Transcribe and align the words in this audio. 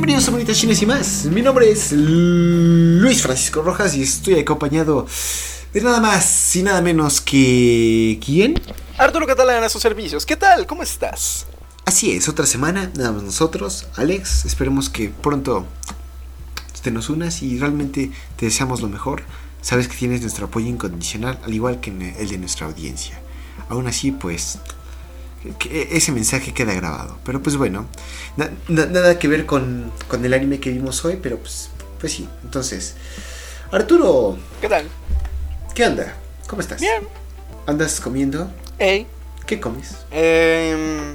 Bienvenidos 0.00 0.28
a 0.28 0.30
Bonitas 0.30 0.56
Chines 0.56 0.80
y 0.80 0.86
más. 0.86 1.26
Mi 1.26 1.42
nombre 1.42 1.70
es 1.70 1.92
Luis 1.92 3.20
Francisco 3.20 3.60
Rojas 3.60 3.94
y 3.94 4.02
estoy 4.02 4.38
acompañado 4.38 5.06
de 5.74 5.82
nada 5.82 6.00
más 6.00 6.56
y 6.56 6.62
nada 6.62 6.80
menos 6.80 7.20
que... 7.20 8.18
¿Quién? 8.24 8.54
Arturo 8.96 9.26
Catalán 9.26 9.62
a 9.62 9.68
sus 9.68 9.82
servicios. 9.82 10.24
¿Qué 10.24 10.36
tal? 10.36 10.66
¿Cómo 10.66 10.82
estás? 10.82 11.44
Así 11.84 12.12
es, 12.12 12.30
otra 12.30 12.46
semana, 12.46 12.90
nada 12.96 13.12
más 13.12 13.24
nosotros. 13.24 13.88
Alex, 13.96 14.46
esperemos 14.46 14.88
que 14.88 15.10
pronto 15.10 15.66
te 16.82 16.90
nos 16.90 17.10
unas 17.10 17.42
y 17.42 17.58
realmente 17.58 18.10
te 18.36 18.46
deseamos 18.46 18.80
lo 18.80 18.88
mejor. 18.88 19.24
Sabes 19.60 19.86
que 19.86 19.98
tienes 19.98 20.22
nuestro 20.22 20.46
apoyo 20.46 20.66
incondicional, 20.66 21.38
al 21.44 21.52
igual 21.52 21.80
que 21.80 21.90
el 21.90 22.28
de 22.30 22.38
nuestra 22.38 22.66
audiencia. 22.66 23.20
Aún 23.68 23.86
así, 23.86 24.12
pues 24.12 24.60
que 25.58 25.88
ese 25.92 26.12
mensaje 26.12 26.52
queda 26.52 26.74
grabado. 26.74 27.18
Pero 27.24 27.42
pues 27.42 27.56
bueno, 27.56 27.86
nada 28.68 29.18
que 29.18 29.28
ver 29.28 29.46
con, 29.46 29.92
con, 30.08 30.24
el 30.24 30.34
anime 30.34 30.60
que 30.60 30.70
vimos 30.70 31.04
hoy, 31.04 31.18
pero 31.22 31.38
pues, 31.38 31.70
pues 31.98 32.12
sí. 32.12 32.28
Entonces, 32.44 32.94
Arturo. 33.70 34.38
¿Qué 34.60 34.68
tal? 34.68 34.86
¿Qué 35.74 35.86
onda? 35.86 36.14
¿Cómo 36.46 36.60
estás? 36.60 36.80
Bien. 36.80 37.02
¿Andas 37.66 38.00
comiendo? 38.00 38.50
Ey. 38.78 39.06
¿Qué 39.46 39.60
comes? 39.60 39.96
Eh, 40.10 41.14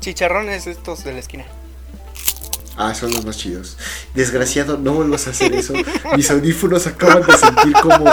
chicharrones 0.00 0.66
estos 0.66 1.04
de 1.04 1.12
la 1.12 1.18
esquina. 1.18 1.44
Ah, 2.76 2.94
son 2.94 3.12
los 3.12 3.24
más 3.24 3.38
chidos. 3.38 3.76
Desgraciado, 4.14 4.78
no 4.78 4.94
vuelvas 4.94 5.26
a 5.26 5.30
hacer 5.30 5.54
eso. 5.54 5.74
Mis 6.16 6.30
audífonos 6.30 6.86
acaban 6.86 7.22
de 7.24 7.36
sentir 7.36 7.72
como 7.80 8.04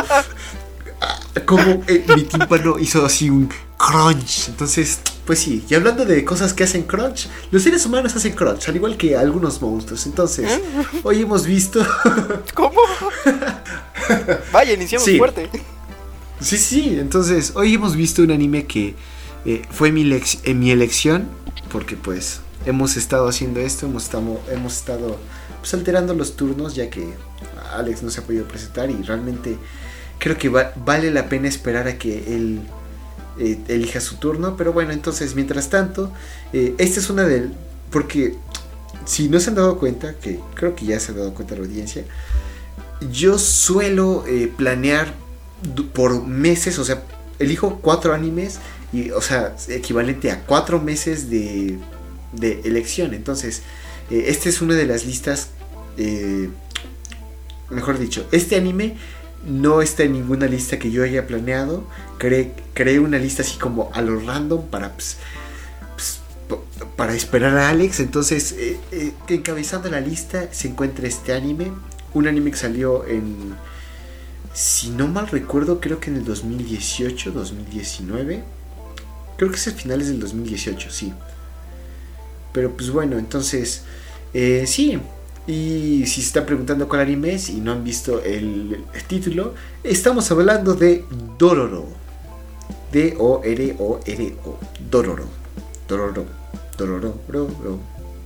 como 1.45 1.83
eh, 1.87 2.05
mi 2.15 2.23
tímpano 2.23 2.77
hizo 2.79 3.05
así 3.05 3.29
un 3.29 3.49
crunch. 3.77 4.49
Entonces, 4.49 4.99
pues 5.25 5.39
sí, 5.39 5.63
y 5.69 5.75
hablando 5.75 6.05
de 6.05 6.23
cosas 6.25 6.53
que 6.53 6.63
hacen 6.63 6.83
crunch, 6.83 7.27
los 7.51 7.63
seres 7.63 7.85
humanos 7.85 8.15
hacen 8.15 8.33
crunch, 8.33 8.69
al 8.69 8.75
igual 8.75 8.97
que 8.97 9.15
algunos 9.15 9.61
monstruos. 9.61 10.05
Entonces, 10.05 10.49
¿Eh? 10.49 10.61
hoy 11.03 11.21
hemos 11.21 11.45
visto. 11.45 11.85
¿Cómo? 12.53 12.81
Vaya, 14.51 14.73
iniciamos 14.73 15.09
fuerte. 15.17 15.49
Sí, 16.39 16.57
sí, 16.57 16.97
entonces, 16.99 17.53
hoy 17.55 17.75
hemos 17.75 17.95
visto 17.95 18.23
un 18.23 18.31
anime 18.31 18.65
que 18.65 18.95
eh, 19.45 19.61
fue 19.71 19.91
mi, 19.91 20.03
mi 20.03 20.71
elección, 20.71 21.27
porque 21.71 21.95
pues 21.95 22.41
hemos 22.65 22.97
estado 22.97 23.27
haciendo 23.27 23.59
esto, 23.59 23.85
hemos 23.85 24.03
estado, 24.03 24.39
hemos 24.51 24.75
estado 24.75 25.19
pues, 25.59 25.73
alterando 25.73 26.13
los 26.13 26.35
turnos, 26.35 26.75
ya 26.75 26.89
que 26.89 27.13
Alex 27.73 28.03
no 28.03 28.09
se 28.09 28.21
ha 28.21 28.23
podido 28.23 28.45
presentar 28.45 28.89
y 28.89 29.01
realmente 29.03 29.57
creo 30.21 30.37
que 30.37 30.49
vale 30.49 31.09
la 31.09 31.29
pena 31.29 31.47
esperar 31.47 31.87
a 31.87 31.97
que 31.97 32.35
él 32.35 32.61
eh, 33.39 33.57
elija 33.67 33.99
su 33.99 34.17
turno. 34.17 34.55
Pero 34.55 34.71
bueno, 34.71 34.91
entonces, 34.91 35.33
mientras 35.33 35.69
tanto, 35.69 36.13
eh, 36.53 36.75
esta 36.77 36.99
es 36.99 37.09
una 37.09 37.23
del... 37.23 37.51
Porque 37.89 38.35
si 39.05 39.29
no 39.29 39.39
se 39.39 39.49
han 39.49 39.55
dado 39.55 39.79
cuenta, 39.79 40.13
que 40.13 40.39
creo 40.53 40.75
que 40.75 40.85
ya 40.85 40.99
se 40.99 41.11
han 41.11 41.17
dado 41.17 41.33
cuenta 41.33 41.55
la 41.55 41.61
audiencia, 41.61 42.05
yo 43.11 43.39
suelo 43.39 44.23
eh, 44.27 44.51
planear 44.55 45.11
por 45.91 46.23
meses, 46.23 46.77
o 46.77 46.85
sea, 46.85 47.03
elijo 47.39 47.79
cuatro 47.81 48.13
animes, 48.13 48.59
y, 48.93 49.09
o 49.09 49.21
sea, 49.21 49.55
equivalente 49.69 50.29
a 50.29 50.43
cuatro 50.43 50.79
meses 50.79 51.31
de, 51.31 51.79
de 52.33 52.61
elección. 52.63 53.15
Entonces, 53.15 53.63
esta 54.11 54.49
es 54.49 54.61
una 54.61 54.75
de 54.75 54.85
las 54.85 55.03
listas, 55.03 55.49
mejor 57.69 57.97
dicho, 57.97 58.27
este 58.31 58.55
anime 58.55 58.97
no 59.45 59.81
está 59.81 60.03
en 60.03 60.13
ninguna 60.13 60.47
lista 60.47 60.79
que 60.79 60.91
yo 60.91 61.03
haya 61.03 61.27
planeado. 61.27 61.85
creé 62.17 62.99
una 62.99 63.17
lista 63.17 63.41
así 63.41 63.57
como 63.57 63.89
a 63.93 64.01
lo 64.01 64.19
random 64.19 64.67
para, 64.67 64.93
pues, 64.93 65.17
pues, 65.95 66.19
para 66.95 67.13
esperar 67.13 67.57
a 67.57 67.69
Alex. 67.69 67.99
Entonces, 67.99 68.53
eh, 68.53 68.79
eh, 68.91 69.13
encabezando 69.29 69.89
la 69.89 69.99
lista 69.99 70.47
se 70.51 70.67
encuentra 70.67 71.07
este 71.07 71.33
anime. 71.33 71.71
Un 72.13 72.27
anime 72.27 72.51
que 72.51 72.57
salió 72.57 73.05
en, 73.07 73.55
si 74.53 74.89
no 74.89 75.07
mal 75.07 75.27
recuerdo, 75.27 75.79
creo 75.79 75.99
que 75.99 76.09
en 76.09 76.17
el 76.17 76.25
2018, 76.25 77.31
2019. 77.31 78.43
Creo 79.37 79.49
que 79.49 79.55
es 79.55 79.67
el 79.67 79.73
finales 79.73 80.07
del 80.07 80.19
2018, 80.19 80.91
sí. 80.91 81.13
Pero 82.51 82.75
pues 82.75 82.89
bueno, 82.89 83.17
entonces, 83.17 83.83
eh, 84.33 84.65
sí, 84.67 84.99
y 85.47 86.05
si 86.05 86.21
se 86.21 86.27
están 86.27 86.45
preguntando 86.45 86.87
cuál 86.87 87.01
anime 87.01 87.33
es 87.33 87.49
y 87.49 87.61
no 87.61 87.71
han 87.71 87.83
visto 87.83 88.21
el, 88.23 88.85
título, 89.07 89.55
estamos 89.83 90.29
hablando 90.31 90.75
de 90.75 91.03
Dororo. 91.37 91.87
D-O-R-O-R-O. 92.91 94.59
Dororo. 94.89 95.25
Dororo. 95.87 96.25
Dororo. 96.77 97.15
Dororo. 97.27 97.79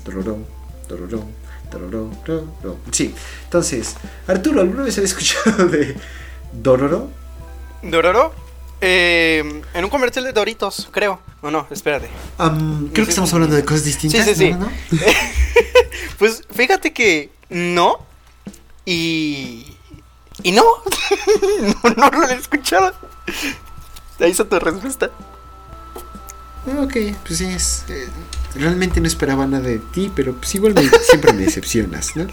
Dororo. 0.03 0.39
Dororo. 0.87 1.23
Dororo. 1.71 2.11
Dororo. 2.25 2.77
Sí. 2.91 3.13
Entonces, 3.45 3.95
Arturo, 4.27 4.61
¿alguna 4.61 4.83
vez 4.83 4.97
has 4.97 5.05
escuchado 5.05 5.67
de 5.67 5.95
Dororo? 6.51 7.09
¿Dororo? 7.81 8.44
Eh, 8.81 9.61
en 9.73 9.83
un 9.83 9.89
comercial 9.89 10.25
de 10.25 10.33
Doritos, 10.33 10.89
creo. 10.91 11.19
O 11.41 11.51
no, 11.51 11.67
espérate. 11.71 12.09
creo 12.37 13.05
que 13.05 13.09
estamos 13.09 13.33
hablando 13.33 13.55
de 13.55 13.63
cosas 13.63 13.85
distintas. 13.85 14.25
Sí, 14.25 14.35
sí, 14.35 14.53
sí. 14.91 14.97
pues 16.17 16.43
fíjate 16.51 16.93
que 16.93 17.29
no. 17.49 17.99
Y. 18.85 19.65
Y 20.43 20.51
no. 20.53 20.63
no, 21.95 22.09
lo 22.09 22.29
he 22.29 22.35
escuchado. 22.35 22.93
Ahí 24.19 24.31
está 24.31 24.45
tu 24.45 24.59
respuesta. 24.59 25.09
Ok, 26.79 26.97
pues 27.25 27.37
sí, 27.37 27.45
es. 27.45 27.85
Eh, 27.89 28.07
realmente 28.55 28.99
no 28.99 29.07
esperaba 29.07 29.45
nada 29.47 29.67
de 29.67 29.79
ti, 29.79 30.11
pero 30.15 30.35
pues 30.35 30.55
igual 30.55 30.73
siempre 31.03 31.33
me 31.33 31.43
decepcionas, 31.43 32.15
¿no? 32.15 32.27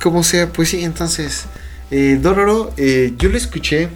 Como 0.00 0.22
sea, 0.22 0.52
pues 0.52 0.70
sí, 0.70 0.82
entonces. 0.84 1.46
Eh, 1.92 2.18
Dororo, 2.20 2.72
eh, 2.76 3.14
yo 3.16 3.28
lo 3.28 3.36
escuché 3.36 3.88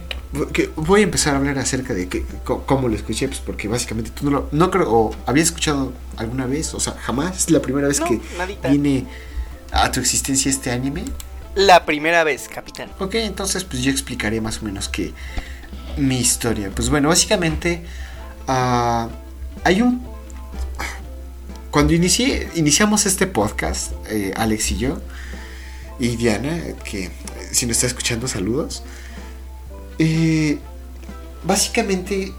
voy 0.75 1.01
a 1.01 1.03
empezar 1.03 1.33
a 1.33 1.37
hablar 1.37 1.57
acerca 1.59 1.93
de 1.93 2.07
que, 2.07 2.25
cómo 2.43 2.87
lo 2.87 2.95
escuché, 2.95 3.27
pues 3.27 3.39
porque 3.39 3.67
básicamente 3.67 4.11
tú 4.11 4.25
no 4.25 4.31
lo, 4.31 4.49
no 4.51 4.71
creo, 4.71 4.91
o 4.91 5.15
había 5.25 5.43
escuchado 5.43 5.93
alguna 6.17 6.45
vez, 6.45 6.73
o 6.73 6.79
sea, 6.79 6.93
jamás, 6.93 7.37
es 7.37 7.49
la 7.49 7.61
primera 7.61 7.87
vez 7.87 7.99
que 7.99 8.19
viene 8.69 9.05
a 9.71 9.91
tu 9.91 9.99
existencia 9.99 10.49
este 10.49 10.71
anime. 10.71 11.03
La 11.55 11.85
primera 11.85 12.23
vez, 12.23 12.47
capitán. 12.47 12.91
Ok, 12.99 13.15
entonces 13.15 13.63
pues 13.63 13.81
yo 13.81 13.91
explicaré 13.91 14.41
más 14.41 14.61
o 14.61 14.65
menos 14.65 14.89
que 14.89 15.13
mi 15.97 16.19
historia. 16.19 16.69
Pues 16.73 16.89
bueno, 16.89 17.09
básicamente 17.09 17.83
uh, 18.47 19.07
hay 19.63 19.81
un... 19.81 20.05
Cuando 21.71 21.93
inicié, 21.93 22.49
iniciamos 22.55 23.05
este 23.05 23.27
podcast, 23.27 23.91
eh, 24.09 24.33
Alex 24.35 24.71
y 24.71 24.77
yo, 24.77 25.01
y 25.99 26.15
Diana, 26.15 26.57
que 26.83 27.11
si 27.51 27.65
nos 27.65 27.77
está 27.77 27.87
escuchando, 27.87 28.27
saludos. 28.27 28.83
Eh, 29.99 30.59
básicamente 31.43 32.33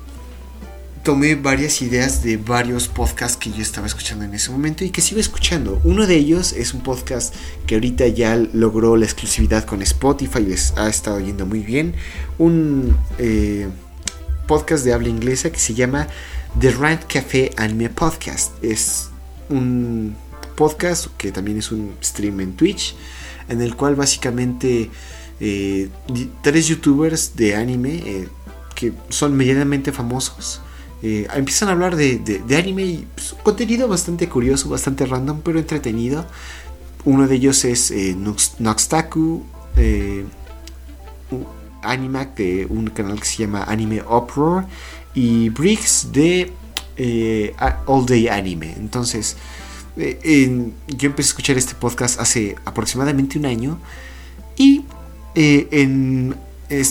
tomé 1.07 1.37
varias 1.37 1.83
ideas 1.83 2.25
de 2.25 2.37
varios 2.37 2.89
podcasts 2.89 3.37
que 3.37 3.53
yo 3.53 3.63
estaba 3.63 3.87
escuchando 3.87 4.25
en 4.25 4.35
ese 4.35 4.51
momento 4.51 4.85
y 4.85 4.91
que 4.91 5.01
sigo 5.01 5.21
escuchando. 5.21 5.81
Uno 5.85 6.05
de 6.07 6.17
ellos 6.17 6.53
es 6.53 6.75
un 6.75 6.83
podcast 6.83 7.33
que 7.67 7.77
ahorita 7.77 8.09
ya 8.09 8.37
logró 8.37 8.97
la 8.97 9.05
exclusividad 9.05 9.65
con 9.65 9.83
Spotify 9.83 10.41
y 10.41 10.47
les 10.47 10.77
ha 10.77 10.89
estado 10.89 11.21
yendo 11.21 11.47
muy 11.47 11.61
bien. 11.61 11.95
Un 12.39 12.97
eh, 13.19 13.69
podcast 14.49 14.85
de 14.85 14.93
habla 14.93 15.09
inglesa 15.09 15.51
que 15.51 15.61
se 15.61 15.75
llama 15.75 16.09
The 16.59 16.73
Rant 16.73 17.05
Café 17.05 17.53
Anime 17.57 17.89
Podcast. 17.89 18.53
Es 18.65 19.11
un 19.49 20.17
podcast 20.57 21.07
que 21.17 21.31
también 21.31 21.59
es 21.59 21.71
un 21.71 21.95
stream 22.03 22.41
en 22.41 22.57
Twitch 22.57 22.97
en 23.49 23.61
el 23.61 23.77
cual 23.77 23.95
básicamente 23.95 24.91
eh, 25.39 25.91
tres 26.43 26.67
youtubers 26.69 27.37
de 27.37 27.55
anime 27.57 28.03
eh, 28.07 28.29
que 28.75 28.93
son 29.09 29.37
medianamente 29.37 29.93
famosos. 29.93 30.61
Eh, 31.03 31.27
empiezan 31.35 31.69
a 31.69 31.73
hablar 31.73 31.95
de, 31.95 32.43
anime 32.57 32.85
y 32.85 33.07
pues, 33.15 33.35
contenido 33.43 33.87
bastante 33.87 34.29
curioso, 34.29 34.69
bastante 34.69 35.05
random, 35.05 35.41
pero 35.43 35.59
entretenido. 35.59 36.27
Uno 37.05 37.29
de 37.29 37.37
ellos 37.37 37.65
es 37.65 37.93
Noxtaku, 38.59 39.45
Animac 41.83 42.35
de 42.37 42.67
un 42.69 42.89
canal 42.89 43.21
que 43.21 43.27
se 43.27 43.37
llama 43.45 43.63
Anime 43.65 44.03
Uproar 44.03 44.67
y 45.15 45.51
Briggs 45.51 46.09
de 46.13 46.53
All 47.87 48.07
Day 48.07 48.27
Anime. 48.27 48.75
Entonces, 48.77 49.37
yo 49.97 50.03
empecé 51.09 51.29
a 51.29 51.31
escuchar 51.31 51.57
este 51.57 51.77
podcast 51.77 52.19
hace 52.19 52.57
aproximadamente 52.65 53.39
un 53.39 53.47
año 53.47 53.79
y 54.57 54.85
eh, 55.37 55.69
en, 55.71 56.35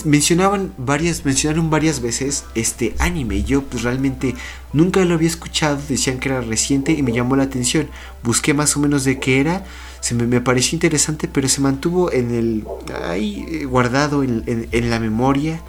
mencionaban 0.06 0.74
varias, 0.77 1.25
mencionaron 1.25 1.69
varias 1.69 2.01
veces 2.01 2.45
este 2.56 2.95
anime. 3.00 3.44
Yo 3.44 3.63
pues 3.63 3.83
realmente 3.83 4.33
nunca 4.71 5.03
lo 5.03 5.15
había 5.15 5.27
escuchado, 5.27 5.77
decían 5.89 6.19
que 6.19 6.30
era 6.30 6.39
reciente 6.42 6.94
y 6.94 7.03
me 7.03 7.12
llamó 7.12 7.36
la 7.36 7.44
atención. 7.44 7.89
Busqué 8.24 8.53
más 8.53 8.77
o 8.77 8.80
menos 8.80 9.03
de 9.03 9.19
qué 9.19 9.42
era, 9.42 9.65
se 10.00 10.15
me, 10.15 10.39
pareció 10.42 10.75
interesante, 10.75 11.27
pero 11.27 11.50
se 11.50 11.62
mantuvo 11.62 12.12
en 12.12 12.33
el 12.33 12.65
ahí 13.03 13.45
eh, 13.50 13.65
guardado 13.65 14.24
en, 14.24 14.89
la 14.89 15.00
memoria. 15.00 15.62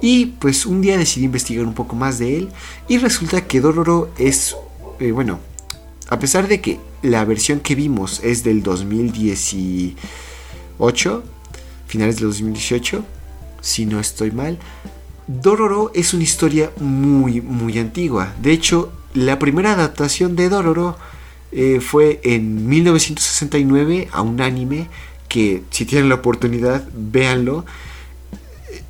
Y 0.00 0.26
pues 0.26 0.64
un 0.64 0.80
día 0.80 0.96
decidí 0.96 1.26
investigar 1.26 1.66
un 1.66 1.74
poco 1.74 1.96
más 1.96 2.18
de 2.18 2.38
él 2.38 2.48
y 2.88 2.98
resulta 2.98 3.46
que 3.46 3.60
Dororo 3.60 4.10
es, 4.18 4.56
eh, 4.98 5.12
bueno, 5.12 5.38
a 6.08 6.18
pesar 6.18 6.48
de 6.48 6.60
que 6.60 6.80
la 7.02 7.24
versión 7.24 7.60
que 7.60 7.76
vimos 7.76 8.20
es 8.24 8.42
del 8.42 8.62
2018, 8.62 11.22
finales 11.92 12.16
del 12.16 12.28
2018, 12.28 13.04
si 13.60 13.84
no 13.84 14.00
estoy 14.00 14.30
mal, 14.30 14.58
Dororo 15.26 15.90
es 15.94 16.14
una 16.14 16.22
historia 16.22 16.70
muy, 16.80 17.42
muy 17.42 17.78
antigua. 17.78 18.32
De 18.40 18.50
hecho, 18.50 18.90
la 19.12 19.38
primera 19.38 19.72
adaptación 19.72 20.34
de 20.34 20.48
Dororo 20.48 20.96
eh, 21.52 21.80
fue 21.80 22.18
en 22.24 22.66
1969 22.66 24.08
a 24.10 24.22
un 24.22 24.40
anime 24.40 24.88
que, 25.28 25.64
si 25.68 25.84
tienen 25.84 26.08
la 26.08 26.14
oportunidad, 26.14 26.88
véanlo. 26.94 27.66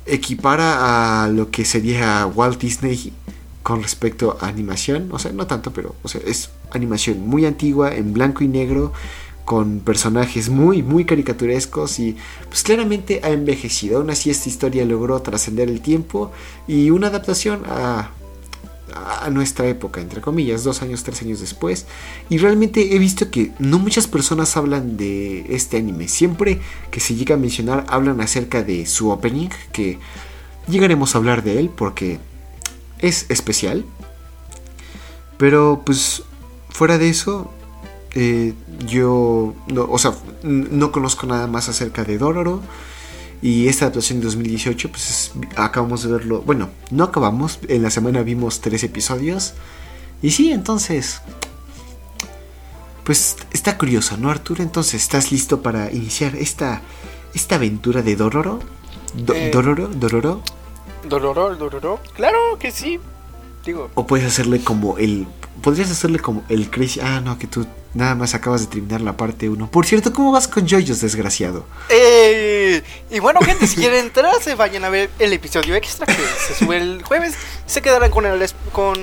Equipara 0.05 1.23
a 1.25 1.27
lo 1.27 1.51
que 1.51 1.65
sería 1.65 2.25
Walt 2.25 2.57
Disney 2.57 3.11
con 3.63 3.83
respecto 3.83 4.37
a 4.39 4.47
animación. 4.47 5.09
O 5.11 5.19
sea, 5.19 5.33
no 5.33 5.45
tanto, 5.45 5.73
pero 5.73 5.93
o 6.03 6.07
sea, 6.07 6.21
es 6.25 6.51
animación 6.71 7.27
muy 7.27 7.45
antigua, 7.45 7.93
en 7.93 8.13
blanco 8.13 8.45
y 8.45 8.47
negro, 8.47 8.93
con 9.45 9.79
personajes 9.79 10.49
muy, 10.49 10.83
muy 10.83 11.05
caricaturescos 11.05 11.99
y 11.99 12.15
pues 12.47 12.63
claramente 12.63 13.21
ha 13.23 13.29
envejecido. 13.29 13.97
Aún 13.97 14.09
así 14.09 14.29
esta 14.29 14.49
historia 14.49 14.85
logró 14.85 15.21
trascender 15.21 15.69
el 15.69 15.81
tiempo 15.81 16.31
y 16.67 16.89
una 16.89 17.07
adaptación 17.07 17.63
a, 17.67 18.11
a 18.95 19.29
nuestra 19.29 19.67
época, 19.67 20.01
entre 20.01 20.21
comillas, 20.21 20.63
dos 20.63 20.81
años, 20.81 21.03
tres 21.03 21.21
años 21.21 21.39
después. 21.39 21.85
Y 22.29 22.37
realmente 22.37 22.95
he 22.95 22.99
visto 22.99 23.29
que 23.31 23.51
no 23.59 23.79
muchas 23.79 24.07
personas 24.07 24.55
hablan 24.55 24.97
de 24.97 25.53
este 25.53 25.77
anime. 25.77 26.07
Siempre 26.07 26.61
que 26.91 26.99
se 26.99 27.15
llega 27.15 27.35
a 27.35 27.39
mencionar 27.39 27.85
hablan 27.87 28.21
acerca 28.21 28.63
de 28.63 28.85
su 28.85 29.09
opening, 29.09 29.49
que 29.71 29.99
llegaremos 30.67 31.15
a 31.15 31.17
hablar 31.17 31.43
de 31.43 31.59
él 31.59 31.69
porque 31.69 32.19
es 32.99 33.25
especial. 33.29 33.85
Pero 35.37 35.81
pues 35.85 36.23
fuera 36.69 36.97
de 36.97 37.09
eso, 37.09 37.51
eh, 38.15 38.53
yo, 38.85 39.55
no, 39.67 39.83
o 39.89 39.97
sea, 39.97 40.13
no 40.43 40.91
conozco 40.91 41.25
nada 41.27 41.47
más 41.47 41.69
acerca 41.69 42.03
de 42.03 42.17
Dororo. 42.17 42.61
Y 43.41 43.67
esta 43.67 43.85
adaptación 43.85 44.19
de 44.19 44.25
2018, 44.25 44.89
pues 44.89 45.33
acabamos 45.57 46.03
de 46.03 46.11
verlo. 46.11 46.41
Bueno, 46.41 46.69
no 46.91 47.03
acabamos. 47.03 47.59
En 47.67 47.83
la 47.83 47.89
semana 47.89 48.23
vimos 48.23 48.61
tres 48.61 48.83
episodios. 48.83 49.53
Y 50.21 50.31
sí, 50.31 50.51
entonces. 50.51 51.21
Pues 53.03 53.35
está 53.51 53.77
curioso, 53.77 54.15
¿no, 54.15 54.29
Arturo? 54.29 54.63
Entonces, 54.63 55.01
¿estás 55.01 55.33
listo 55.33 55.61
para 55.61 55.91
iniciar 55.91 56.37
esta, 56.37 56.81
esta 57.33 57.55
aventura 57.55 58.01
de 58.01 58.15
Dororo? 58.15 58.59
Eh, 59.33 59.51
¿Dororo? 59.53 59.89
¿Dororo? 59.89 60.41
Dororo, 61.09 61.55
Dororo. 61.55 61.99
Claro 62.15 62.57
que 62.59 62.71
sí. 62.71 62.97
Digo. 63.65 63.89
O 63.95 64.07
puedes 64.07 64.25
hacerle 64.25 64.63
como 64.63 64.97
el. 64.97 65.27
Podrías 65.61 65.89
hacerle 65.91 66.19
como 66.19 66.43
el 66.49 66.69
Crazy. 66.69 66.99
Ah, 67.01 67.21
no, 67.23 67.37
que 67.37 67.47
tú 67.47 67.65
nada 67.93 68.15
más 68.15 68.33
acabas 68.33 68.61
de 68.61 68.67
terminar 68.67 69.01
la 69.01 69.15
parte 69.15 69.47
1. 69.49 69.69
Por 69.71 69.85
cierto, 69.85 70.11
¿cómo 70.11 70.31
vas 70.31 70.47
con 70.47 70.67
Joyos, 70.67 70.99
desgraciado? 71.01 71.65
Eh, 71.89 72.83
y 73.11 73.19
bueno, 73.19 73.39
gente, 73.41 73.67
si 73.67 73.75
quieren 73.77 74.05
entrar, 74.05 74.33
se 74.41 74.55
vayan 74.55 74.83
a 74.83 74.89
ver 74.89 75.09
el 75.19 75.31
episodio 75.31 75.75
extra 75.75 76.05
que 76.07 76.13
se 76.47 76.55
sube 76.55 76.77
el 76.77 77.03
jueves. 77.03 77.35
Se 77.65 77.81
quedarán 77.81 78.09
con 78.11 78.25
el 78.25 78.43
con 78.71 78.95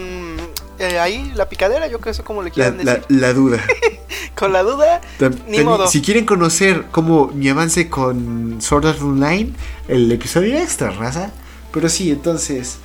eh, 0.78 0.98
ahí 0.98 1.32
la 1.34 1.48
picadera, 1.48 1.86
yo 1.86 2.00
creo 2.00 2.14
que 2.14 2.22
como 2.22 2.42
le 2.42 2.50
quieran 2.50 2.78
la- 2.84 2.94
decir. 2.96 3.06
la 3.10 3.32
duda. 3.32 3.64
con 4.34 4.52
la 4.52 4.62
duda, 4.62 5.00
Tam- 5.18 5.38
ni 5.46 5.62
modo. 5.62 5.86
Si 5.88 6.02
quieren 6.02 6.26
conocer 6.26 6.86
cómo 6.90 7.28
mi 7.28 7.48
avance 7.48 7.88
con 7.88 8.60
Sword 8.60 8.86
Art 8.86 9.00
Online, 9.02 9.52
el 9.88 10.10
episodio 10.10 10.58
extra, 10.58 10.90
raza. 10.90 11.30
Pero 11.72 11.88
sí, 11.88 12.10
entonces. 12.10 12.78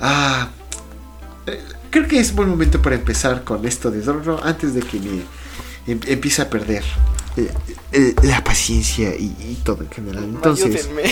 Ah, 0.00 0.48
eh, 1.46 1.60
creo 1.92 2.08
que 2.08 2.18
es 2.18 2.34
buen 2.34 2.48
momento 2.48 2.82
para 2.82 2.96
empezar 2.96 3.44
con 3.44 3.64
esto 3.66 3.90
de 3.92 4.00
Dororo 4.00 4.42
antes 4.42 4.74
de 4.74 4.80
que 4.80 4.98
me 4.98 5.22
em- 5.86 6.00
empiece 6.06 6.42
a 6.42 6.50
perder 6.50 6.82
eh, 7.36 7.52
eh, 7.92 8.14
la 8.24 8.42
paciencia 8.42 9.14
y, 9.14 9.26
y 9.38 9.60
todo 9.62 9.84
en 9.84 9.90
general. 9.90 10.24
Entonces, 10.24 10.86
ayúdenme. 10.86 11.02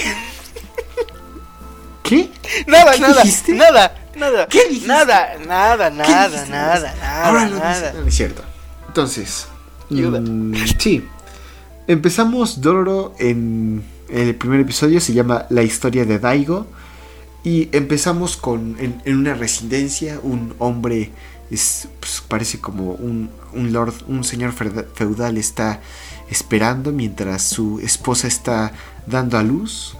¿qué? 2.02 2.30
Nada, 2.66 2.92
¿Qué 2.94 3.00
nada, 3.00 3.22
dijiste? 3.22 3.52
nada, 3.54 3.94
nada. 4.16 4.46
¿Qué 4.48 4.64
dijiste? 4.68 4.88
Nada, 4.88 5.38
nada, 5.46 5.90
¿Qué 5.90 5.96
nada, 5.98 6.28
dijiste? 6.28 6.50
nada, 6.50 6.94
nada, 6.96 7.24
Ahora 7.26 7.48
lo 7.48 7.58
nada. 7.58 7.92
No, 7.92 8.06
es 8.06 8.14
cierto. 8.14 8.42
Entonces, 8.88 9.46
mm, 9.90 10.54
sí. 10.78 11.06
Empezamos 11.86 12.60
Dororo 12.60 13.14
en 13.18 13.82
el 14.08 14.34
primer 14.34 14.60
episodio, 14.60 15.00
se 15.00 15.12
llama 15.12 15.46
La 15.50 15.62
historia 15.62 16.04
de 16.04 16.18
Daigo. 16.18 16.66
Y 17.42 17.68
empezamos 17.72 18.36
con 18.36 18.76
en, 18.78 19.16
una 19.16 19.34
residencia, 19.34 20.20
un 20.22 20.54
hombre, 20.58 21.10
es, 21.50 21.88
pues, 21.98 22.22
parece 22.26 22.60
como 22.60 22.92
un, 22.92 23.30
un 23.52 23.72
lord, 23.72 23.94
un 24.08 24.24
señor 24.24 24.52
feuda- 24.52 24.86
feudal 24.94 25.38
está 25.38 25.80
esperando 26.30 26.92
mientras 26.92 27.42
su 27.42 27.80
esposa 27.80 28.28
está 28.28 28.72
dando 29.06 29.38
a 29.38 29.42
luz. 29.42 29.96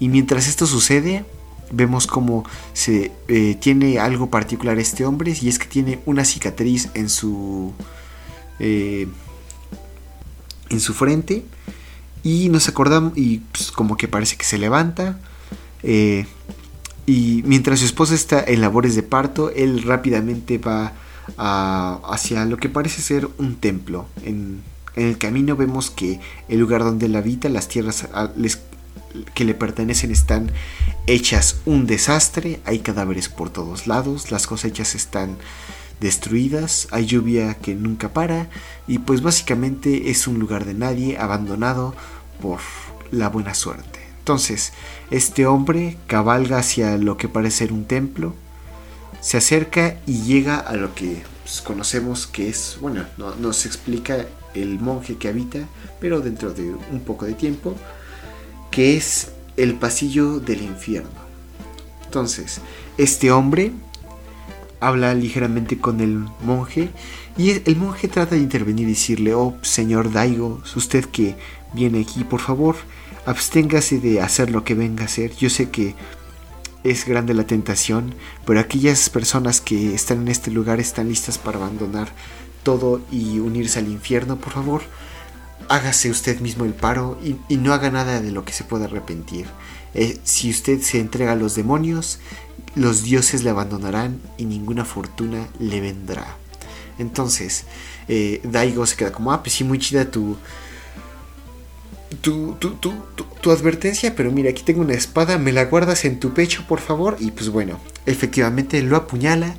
Y 0.00 0.08
mientras 0.08 0.48
esto 0.48 0.66
sucede, 0.66 1.24
vemos 1.70 2.06
como 2.06 2.44
se 2.72 3.12
eh, 3.28 3.56
tiene 3.60 3.98
algo 3.98 4.30
particular 4.30 4.78
este 4.78 5.04
hombre 5.04 5.36
y 5.40 5.48
es 5.48 5.58
que 5.58 5.66
tiene 5.66 6.00
una 6.06 6.24
cicatriz 6.24 6.90
en 6.94 7.08
su 7.08 7.72
eh, 8.58 9.08
en 10.70 10.80
su 10.80 10.94
frente 10.94 11.44
y 12.22 12.48
nos 12.48 12.68
acordamos 12.68 13.12
y 13.16 13.38
pues, 13.52 13.70
como 13.70 13.96
que 13.96 14.08
parece 14.08 14.36
que 14.36 14.44
se 14.44 14.58
levanta 14.58 15.18
eh, 15.82 16.26
y 17.06 17.42
mientras 17.46 17.80
su 17.80 17.86
esposa 17.86 18.14
está 18.14 18.42
en 18.42 18.60
labores 18.60 18.94
de 18.96 19.02
parto 19.02 19.50
él 19.50 19.82
rápidamente 19.82 20.58
va 20.58 20.92
hacia 21.36 22.44
lo 22.44 22.56
que 22.56 22.68
parece 22.68 23.02
ser 23.02 23.28
un 23.38 23.56
templo 23.56 24.06
en, 24.24 24.62
el 24.94 25.18
camino 25.18 25.56
vemos 25.56 25.90
que 25.90 26.20
el 26.48 26.58
lugar 26.58 26.82
donde 26.82 27.06
él 27.06 27.16
habita 27.16 27.48
las 27.48 27.68
tierras 27.68 28.08
que 29.34 29.44
le 29.44 29.54
pertenecen 29.54 30.10
están 30.10 30.50
hechas 31.06 31.60
un 31.64 31.86
desastre, 31.86 32.60
hay 32.64 32.80
cadáveres 32.80 33.28
por 33.28 33.50
todos 33.50 33.86
lados, 33.86 34.30
las 34.30 34.46
cosechas 34.46 34.94
están 34.94 35.36
destruidas, 36.00 36.88
hay 36.90 37.06
lluvia 37.06 37.54
que 37.54 37.74
nunca 37.74 38.12
para 38.12 38.48
y 38.86 38.98
pues 38.98 39.22
básicamente 39.22 40.10
es 40.10 40.26
un 40.26 40.38
lugar 40.38 40.64
de 40.64 40.74
nadie, 40.74 41.18
abandonado 41.18 41.94
por 42.40 42.60
la 43.10 43.28
buena 43.28 43.54
suerte. 43.54 44.05
Entonces, 44.26 44.72
este 45.12 45.46
hombre 45.46 45.98
cabalga 46.08 46.58
hacia 46.58 46.98
lo 46.98 47.16
que 47.16 47.28
parece 47.28 47.58
ser 47.58 47.72
un 47.72 47.84
templo, 47.84 48.34
se 49.20 49.36
acerca 49.36 50.00
y 50.04 50.22
llega 50.22 50.56
a 50.58 50.74
lo 50.74 50.96
que 50.96 51.22
pues, 51.44 51.60
conocemos 51.60 52.26
que 52.26 52.48
es, 52.48 52.76
bueno, 52.80 53.04
no, 53.18 53.36
nos 53.36 53.66
explica 53.66 54.26
el 54.52 54.80
monje 54.80 55.14
que 55.16 55.28
habita, 55.28 55.60
pero 56.00 56.22
dentro 56.22 56.52
de 56.52 56.74
un 56.90 57.02
poco 57.06 57.24
de 57.24 57.34
tiempo, 57.34 57.76
que 58.72 58.96
es 58.96 59.28
el 59.56 59.74
pasillo 59.74 60.40
del 60.40 60.62
infierno. 60.62 61.20
Entonces, 62.06 62.60
este 62.98 63.30
hombre 63.30 63.70
habla 64.80 65.14
ligeramente 65.14 65.78
con 65.78 66.00
el 66.00 66.26
monje 66.42 66.90
y 67.38 67.50
el 67.50 67.62
el 67.64 67.76
monje 67.76 68.08
trata 68.08 68.34
de 68.34 68.40
intervenir 68.40 68.88
y 68.88 68.90
decirle, 68.90 69.34
oh 69.34 69.54
señor 69.62 70.10
Daigo, 70.10 70.60
usted 70.74 71.04
que 71.04 71.36
viene 71.74 72.00
aquí, 72.00 72.24
por 72.24 72.40
favor, 72.40 72.74
absténgase 73.26 73.98
de 73.98 74.20
hacer 74.20 74.50
lo 74.50 74.64
que 74.64 74.74
venga 74.74 75.02
a 75.02 75.06
hacer. 75.06 75.34
Yo 75.36 75.50
sé 75.50 75.68
que 75.70 75.94
es 76.84 77.04
grande 77.04 77.34
la 77.34 77.46
tentación, 77.46 78.14
pero 78.46 78.60
aquellas 78.60 79.10
personas 79.10 79.60
que 79.60 79.94
están 79.94 80.22
en 80.22 80.28
este 80.28 80.50
lugar 80.50 80.78
están 80.80 81.08
listas 81.08 81.36
para 81.36 81.58
abandonar 81.58 82.08
todo 82.62 83.00
y 83.10 83.40
unirse 83.40 83.80
al 83.80 83.88
infierno, 83.88 84.36
por 84.38 84.52
favor, 84.52 84.82
hágase 85.68 86.10
usted 86.10 86.40
mismo 86.40 86.64
el 86.64 86.74
paro 86.74 87.18
y, 87.22 87.56
no 87.56 87.72
haga 87.72 87.90
nada 87.90 88.20
de 88.20 88.30
lo 88.30 88.44
que 88.44 88.52
se 88.52 88.64
pueda 88.64 88.84
arrepentir. 88.84 89.46
Eh, 89.94 90.18
si 90.22 90.50
usted 90.50 90.80
se 90.80 91.00
entrega 91.00 91.32
a 91.32 91.36
los 91.36 91.56
demonios, 91.56 92.20
los 92.76 93.02
dioses 93.02 93.42
le 93.42 93.50
abandonarán 93.50 94.20
y 94.38 94.44
ninguna 94.44 94.84
fortuna 94.84 95.48
le 95.58 95.80
vendrá. 95.80 96.36
Entonces, 96.98 97.64
eh, 98.08 98.40
Daigo 98.44 98.86
se 98.86 98.96
queda 98.96 99.12
como, 99.12 99.32
ah, 99.32 99.42
pues 99.42 99.54
sí, 99.54 99.64
muy 99.64 99.78
chida 99.78 100.10
tu, 100.10 100.36
tu, 102.20 102.54
tu, 102.54 102.70
tu, 102.74 102.94
tu, 103.40 103.50
advertencia, 103.50 104.14
pero 104.14 104.30
mira, 104.30 104.50
aquí 104.50 104.62
tengo 104.62 104.80
una 104.80 104.94
espada, 104.94 105.38
me 105.38 105.52
la 105.52 105.64
guardas 105.64 106.04
en 106.04 106.20
tu 106.20 106.34
pecho, 106.34 106.64
por 106.68 106.80
favor. 106.80 107.16
Y 107.20 107.30
pues 107.30 107.50
bueno, 107.50 107.80
efectivamente 108.06 108.82
lo 108.82 108.96
apuñala. 108.96 109.56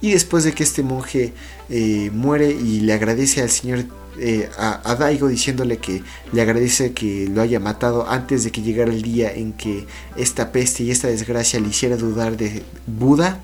Y 0.00 0.12
después 0.12 0.44
de 0.44 0.52
que 0.52 0.62
este 0.62 0.82
monje 0.82 1.34
eh, 1.68 2.10
muere 2.12 2.50
y 2.50 2.80
le 2.80 2.94
agradece 2.94 3.42
al 3.42 3.50
señor, 3.50 3.84
eh, 4.18 4.48
a, 4.56 4.80
a 4.90 4.96
Daigo, 4.96 5.28
diciéndole 5.28 5.76
que 5.76 6.02
le 6.32 6.40
agradece 6.40 6.92
que 6.92 7.28
lo 7.28 7.42
haya 7.42 7.60
matado 7.60 8.08
antes 8.08 8.44
de 8.44 8.50
que 8.50 8.62
llegara 8.62 8.90
el 8.90 9.02
día 9.02 9.32
en 9.32 9.52
que 9.52 9.86
esta 10.16 10.52
peste 10.52 10.84
y 10.84 10.90
esta 10.90 11.08
desgracia 11.08 11.60
le 11.60 11.68
hiciera 11.68 11.96
dudar 11.96 12.38
de 12.38 12.62
Buda, 12.86 13.40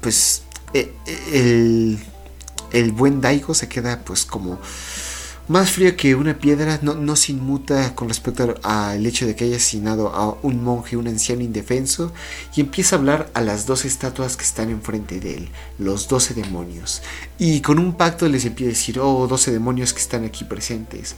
pues 0.00 0.42
eh, 0.74 0.92
el, 1.32 1.98
el 2.72 2.92
buen 2.92 3.20
Daigo 3.20 3.54
se 3.54 3.68
queda 3.68 4.02
pues 4.04 4.24
como 4.24 4.60
más 5.48 5.70
frío 5.70 5.96
que 5.96 6.14
una 6.14 6.38
piedra, 6.38 6.80
no, 6.82 7.16
se 7.16 7.32
inmuta 7.32 7.94
con 7.94 8.08
respecto 8.08 8.54
al 8.62 9.06
hecho 9.06 9.26
de 9.26 9.36
que 9.36 9.44
haya 9.44 9.56
asesinado 9.56 10.08
a 10.08 10.36
un 10.42 10.62
monje, 10.62 10.96
un 10.96 11.06
anciano 11.06 11.42
indefenso, 11.42 12.12
y 12.54 12.60
empieza 12.60 12.96
a 12.96 12.98
hablar 12.98 13.30
a 13.34 13.40
las 13.40 13.66
dos 13.66 13.84
estatuas 13.84 14.36
que 14.36 14.44
están 14.44 14.70
enfrente 14.70 15.20
de 15.20 15.34
él, 15.34 15.48
los 15.78 16.08
doce 16.08 16.34
demonios. 16.34 17.02
Y 17.38 17.60
con 17.60 17.78
un 17.78 17.94
pacto 17.94 18.28
les 18.28 18.44
empieza 18.44 18.70
a 18.70 18.74
decir, 18.74 18.98
oh, 18.98 19.26
doce 19.28 19.52
demonios 19.52 19.92
que 19.92 20.00
están 20.00 20.24
aquí 20.24 20.44
presentes. 20.44 21.14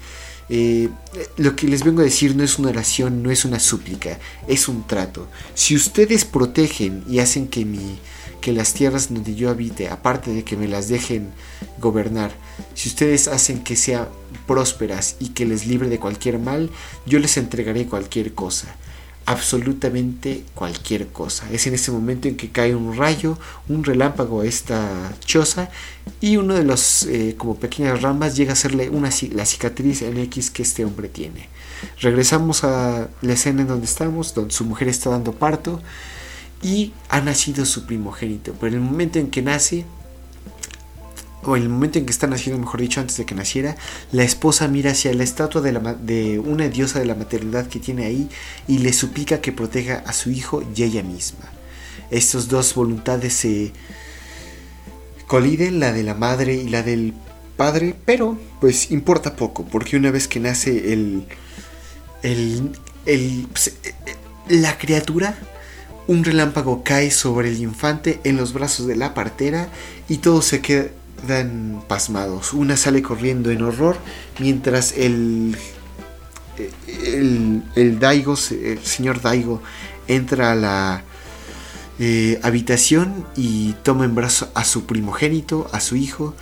Eh, 0.50 0.88
lo 1.36 1.54
que 1.56 1.66
les 1.66 1.84
vengo 1.84 2.00
a 2.00 2.04
decir 2.04 2.34
no 2.34 2.42
es 2.42 2.58
una 2.58 2.70
oración, 2.70 3.22
no 3.22 3.30
es 3.30 3.44
una 3.44 3.60
súplica, 3.60 4.18
es 4.46 4.68
un 4.68 4.86
trato. 4.86 5.28
Si 5.54 5.74
ustedes 5.74 6.24
protegen 6.24 7.04
y 7.08 7.18
hacen 7.18 7.48
que 7.48 7.64
mi 7.64 7.98
que 8.40 8.52
las 8.52 8.74
tierras 8.74 9.12
donde 9.12 9.34
yo 9.34 9.50
habite, 9.50 9.88
aparte 9.88 10.32
de 10.32 10.44
que 10.44 10.56
me 10.56 10.68
las 10.68 10.88
dejen 10.88 11.30
gobernar, 11.80 12.32
si 12.74 12.88
ustedes 12.88 13.28
hacen 13.28 13.62
que 13.64 13.76
sean 13.76 14.08
prósperas 14.46 15.16
y 15.18 15.30
que 15.30 15.46
les 15.46 15.66
libre 15.66 15.88
de 15.88 15.98
cualquier 15.98 16.38
mal, 16.38 16.70
yo 17.06 17.18
les 17.18 17.36
entregaré 17.36 17.86
cualquier 17.86 18.34
cosa 18.34 18.76
absolutamente 19.28 20.42
cualquier 20.54 21.08
cosa. 21.08 21.46
Es 21.52 21.66
en 21.66 21.74
ese 21.74 21.92
momento 21.92 22.28
en 22.28 22.36
que 22.38 22.48
cae 22.48 22.74
un 22.74 22.96
rayo, 22.96 23.36
un 23.68 23.84
relámpago 23.84 24.40
a 24.40 24.46
esta 24.46 25.12
choza 25.22 25.68
y 26.22 26.38
uno 26.38 26.54
de 26.54 26.64
los 26.64 27.02
eh, 27.02 27.34
como 27.36 27.56
pequeñas 27.56 28.00
ramas 28.00 28.36
llega 28.36 28.54
a 28.54 28.56
serle 28.56 28.88
una, 28.88 29.10
la 29.32 29.44
cicatriz 29.44 30.00
en 30.00 30.16
X 30.16 30.50
que 30.50 30.62
este 30.62 30.86
hombre 30.86 31.10
tiene. 31.10 31.50
Regresamos 32.00 32.64
a 32.64 33.08
la 33.20 33.32
escena 33.34 33.60
en 33.60 33.68
donde 33.68 33.84
estamos, 33.84 34.32
donde 34.32 34.54
su 34.54 34.64
mujer 34.64 34.88
está 34.88 35.10
dando 35.10 35.32
parto 35.32 35.82
y 36.62 36.92
ha 37.08 37.20
nacido 37.20 37.64
su 37.64 37.86
primogénito. 37.86 38.54
Pero 38.54 38.76
en 38.76 38.82
el 38.82 38.88
momento 38.88 39.18
en 39.18 39.30
que 39.30 39.42
nace, 39.42 39.84
o 41.42 41.56
en 41.56 41.62
el 41.62 41.68
momento 41.68 41.98
en 41.98 42.06
que 42.06 42.12
está 42.12 42.26
naciendo, 42.26 42.60
mejor 42.60 42.80
dicho, 42.80 43.00
antes 43.00 43.16
de 43.16 43.24
que 43.24 43.34
naciera, 43.34 43.76
la 44.12 44.24
esposa 44.24 44.68
mira 44.68 44.92
hacia 44.92 45.14
la 45.14 45.24
estatua 45.24 45.60
de, 45.60 45.72
la, 45.72 45.94
de 45.94 46.38
una 46.38 46.68
diosa 46.68 46.98
de 46.98 47.06
la 47.06 47.14
maternidad 47.14 47.66
que 47.68 47.78
tiene 47.78 48.06
ahí 48.06 48.28
y 48.66 48.78
le 48.78 48.92
suplica 48.92 49.40
que 49.40 49.52
proteja 49.52 50.02
a 50.06 50.12
su 50.12 50.30
hijo 50.30 50.62
y 50.74 50.82
ella 50.82 51.02
misma. 51.02 51.46
Estas 52.10 52.48
dos 52.48 52.74
voluntades 52.74 53.34
se 53.34 53.72
coliden, 55.26 55.78
la 55.78 55.92
de 55.92 56.02
la 56.02 56.14
madre 56.14 56.54
y 56.54 56.68
la 56.68 56.82
del 56.82 57.14
padre, 57.56 57.94
pero 58.04 58.38
pues 58.60 58.90
importa 58.90 59.36
poco, 59.36 59.64
porque 59.64 59.96
una 59.96 60.10
vez 60.10 60.26
que 60.26 60.40
nace 60.40 60.92
el, 60.92 61.26
el, 62.22 62.72
el 63.04 63.46
pues, 63.52 63.68
eh, 63.68 63.94
eh, 64.06 64.16
la 64.48 64.78
criatura, 64.78 65.36
un 66.08 66.24
relámpago 66.24 66.82
cae 66.82 67.12
sobre 67.12 67.50
el 67.50 67.60
infante 67.60 68.20
en 68.24 68.36
los 68.36 68.52
brazos 68.52 68.88
de 68.88 68.96
la 68.96 69.14
partera 69.14 69.68
y 70.08 70.18
todo 70.18 70.42
se 70.42 70.60
queda 70.60 70.88
dan 71.26 71.82
pasmados. 71.88 72.52
Una 72.52 72.76
sale 72.76 73.02
corriendo 73.02 73.50
en 73.50 73.62
horror 73.62 73.96
mientras 74.38 74.92
el, 74.92 75.56
el, 76.86 77.62
el 77.74 77.98
Daigo, 77.98 78.34
el 78.50 78.84
señor 78.84 79.20
Daigo, 79.20 79.62
entra 80.06 80.52
a 80.52 80.54
la 80.54 81.02
eh, 81.98 82.38
habitación 82.42 83.26
y 83.36 83.72
toma 83.82 84.04
en 84.04 84.14
brazos 84.14 84.50
a 84.54 84.64
su 84.64 84.86
primogénito, 84.86 85.68
a 85.72 85.80
su 85.80 85.96
hijo, 85.96 86.34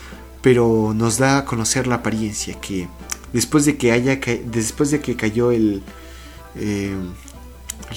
pero 0.42 0.92
nos 0.94 1.18
da 1.18 1.38
a 1.38 1.44
conocer 1.44 1.86
la 1.86 1.96
apariencia 1.96 2.60
que 2.60 2.88
después 3.32 3.64
de 3.64 3.76
que 3.76 3.92
haya 3.92 4.20
después 4.44 4.90
de 4.90 5.00
que 5.00 5.16
cayó 5.16 5.50
el 5.50 5.82
eh, 6.54 6.94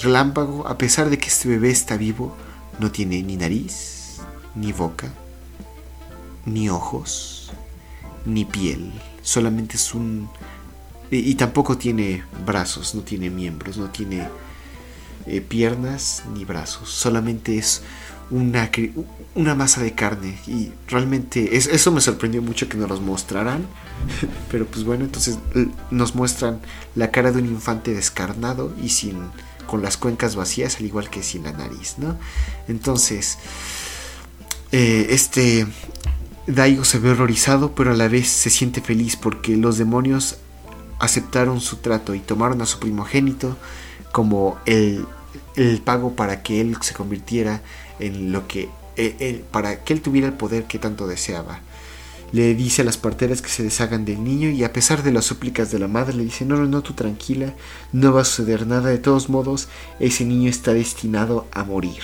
relámpago, 0.02 0.66
a 0.66 0.78
pesar 0.78 1.10
de 1.10 1.18
que 1.18 1.28
este 1.28 1.48
bebé 1.48 1.70
está 1.70 1.96
vivo, 1.96 2.36
no 2.78 2.90
tiene 2.90 3.22
ni 3.22 3.36
nariz, 3.36 4.20
ni 4.54 4.72
boca, 4.72 5.12
ni 6.46 6.68
ojos, 6.68 7.50
ni 8.24 8.44
piel. 8.44 8.92
Solamente 9.22 9.76
es 9.76 9.94
un... 9.94 10.28
Y, 11.10 11.34
tampoco 11.34 11.76
tiene 11.76 12.22
brazos, 12.46 12.94
no 12.94 13.02
tiene 13.02 13.30
miembros, 13.30 13.76
no 13.76 13.90
tiene 13.90 14.28
eh, 15.26 15.40
piernas 15.40 16.22
ni 16.32 16.44
brazos. 16.44 16.88
Solamente 16.88 17.58
es 17.58 17.82
una, 18.30 18.70
una 19.34 19.56
masa 19.56 19.82
de 19.82 19.92
carne. 19.92 20.38
Y 20.46 20.70
realmente 20.86 21.56
eso 21.56 21.90
me 21.90 22.00
sorprendió 22.00 22.42
mucho 22.42 22.68
que 22.68 22.76
nos 22.76 22.88
los 22.88 23.00
mostraran. 23.00 23.66
Pero 24.52 24.66
pues 24.66 24.84
bueno, 24.84 25.04
entonces 25.04 25.38
nos 25.90 26.14
muestran 26.14 26.60
la 26.94 27.10
cara 27.10 27.32
de 27.32 27.42
un 27.42 27.46
infante 27.46 27.92
descarnado 27.92 28.72
y 28.80 28.90
sin 28.90 29.18
con 29.70 29.82
las 29.82 29.96
cuencas 29.96 30.34
vacías, 30.34 30.78
al 30.78 30.86
igual 30.86 31.08
que 31.10 31.22
sin 31.22 31.44
la 31.44 31.52
nariz, 31.52 31.94
¿no? 31.98 32.18
Entonces, 32.66 33.38
eh, 34.72 35.06
este 35.10 35.64
Daigo 36.48 36.84
se 36.84 36.98
ve 36.98 37.10
horrorizado, 37.10 37.72
pero 37.76 37.92
a 37.92 37.94
la 37.94 38.08
vez 38.08 38.26
se 38.26 38.50
siente 38.50 38.80
feliz 38.80 39.14
porque 39.14 39.56
los 39.56 39.78
demonios 39.78 40.38
aceptaron 40.98 41.60
su 41.60 41.76
trato 41.76 42.16
y 42.16 42.18
tomaron 42.18 42.60
a 42.62 42.66
su 42.66 42.80
primogénito 42.80 43.56
como 44.10 44.58
el, 44.66 45.06
pago 45.84 46.16
para 46.16 46.42
que 46.42 46.60
él 46.60 46.76
se 46.80 46.92
convirtiera 46.92 47.62
en 48.00 48.32
lo 48.32 48.48
que 48.48 48.68
e, 48.96 49.44
para 49.52 49.84
que 49.84 49.92
él 49.92 50.00
tuviera 50.00 50.26
el 50.26 50.34
poder 50.34 50.64
que 50.64 50.80
tanto 50.80 51.06
deseaba. 51.06 51.60
Le 52.32 52.54
dice 52.54 52.82
a 52.82 52.84
las 52.84 52.96
parteras 52.96 53.42
que 53.42 53.48
se 53.48 53.62
deshagan 53.62 54.04
del 54.04 54.22
niño 54.22 54.50
y 54.50 54.62
a 54.64 54.72
pesar 54.72 55.02
de 55.02 55.12
las 55.12 55.24
súplicas 55.24 55.70
de 55.70 55.78
la 55.78 55.88
madre 55.88 56.14
le 56.14 56.24
dice, 56.24 56.44
no, 56.44 56.56
no, 56.56 56.66
no, 56.66 56.82
tú 56.82 56.92
tranquila, 56.92 57.54
no 57.92 58.12
va 58.12 58.22
a 58.22 58.24
suceder 58.24 58.66
nada, 58.66 58.90
de 58.90 58.98
todos 58.98 59.28
modos 59.28 59.68
ese 59.98 60.24
niño 60.24 60.48
está 60.48 60.72
destinado 60.72 61.46
a 61.52 61.64
morir. 61.64 62.02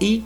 Y 0.00 0.24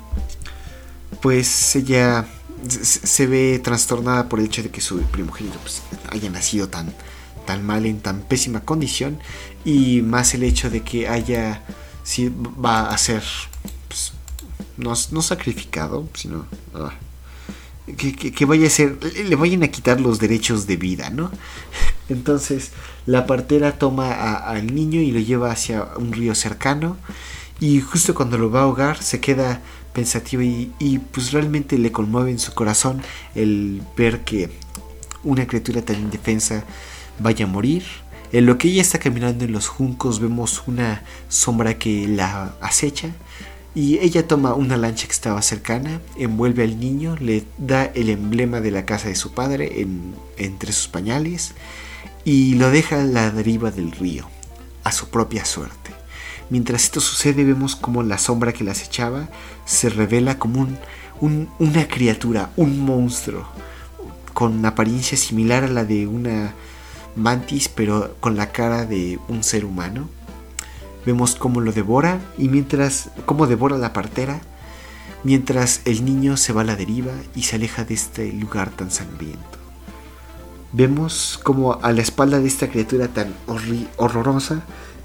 pues 1.21 1.77
ella 1.77 2.27
se 2.69 3.27
ve 3.27 3.61
trastornada 3.63 4.29
por 4.29 4.39
el 4.39 4.47
hecho 4.47 4.63
de 4.63 4.71
que 4.71 4.81
su 4.81 5.01
primogénito 5.03 5.59
pues, 5.61 5.83
haya 6.11 6.31
nacido 6.31 6.69
tan, 6.69 6.93
tan 7.47 7.65
mal, 7.65 7.87
en 7.87 8.01
tan 8.01 8.23
pésima 8.23 8.61
condición, 8.61 9.19
y 9.65 10.03
más 10.03 10.35
el 10.35 10.43
hecho 10.43 10.71
de 10.71 10.83
que 10.83 11.09
haya, 11.09 11.63
va 12.65 12.91
a 12.91 12.99
ser, 12.99 13.23
pues, 13.89 14.13
no, 14.77 15.23
sacrificado, 15.23 16.09
sino 16.15 16.47
ah, 16.75 16.93
que, 17.97 18.45
vaya 18.45 18.67
a 18.67 18.71
ser, 18.71 18.99
le 19.03 19.37
vayan 19.37 19.63
a 19.63 19.69
quitar 19.69 20.01
los 20.01 20.19
derechos 20.19 20.67
de 20.67 20.77
vida, 20.77 21.11
¿no? 21.11 21.31
Entonces 22.09 22.73
la 23.07 23.27
partera 23.27 23.79
toma 23.79 24.13
al 24.13 24.75
niño 24.75 25.01
y 25.01 25.11
lo 25.11 25.21
lleva 25.21 25.51
hacia 25.51 25.89
un 25.97 26.13
río 26.13 26.35
cercano, 26.35 26.97
y 27.61 27.81
justo 27.81 28.15
cuando 28.15 28.39
lo 28.39 28.51
va 28.51 28.61
a 28.61 28.63
ahogar 28.65 29.03
se 29.03 29.21
queda 29.21 29.61
pensativo 29.93 30.43
y, 30.43 30.99
pues 31.13 31.33
realmente 31.33 31.77
le 31.77 31.93
conmueve 31.93 32.31
en 32.31 32.39
su 32.39 32.55
corazón 32.55 33.03
el 33.35 33.83
ver 33.97 34.21
que 34.21 34.49
una 35.23 35.47
criatura 35.47 35.83
tan 35.83 35.97
indefensa 35.97 36.65
vaya 37.19 37.45
a 37.45 37.49
morir. 37.49 37.85
En 38.33 38.47
lo 38.47 38.57
que 38.57 38.69
ella 38.69 38.81
está 38.81 38.99
caminando 38.99 39.45
en 39.45 39.53
los 39.53 39.67
juncos 39.67 40.21
vemos 40.21 40.63
una 40.67 41.03
sombra 41.29 41.79
que 41.79 42.07
la 42.07 42.55
acecha 42.61 43.11
y 43.75 43.99
ella 43.99 44.27
toma 44.27 44.55
una 44.55 44.77
lancha 44.77 45.07
que 45.07 45.13
estaba 45.13 45.43
cercana, 45.43 46.01
envuelve 46.17 46.65
al 46.65 46.81
niño, 46.81 47.17
le 47.21 47.45
da 47.59 47.85
el 47.85 48.09
emblema 48.09 48.61
de 48.61 48.71
la 48.71 48.85
casa 48.85 49.09
de 49.09 49.15
su 49.15 49.33
padre 49.33 49.87
entre 50.37 50.73
sus 50.73 50.89
pañales 50.89 51.53
y 52.25 52.55
lo 52.55 52.71
deja 52.71 53.01
a 53.01 53.05
la 53.05 53.31
deriva 53.31 53.71
del 53.71 53.93
río, 53.93 54.29
a 54.83 54.93
su 54.93 55.09
propia 55.09 55.45
suerte. 55.45 55.93
Mientras 56.51 56.85
esto 56.85 57.01
sucede 57.01 57.45
vemos 57.45 57.77
como 57.77 58.03
la 58.03 58.19
sombra 58.19 58.53
que 58.53 58.65
las 58.65 58.83
echaba 58.83 59.29
se 59.65 59.89
revela 59.89 60.39
como 60.39 60.67
un, 61.21 61.49
una 61.61 61.87
criatura, 61.87 62.51
un 62.57 62.81
monstruo, 62.81 63.47
con 64.35 64.65
apariencia 64.67 65.17
similar 65.17 65.63
a 65.63 65.69
la 65.69 65.85
de 65.85 66.09
una 66.09 66.55
mantis, 67.15 67.69
pero 67.69 68.17
con 68.19 68.37
la 68.37 68.51
cara 68.51 68.85
de 68.85 69.19
un 69.29 69.45
ser 69.45 69.65
humano. 69.65 70.09
Vemos 71.07 71.35
cómo 71.35 71.61
lo 71.61 71.73
devora 71.73 72.21
y 72.37 72.49
mientras, 72.49 73.11
cómo 73.27 73.47
devora 73.47 73.79
la 73.79 73.93
partera, 73.93 74.41
mientras 75.25 75.81
el 75.85 76.05
niño 76.05 76.37
se 76.37 76.53
va 76.53 76.63
a 76.63 76.65
la 76.65 76.77
deriva 76.77 77.13
y 77.35 77.43
se 77.43 77.57
aleja 77.57 77.85
de 77.85 77.95
este 77.95 78.33
lugar 78.33 78.71
tan 78.71 78.91
sangriento. 78.91 79.59
Vemos 80.73 81.41
como 81.43 81.81
a 81.83 81.93
la 81.93 82.03
espalda 82.03 82.39
de 82.39 82.47
esta 82.47 82.69
criatura 82.69 83.09
tan 83.09 83.35
horrorosa 83.97 84.63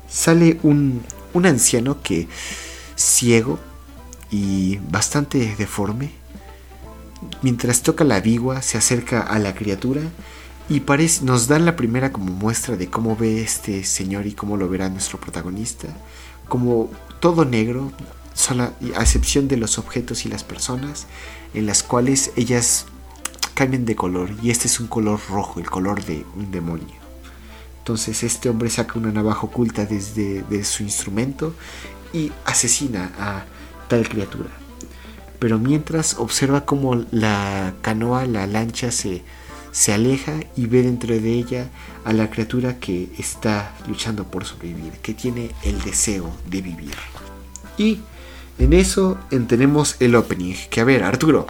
sale 0.08 0.60
un, 0.64 1.02
un 1.34 1.46
anciano 1.46 2.02
que 2.02 2.28
ciego 2.96 3.60
y 4.30 4.78
bastante 4.90 5.56
deforme. 5.58 6.12
Mientras 7.42 7.82
toca 7.82 8.04
la 8.04 8.20
vigua, 8.20 8.62
se 8.62 8.78
acerca 8.78 9.22
a 9.22 9.40
la 9.40 9.56
criatura 9.56 10.02
y 10.68 10.82
nos 11.22 11.48
dan 11.48 11.66
la 11.66 11.76
primera 11.76 12.12
como 12.12 12.32
muestra 12.32 12.76
de 12.76 12.90
cómo 12.90 13.16
ve 13.16 13.42
este 13.42 13.84
señor 13.84 14.26
y 14.26 14.34
cómo 14.34 14.58
lo 14.58 14.68
verá 14.68 14.90
nuestro 14.90 15.20
protagonista. 15.20 15.88
Como 16.48 16.90
todo 17.20 17.46
negro, 17.46 17.92
a 18.96 19.02
excepción 19.02 19.48
de 19.48 19.58
los 19.58 19.78
objetos 19.78 20.26
y 20.26 20.30
las 20.30 20.44
personas, 20.44 21.06
en 21.54 21.66
las 21.66 21.84
cuales 21.84 22.32
ellas 22.36 22.86
cambian 23.54 23.86
de 23.86 23.96
color 23.96 24.32
y 24.42 24.50
este 24.50 24.68
es 24.68 24.80
un 24.80 24.88
color 24.88 25.20
rojo, 25.30 25.60
el 25.60 25.70
color 25.70 26.04
de 26.04 26.26
un 26.36 26.52
demonio. 26.52 26.96
Entonces 27.80 28.24
este 28.24 28.50
hombre 28.50 28.70
saca 28.70 28.98
una 28.98 29.12
navaja 29.12 29.42
oculta 29.44 29.86
desde 29.86 30.42
de 30.42 30.64
su 30.64 30.82
instrumento 30.82 31.54
y 32.12 32.32
asesina 32.44 33.12
a 33.20 33.46
tal 33.88 34.10
criatura. 34.10 34.50
Pero 35.38 35.60
mientras 35.60 36.16
observa 36.16 36.66
cómo 36.66 37.06
la 37.12 37.76
canoa, 37.82 38.26
la 38.26 38.48
lancha 38.48 38.92
se, 38.92 39.24
se 39.76 39.92
aleja 39.92 40.32
y 40.56 40.68
ve 40.68 40.84
dentro 40.84 41.14
de 41.14 41.34
ella 41.34 41.68
a 42.06 42.14
la 42.14 42.30
criatura 42.30 42.80
que 42.80 43.10
está 43.20 43.76
luchando 43.90 44.24
por 44.24 44.46
sobrevivir, 44.46 44.94
que 45.02 45.14
tiene 45.14 45.52
el 45.64 45.82
deseo 45.82 46.32
de 46.48 46.62
vivir. 46.62 46.96
Y 47.78 48.00
en 48.58 48.72
eso 48.72 49.18
tenemos 49.50 49.98
el 50.00 50.16
opening, 50.16 50.56
que 50.70 50.80
a 50.80 50.86
ver, 50.86 51.04
Arturo, 51.04 51.46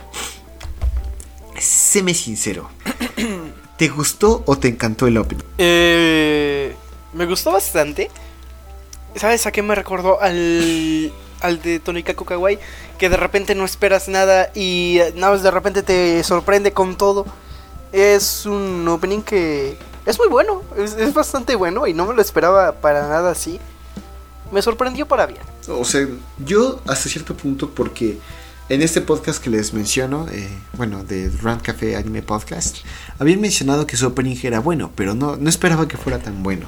séme 1.60 2.16
sincero. 2.16 2.68
¿Te 3.78 3.90
gustó 3.90 4.42
o 4.48 4.58
te 4.58 4.70
encantó 4.70 5.06
el 5.06 5.20
opening? 5.20 5.44
Eh, 5.60 6.76
me 7.14 7.28
gustó 7.28 7.52
bastante. 7.52 8.10
¿Sabes 9.16 9.46
a 9.46 9.52
qué 9.52 9.62
me 9.62 9.76
recordó? 9.76 10.20
Al, 10.20 11.14
al 11.42 11.62
de 11.62 11.80
Tonika 11.80 12.16
Kokawai. 12.16 12.58
Que 12.98 13.08
de 13.08 13.18
repente 13.18 13.54
no 13.54 13.66
esperas 13.66 14.08
nada 14.08 14.50
y 14.56 14.98
nada 15.14 15.34
más 15.34 15.44
de 15.44 15.52
repente 15.52 15.84
te 15.84 16.24
sorprende 16.24 16.72
con 16.72 16.98
todo. 16.98 17.28
Es 17.92 18.46
un 18.46 18.88
opening 18.88 19.22
que 19.22 19.78
es 20.06 20.18
muy 20.18 20.28
bueno. 20.28 20.62
Es, 20.78 21.14
bastante 21.14 21.56
bueno 21.56 21.88
y 21.88 21.94
no 21.94 22.06
me 22.06 22.14
lo 22.14 22.22
esperaba 22.22 22.74
para 22.74 23.08
nada 23.08 23.32
así. 23.32 23.60
Me 24.52 24.62
sorprendió 24.62 25.08
para 25.08 25.26
bien. 25.26 25.42
O 25.68 25.84
sea, 25.84 26.08
yo 26.46 26.82
hasta 26.88 27.10
cierto 27.10 27.36
punto 27.36 27.72
porque 27.72 28.20
en 28.70 28.82
este 28.82 29.02
podcast 29.02 29.44
que 29.44 29.50
les 29.50 29.74
menciono, 29.74 30.28
eh, 30.32 30.50
bueno, 30.74 31.04
de 31.04 31.30
Rand 31.42 31.62
Café 31.62 31.96
Anime 31.96 32.22
Podcast, 32.22 32.78
habían 33.20 33.42
mencionado 33.42 33.88
que 33.88 33.98
su 33.98 34.08
opening 34.08 34.38
era 34.44 34.60
bueno, 34.60 34.92
pero 34.96 35.16
no, 35.16 35.36
no 35.38 35.50
esperaba 35.50 35.88
que 35.88 35.98
fuera 35.98 36.20
tan 36.20 36.44
bueno. 36.44 36.68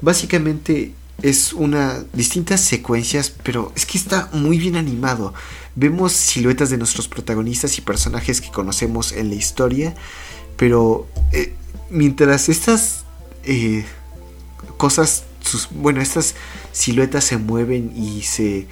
Básicamente 0.00 0.94
es 1.22 1.52
una 1.52 2.02
distintas 2.12 2.60
secuencias, 2.60 3.32
pero 3.42 3.72
es 3.76 3.86
que 3.86 3.98
está 3.98 4.28
muy 4.32 4.58
bien 4.58 4.76
animado. 4.76 5.34
Vemos 5.74 6.12
siluetas 6.12 6.70
de 6.70 6.78
nuestros 6.78 7.08
protagonistas 7.08 7.78
y 7.78 7.80
personajes 7.80 8.40
que 8.40 8.50
conocemos 8.50 9.12
en 9.12 9.28
la 9.28 9.36
historia, 9.36 9.94
pero 10.56 11.06
eh, 11.32 11.54
mientras 11.90 12.48
estas 12.48 13.04
eh, 13.44 13.84
cosas, 14.76 15.24
sus, 15.40 15.68
bueno, 15.70 16.00
estas 16.00 16.34
siluetas 16.72 17.24
se 17.24 17.36
mueven 17.38 17.92
y 17.96 18.22
se 18.22 18.66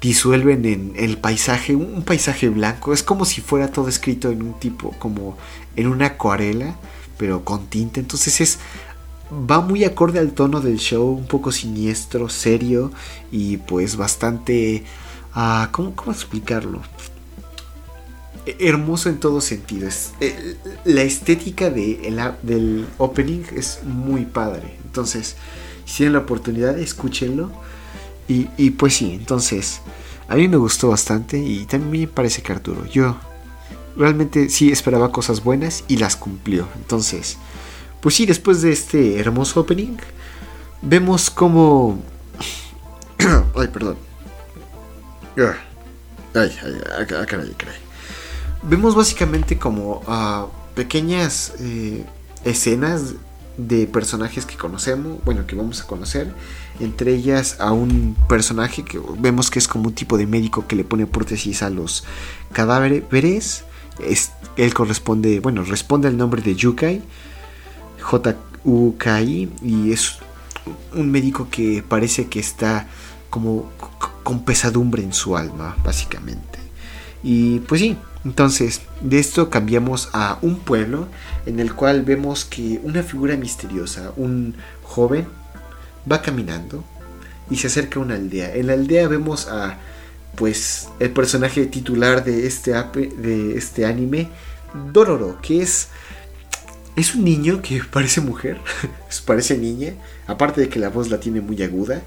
disuelven 0.00 0.64
en 0.64 0.92
el 0.96 1.18
paisaje, 1.18 1.76
un 1.76 2.02
paisaje 2.02 2.48
blanco. 2.48 2.92
Es 2.92 3.02
como 3.02 3.24
si 3.24 3.40
fuera 3.40 3.70
todo 3.70 3.88
escrito 3.88 4.30
en 4.30 4.42
un 4.42 4.58
tipo, 4.58 4.92
como 4.98 5.36
en 5.76 5.86
una 5.86 6.06
acuarela, 6.06 6.76
pero 7.18 7.44
con 7.44 7.66
tinta. 7.66 8.00
Entonces 8.00 8.40
es 8.40 8.58
va 9.30 9.60
muy 9.60 9.84
acorde 9.84 10.18
al 10.18 10.32
tono 10.32 10.60
del 10.60 10.78
show, 10.78 11.08
un 11.08 11.26
poco 11.26 11.52
siniestro, 11.52 12.28
serio 12.28 12.90
y 13.30 13.58
pues 13.58 13.96
bastante... 13.96 14.84
Uh, 15.34 15.70
¿cómo, 15.70 15.94
¿Cómo 15.94 16.10
explicarlo? 16.10 16.82
Hermoso 18.46 19.08
en 19.08 19.20
todo 19.20 19.40
sentido. 19.40 19.88
Eh, 20.20 20.56
la 20.84 21.02
estética 21.02 21.70
de, 21.70 22.08
el, 22.08 22.20
del 22.42 22.86
opening 22.98 23.42
es 23.54 23.80
muy 23.84 24.24
padre. 24.24 24.76
Entonces, 24.84 25.36
si 25.84 25.98
tienen 25.98 26.14
la 26.14 26.20
oportunidad, 26.20 26.78
escúchenlo. 26.78 27.50
Y, 28.28 28.70
pues 28.70 28.94
sí, 28.94 29.14
entonces, 29.14 29.80
a 30.28 30.36
mí 30.36 30.46
me 30.46 30.56
gustó 30.56 30.88
bastante 30.90 31.36
y 31.36 31.66
también 31.66 32.02
me 32.02 32.06
parece 32.06 32.42
que 32.42 32.52
Arturo, 32.52 32.86
yo 32.86 33.16
realmente 33.96 34.48
sí 34.50 34.70
esperaba 34.70 35.10
cosas 35.10 35.42
buenas 35.42 35.82
y 35.88 35.96
las 35.96 36.14
cumplió. 36.14 36.68
Entonces, 36.76 37.38
pues 38.00 38.14
sí, 38.14 38.26
después 38.26 38.62
de 38.62 38.70
este 38.70 39.18
hermoso 39.18 39.58
opening, 39.60 39.96
vemos 40.80 41.28
como... 41.28 42.00
ay, 43.56 43.66
perdón. 43.66 43.96
Ay, 46.34 46.56
ay, 46.62 46.80
ay, 46.98 47.06
caray, 47.06 47.26
caray. 47.26 47.89
Vemos 48.62 48.94
básicamente 48.94 49.58
como 49.58 50.02
uh, 50.06 50.48
pequeñas 50.74 51.54
eh, 51.60 52.04
escenas 52.44 53.14
de 53.56 53.86
personajes 53.86 54.46
que 54.46 54.56
conocemos, 54.56 55.22
bueno, 55.24 55.46
que 55.46 55.56
vamos 55.56 55.80
a 55.80 55.86
conocer, 55.86 56.32
entre 56.78 57.14
ellas 57.14 57.56
a 57.58 57.72
un 57.72 58.16
personaje 58.28 58.84
que 58.84 59.00
vemos 59.18 59.50
que 59.50 59.58
es 59.58 59.68
como 59.68 59.88
un 59.88 59.94
tipo 59.94 60.16
de 60.16 60.26
médico 60.26 60.66
que 60.66 60.76
le 60.76 60.84
pone 60.84 61.06
prótesis 61.06 61.62
a 61.62 61.70
los 61.70 62.04
cadáveres. 62.52 63.64
Es, 63.98 64.32
él 64.56 64.72
corresponde, 64.72 65.40
bueno, 65.40 65.62
responde 65.62 66.08
al 66.08 66.16
nombre 66.16 66.42
de 66.42 66.54
Yukai, 66.54 67.02
J-U-K-I, 68.00 69.50
y 69.62 69.92
es 69.92 70.18
un 70.94 71.10
médico 71.10 71.48
que 71.50 71.82
parece 71.86 72.28
que 72.28 72.40
está 72.40 72.88
como 73.28 73.70
con 74.22 74.44
pesadumbre 74.44 75.02
en 75.02 75.12
su 75.12 75.36
alma, 75.36 75.76
básicamente. 75.84 76.58
Y 77.22 77.58
pues 77.60 77.80
sí, 77.80 77.96
entonces, 78.24 78.82
de 79.00 79.18
esto 79.18 79.48
cambiamos 79.48 80.10
a 80.12 80.38
un 80.42 80.58
pueblo 80.58 81.08
en 81.46 81.58
el 81.58 81.74
cual 81.74 82.02
vemos 82.02 82.44
que 82.44 82.80
una 82.82 83.02
figura 83.02 83.36
misteriosa, 83.36 84.12
un 84.16 84.56
joven, 84.82 85.26
va 86.10 86.22
caminando 86.22 86.84
y 87.50 87.56
se 87.56 87.68
acerca 87.68 87.98
a 87.98 88.02
una 88.02 88.14
aldea. 88.14 88.54
En 88.54 88.66
la 88.66 88.74
aldea 88.74 89.08
vemos 89.08 89.48
a 89.48 89.78
pues 90.36 90.88
el 91.00 91.10
personaje 91.10 91.66
titular 91.66 92.24
de 92.24 92.46
este, 92.46 92.72
de 92.72 93.56
este 93.56 93.86
anime, 93.86 94.28
Dororo, 94.92 95.38
que 95.40 95.62
es 95.62 95.88
es 96.96 97.14
un 97.14 97.24
niño 97.24 97.62
que 97.62 97.82
parece 97.90 98.20
mujer, 98.20 98.60
parece 99.26 99.56
niña, 99.56 99.94
aparte 100.26 100.60
de 100.60 100.68
que 100.68 100.78
la 100.78 100.90
voz 100.90 101.10
la 101.10 101.20
tiene 101.20 101.40
muy 101.40 101.62
aguda, 101.62 102.02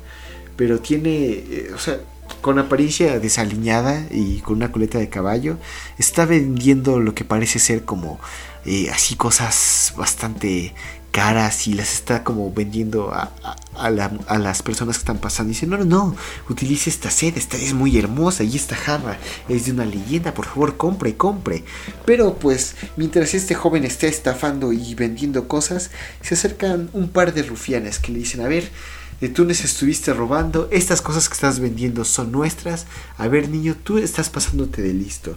pero 0.56 0.80
tiene, 0.80 1.30
eh, 1.32 1.71
o 1.73 1.80
sea, 1.80 1.99
con 2.41 2.59
apariencia 2.59 3.19
desaliñada 3.19 4.05
y 4.11 4.39
con 4.39 4.57
una 4.57 4.71
coleta 4.71 4.97
de 4.97 5.09
caballo, 5.09 5.57
está 5.97 6.25
vendiendo 6.25 6.99
lo 6.99 7.15
que 7.15 7.25
parece 7.25 7.59
ser 7.59 7.85
como 7.85 8.19
eh, 8.65 8.89
así 8.91 9.15
cosas 9.15 9.93
bastante 9.97 10.73
caras 11.13 11.67
y 11.67 11.75
las 11.75 11.93
está 11.93 12.23
como 12.23 12.51
vendiendo 12.51 13.13
a, 13.13 13.29
las 13.89 14.63
personas 14.63 14.97
que 14.97 15.01
están 15.01 15.19
pasando. 15.19 15.51
Y 15.51 15.53
dice, 15.53 15.67
no, 15.67 15.77
no, 15.77 15.85
no, 15.85 16.15
utilice 16.49 16.89
esta 16.89 17.11
sed, 17.11 17.37
esta 17.37 17.55
es 17.55 17.73
muy 17.73 17.97
hermosa 17.97 18.43
y 18.43 18.55
esta 18.55 18.75
jarra 18.75 19.19
es 19.47 19.65
de 19.65 19.73
una 19.73 19.85
leyenda, 19.85 20.33
por 20.33 20.45
favor, 20.45 20.75
compre, 20.75 21.15
compre. 21.15 21.63
Pero 22.05 22.35
pues, 22.35 22.75
mientras 22.97 23.35
este 23.35 23.53
joven 23.53 23.85
está 23.85 24.07
estafando 24.07 24.73
y 24.73 24.95
vendiendo 24.95 25.47
cosas, 25.47 25.91
se 26.21 26.33
acercan 26.33 26.89
un 26.93 27.09
par 27.09 27.33
de 27.33 27.43
rufianes 27.43 27.99
que 27.99 28.11
le 28.11 28.19
dicen, 28.19 28.41
a 28.41 28.47
ver, 28.47 28.71
tú 29.29 29.45
nos 29.45 29.63
estuviste 29.63 30.13
robando, 30.13 30.67
estas 30.71 31.01
cosas 31.01 31.29
que 31.29 31.36
estás 31.36 31.59
vendiendo 31.59 32.03
son 32.03 32.31
nuestras. 32.31 32.88
A 33.17 33.27
ver, 33.27 33.49
niño, 33.49 33.75
tú 33.81 33.97
estás 33.97 34.29
pasándote 34.29 34.81
de 34.81 34.93
listo. 34.93 35.33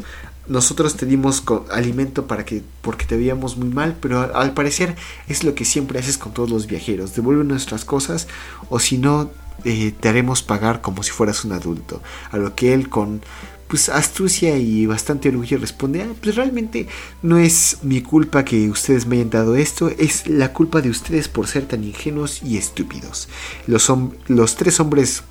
Nosotros 0.48 0.96
te 0.96 1.06
dimos 1.06 1.42
alimento 1.70 2.26
para 2.26 2.44
que 2.44 2.62
porque 2.80 3.04
te 3.04 3.16
veíamos 3.16 3.56
muy 3.56 3.68
mal, 3.68 3.96
pero 4.00 4.34
al, 4.34 4.54
parecer 4.54 4.94
es 5.28 5.44
lo 5.44 5.54
que 5.54 5.64
siempre 5.64 5.98
haces 5.98 6.18
con 6.18 6.32
todos 6.32 6.50
los 6.50 6.66
viajeros. 6.66 7.14
Devuelve 7.14 7.44
nuestras 7.44 7.84
cosas 7.84 8.28
o 8.68 8.78
si 8.78 8.98
no 8.98 9.30
eh, 9.64 9.92
te 9.98 10.08
haremos 10.08 10.42
pagar 10.42 10.80
como 10.82 11.02
si 11.02 11.10
fueras 11.10 11.44
un 11.44 11.52
adulto. 11.52 12.00
A 12.30 12.36
lo 12.36 12.54
que 12.54 12.74
él 12.74 12.88
con 12.88 13.22
pues 13.68 13.88
astucia 13.88 14.56
y 14.58 14.86
bastante 14.86 15.28
orgullo 15.28 15.58
responde, 15.58 16.02
ah, 16.02 16.12
pues 16.20 16.36
realmente 16.36 16.86
no 17.22 17.38
es 17.38 17.78
mi 17.82 18.00
culpa 18.00 18.44
que 18.44 18.68
ustedes 18.70 19.06
me 19.06 19.16
hayan 19.16 19.30
dado 19.30 19.56
esto, 19.56 19.90
es 19.98 20.26
la 20.28 20.52
culpa 20.52 20.80
de 20.80 20.90
ustedes 20.90 21.28
por 21.28 21.46
ser 21.46 21.66
tan 21.66 21.84
ingenuos 21.84 22.42
y 22.42 22.56
estúpidos. 22.56 23.28
Los, 23.66 23.92
los 24.28 24.56
tres 24.56 24.78
hombres, 24.80 25.22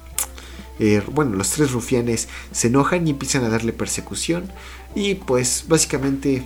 eh, 0.80 1.02
bueno, 1.14 1.36
los 1.36 1.50
tres 1.52 1.72
rufianes 1.72 2.28
se 2.52 2.68
enojan 2.68 3.08
y 3.08 3.12
empiezan 3.12 3.44
a 3.46 3.50
darle 3.50 3.74
persecución 3.74 4.52
y 4.96 5.16
pues 5.16 5.66
básicamente 5.68 6.44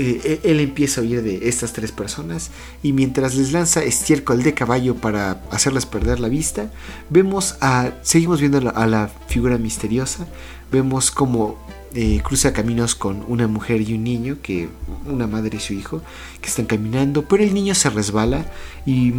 eh, 0.00 0.40
e-, 0.42 0.50
él 0.50 0.60
empieza 0.60 1.02
a 1.02 1.04
huir 1.04 1.22
de 1.22 1.46
estas 1.46 1.74
tres 1.74 1.92
personas 1.92 2.50
y 2.82 2.94
mientras 2.94 3.34
les 3.34 3.52
lanza 3.52 3.84
estiércol 3.84 4.42
de 4.42 4.54
caballo 4.54 4.94
para 4.94 5.42
hacerles 5.50 5.84
perder 5.84 6.20
la 6.20 6.28
vista, 6.28 6.72
vemos 7.10 7.56
a, 7.60 7.90
seguimos 8.00 8.40
viendo 8.40 8.72
a 8.74 8.86
la 8.86 9.10
figura 9.28 9.58
misteriosa, 9.58 10.26
vemos 10.70 11.10
como 11.10 11.56
eh, 11.94 12.20
cruza 12.22 12.52
caminos 12.52 12.94
con 12.94 13.24
una 13.26 13.48
mujer 13.48 13.80
y 13.80 13.94
un 13.94 14.04
niño, 14.04 14.38
que 14.42 14.68
una 15.06 15.26
madre 15.26 15.56
y 15.56 15.60
su 15.60 15.74
hijo, 15.74 16.02
que 16.40 16.48
están 16.48 16.66
caminando, 16.66 17.24
pero 17.26 17.42
el 17.42 17.52
niño 17.52 17.74
se 17.74 17.90
resbala 17.90 18.46
y 18.86 19.12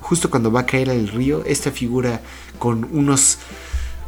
justo 0.00 0.30
cuando 0.30 0.52
va 0.52 0.60
a 0.60 0.66
caer 0.66 0.90
al 0.90 1.08
río, 1.08 1.44
esta 1.46 1.70
figura 1.70 2.20
con 2.58 2.88
unos 2.92 3.38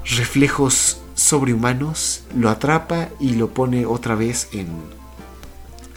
reflejos 0.05 1.01
sobrehumanos 1.15 2.25
lo 2.35 2.51
atrapa 2.51 3.09
y 3.21 3.35
lo 3.35 3.49
pone 3.49 3.87
otra 3.87 4.15
vez 4.15 4.49
en, 4.53 4.69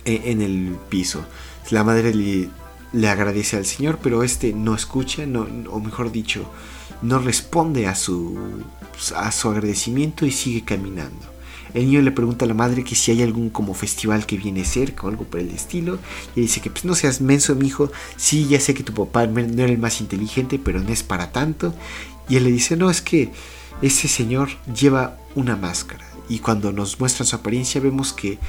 e, 0.05 0.31
en 0.31 0.41
el 0.41 0.77
piso. 0.89 1.25
La 1.71 1.83
madre 1.83 2.13
le, 2.13 2.49
le 2.93 3.09
agradece 3.09 3.57
al 3.57 3.65
Señor, 3.65 3.99
pero 4.01 4.23
este 4.23 4.53
no 4.53 4.75
escucha, 4.75 5.25
no, 5.25 5.47
o 5.69 5.79
mejor 5.79 6.11
dicho, 6.11 6.45
no 7.01 7.19
responde 7.19 7.87
a 7.87 7.95
su, 7.95 8.37
a 9.15 9.31
su 9.31 9.49
agradecimiento 9.49 10.25
y 10.25 10.31
sigue 10.31 10.63
caminando. 10.63 11.35
El 11.75 11.87
niño 11.87 12.01
le 12.01 12.11
pregunta 12.11 12.45
a 12.45 12.47
la 12.47 12.53
madre 12.53 12.85
que 12.85 12.95
si 12.95 13.11
hay 13.11 13.21
algún 13.21 13.49
como 13.49 13.73
festival 13.73 14.25
que 14.25 14.37
viene 14.37 14.63
cerca 14.63 15.03
o 15.03 15.09
algo 15.09 15.25
por 15.25 15.41
el 15.41 15.51
estilo. 15.51 15.99
Y 16.33 16.41
dice 16.41 16.61
que 16.61 16.69
pues 16.69 16.85
no 16.85 16.95
seas 16.95 17.19
menso, 17.19 17.53
mi 17.53 17.67
hijo. 17.67 17.91
Sí, 18.15 18.47
ya 18.47 18.61
sé 18.61 18.73
que 18.73 18.83
tu 18.83 18.93
papá 18.93 19.27
no 19.27 19.41
era 19.41 19.71
el 19.71 19.77
más 19.77 19.99
inteligente, 19.99 20.57
pero 20.57 20.79
no 20.79 20.93
es 20.93 21.03
para 21.03 21.33
tanto. 21.33 21.73
Y 22.29 22.37
él 22.37 22.45
le 22.45 22.51
dice, 22.51 22.77
no, 22.77 22.89
es 22.89 23.01
que 23.01 23.29
ese 23.81 24.07
señor 24.07 24.49
lleva 24.73 25.17
una 25.35 25.57
máscara. 25.57 26.05
Y 26.29 26.39
cuando 26.39 26.71
nos 26.71 26.97
muestran 27.01 27.27
su 27.27 27.35
apariencia 27.35 27.81
vemos 27.81 28.13
que 28.13 28.39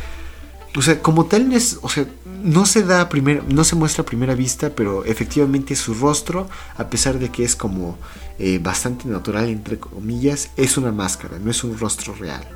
o 0.77 0.83
sea, 0.83 1.01
como 1.01 1.25
tal 1.27 1.49
no 1.49 1.57
es, 1.57 1.79
o 1.81 1.89
sea, 1.89 2.07
no 2.43 2.67
se 2.67 2.83
da 2.83 3.01
a 3.01 3.09
no 3.49 3.65
se 3.65 3.77
muestra 3.77 4.03
a 4.03 4.07
primera 4.07 4.35
vista, 4.35 4.71
pero 4.71 5.05
efectivamente 5.05 5.75
su 5.75 5.95
rostro, 5.95 6.49
a 6.77 6.91
pesar 6.91 7.19
de 7.19 7.31
que 7.31 7.45
es 7.45 7.57
como 7.57 7.97
eh, 8.39 8.59
bastante 8.59 9.09
natural 9.09 9.49
entre 9.49 9.79
comillas, 9.79 10.51
es 10.57 10.77
una 10.77 10.93
máscara, 10.93 11.39
no 11.39 11.51
es 11.51 11.65
un 11.65 11.79
rostro 11.79 12.15
real. 12.15 12.47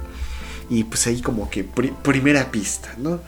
Y 0.69 0.85
pues 0.85 1.07
ahí 1.07 1.23
como 1.23 1.49
que 1.51 1.65
primera 1.65 2.51
pista, 2.51 2.95
¿no? 2.99 3.21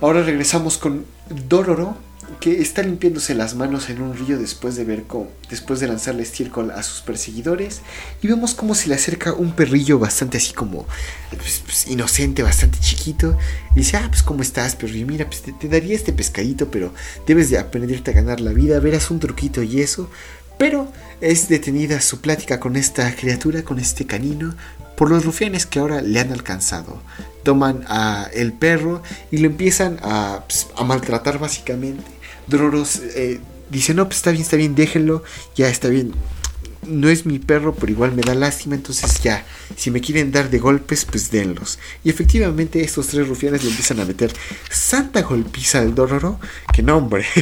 Ahora 0.00 0.22
regresamos 0.22 0.76
con 0.76 1.06
Dororo, 1.48 1.96
que 2.40 2.60
está 2.60 2.82
limpiándose 2.82 3.34
las 3.34 3.54
manos 3.54 3.88
en 3.88 4.02
un 4.02 4.16
río 4.16 4.38
después 4.38 4.76
de 4.76 4.84
ver 4.84 5.04
cómo, 5.04 5.28
después 5.48 5.80
de 5.80 5.88
lanzarle 5.88 6.22
estiércol 6.22 6.70
a 6.70 6.82
sus 6.82 7.00
perseguidores 7.00 7.80
y 8.22 8.28
vemos 8.28 8.54
cómo 8.54 8.74
se 8.74 8.88
le 8.88 8.94
acerca 8.94 9.32
un 9.32 9.52
perrillo 9.52 9.98
bastante 9.98 10.38
así 10.38 10.52
como 10.52 10.86
pues, 11.30 11.62
pues, 11.64 11.86
inocente, 11.88 12.42
bastante 12.42 12.78
chiquito 12.80 13.36
y 13.74 13.80
dice, 13.80 13.96
ah, 13.96 14.06
pues 14.08 14.22
cómo 14.22 14.42
estás 14.42 14.76
perrillo, 14.76 15.06
mira, 15.06 15.26
pues 15.26 15.42
te, 15.42 15.68
daría 15.68 15.94
este 15.94 16.12
pescadito, 16.12 16.70
pero 16.70 16.92
debes 17.26 17.50
de 17.50 17.58
aprenderte 17.58 18.10
a 18.10 18.14
ganar 18.14 18.40
la 18.40 18.52
vida, 18.52 18.80
verás 18.80 19.10
un 19.10 19.20
truquito 19.20 19.62
y 19.62 19.80
eso, 19.80 20.10
pero 20.58 20.90
es 21.20 21.48
detenida 21.48 22.00
su 22.00 22.20
plática 22.20 22.60
con 22.60 22.76
esta 22.76 23.14
criatura, 23.14 23.62
con 23.62 23.78
este 23.78 24.06
canino, 24.06 24.54
por 24.96 25.10
los 25.10 25.24
rufianes 25.26 25.66
que 25.66 25.78
ahora 25.78 26.00
le 26.00 26.18
han 26.20 26.32
alcanzado. 26.32 27.02
Toman 27.42 27.84
a 27.86 28.28
el 28.32 28.54
perro 28.54 29.02
y 29.30 29.38
lo 29.38 29.46
empiezan 29.46 29.98
a, 30.02 30.44
pues, 30.48 30.68
a 30.74 30.84
maltratar 30.84 31.38
básicamente 31.38 32.15
Dororos 32.46 33.00
eh, 33.14 33.40
dice, 33.70 33.94
no, 33.94 34.06
pues 34.06 34.18
está 34.18 34.30
bien, 34.30 34.42
está 34.42 34.56
bien, 34.56 34.74
déjenlo, 34.74 35.22
ya 35.54 35.68
está 35.68 35.88
bien. 35.88 36.12
No 36.86 37.08
es 37.08 37.26
mi 37.26 37.40
perro, 37.40 37.74
pero 37.74 37.90
igual 37.90 38.12
me 38.12 38.22
da 38.22 38.34
lástima, 38.34 38.76
entonces 38.76 39.20
ya, 39.20 39.44
si 39.76 39.90
me 39.90 40.00
quieren 40.00 40.30
dar 40.30 40.50
de 40.50 40.58
golpes, 40.58 41.04
pues 41.04 41.30
denlos. 41.32 41.80
Y 42.04 42.10
efectivamente 42.10 42.80
estos 42.80 43.08
tres 43.08 43.26
rufianes 43.26 43.64
le 43.64 43.70
empiezan 43.70 43.98
a 43.98 44.04
meter 44.04 44.32
santa 44.70 45.22
golpiza 45.22 45.80
al 45.80 45.94
Dororo, 45.94 46.38
que 46.72 46.82
no 46.82 46.96
hombre. 46.96 47.26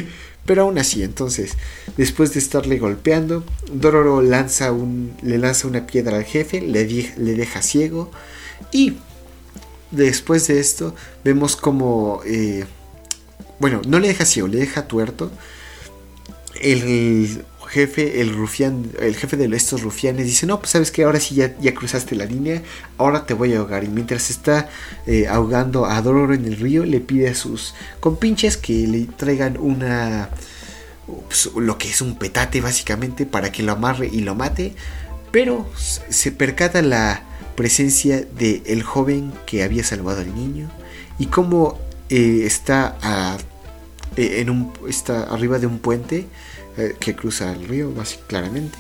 Pero 0.46 0.62
aún 0.62 0.78
así, 0.78 1.02
entonces, 1.02 1.56
después 1.96 2.34
de 2.34 2.40
estarle 2.40 2.78
golpeando, 2.78 3.44
Dororo 3.72 4.20
lanza 4.20 4.72
un, 4.72 5.14
le 5.22 5.38
lanza 5.38 5.68
una 5.68 5.86
piedra 5.86 6.18
al 6.18 6.24
jefe, 6.24 6.60
le, 6.60 6.86
le 6.86 7.34
deja 7.34 7.62
ciego. 7.62 8.10
Y 8.70 8.98
después 9.90 10.46
de 10.46 10.60
esto, 10.60 10.94
vemos 11.24 11.56
como 11.56 12.20
eh, 12.26 12.66
bueno, 13.58 13.80
no 13.86 13.98
le 13.98 14.08
deja 14.08 14.24
ciego, 14.24 14.48
le 14.48 14.58
deja 14.58 14.86
tuerto. 14.88 15.30
El 16.60 17.44
jefe, 17.68 18.20
el 18.20 18.32
rufián, 18.32 18.90
el 19.00 19.16
jefe 19.16 19.36
de 19.36 19.54
estos 19.56 19.82
rufianes 19.82 20.26
dice, 20.26 20.46
no, 20.46 20.60
pues 20.60 20.70
sabes 20.70 20.90
que 20.90 21.02
ahora 21.02 21.18
sí 21.18 21.34
ya, 21.34 21.74
cruzaste 21.74 22.14
la 22.14 22.24
línea, 22.24 22.62
ahora 22.98 23.26
te 23.26 23.34
voy 23.34 23.52
a 23.52 23.58
ahogar. 23.58 23.84
Y 23.84 23.88
mientras 23.88 24.30
está 24.30 24.68
eh, 25.06 25.26
ahogando 25.26 25.86
a 25.86 26.00
Dororo 26.00 26.34
en 26.34 26.44
el 26.44 26.56
río, 26.56 26.84
le 26.84 27.00
pide 27.00 27.28
a 27.28 27.34
sus 27.34 27.74
compinches 28.00 28.56
que 28.56 28.86
le 28.86 29.04
traigan 29.04 29.56
una... 29.58 30.30
Pues, 31.06 31.50
lo 31.54 31.76
que 31.76 31.90
es 31.90 32.00
un 32.00 32.16
petate 32.16 32.62
básicamente 32.62 33.26
para 33.26 33.52
que 33.52 33.62
lo 33.62 33.72
amarre 33.72 34.08
y 34.10 34.20
lo 34.20 34.34
mate. 34.34 34.74
Pero 35.32 35.68
se 35.74 36.30
percata 36.30 36.80
la 36.80 37.24
presencia 37.56 38.22
del 38.22 38.62
el 38.66 38.82
joven 38.82 39.32
que 39.46 39.62
había 39.62 39.84
salvado 39.84 40.20
al 40.20 40.34
niño 40.34 40.70
y 41.18 41.26
cómo 41.26 41.78
eh, 42.10 42.42
está, 42.44 42.96
eh, 44.16 44.40
en 44.40 44.50
un, 44.50 44.72
está 44.88 45.24
arriba 45.24 45.58
de 45.58 45.66
un 45.66 45.78
puente 45.78 46.26
eh, 46.76 46.96
que 47.00 47.16
cruza 47.16 47.52
el 47.52 47.66
río, 47.66 47.90
más 47.90 48.18
claramente. 48.26 48.78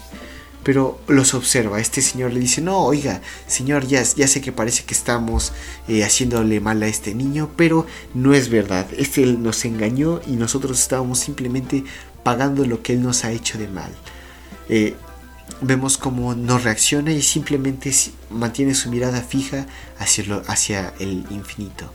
Pero 0.62 1.00
los 1.08 1.34
observa. 1.34 1.80
Este 1.80 2.00
señor 2.00 2.32
le 2.32 2.40
dice: 2.40 2.60
No, 2.62 2.78
oiga, 2.84 3.20
señor, 3.46 3.86
ya, 3.86 4.02
ya 4.02 4.26
sé 4.26 4.40
que 4.40 4.52
parece 4.52 4.84
que 4.84 4.94
estamos 4.94 5.52
haciéndole 6.02 6.60
mal 6.60 6.82
a 6.82 6.86
este 6.86 7.14
niño, 7.14 7.50
pero 7.56 7.86
no 8.14 8.32
es 8.32 8.48
verdad. 8.48 8.86
Este 8.96 9.26
nos 9.26 9.64
engañó 9.66 10.20
y 10.26 10.32
nosotros 10.32 10.80
estábamos 10.80 11.18
simplemente 11.18 11.84
pagando 12.22 12.64
lo 12.64 12.82
que 12.82 12.94
él 12.94 13.02
nos 13.02 13.24
ha 13.24 13.32
hecho 13.32 13.58
de 13.58 13.68
mal. 13.68 13.92
vemos 15.60 15.98
cómo 15.98 16.34
no 16.34 16.58
reacciona 16.58 17.12
y 17.12 17.20
simplemente 17.20 17.92
mantiene 18.30 18.74
su 18.74 18.90
mirada 18.90 19.20
fija 19.20 19.66
hacia, 19.98 20.36
hacia 20.46 20.94
el 20.98 21.26
infinito 21.30 21.90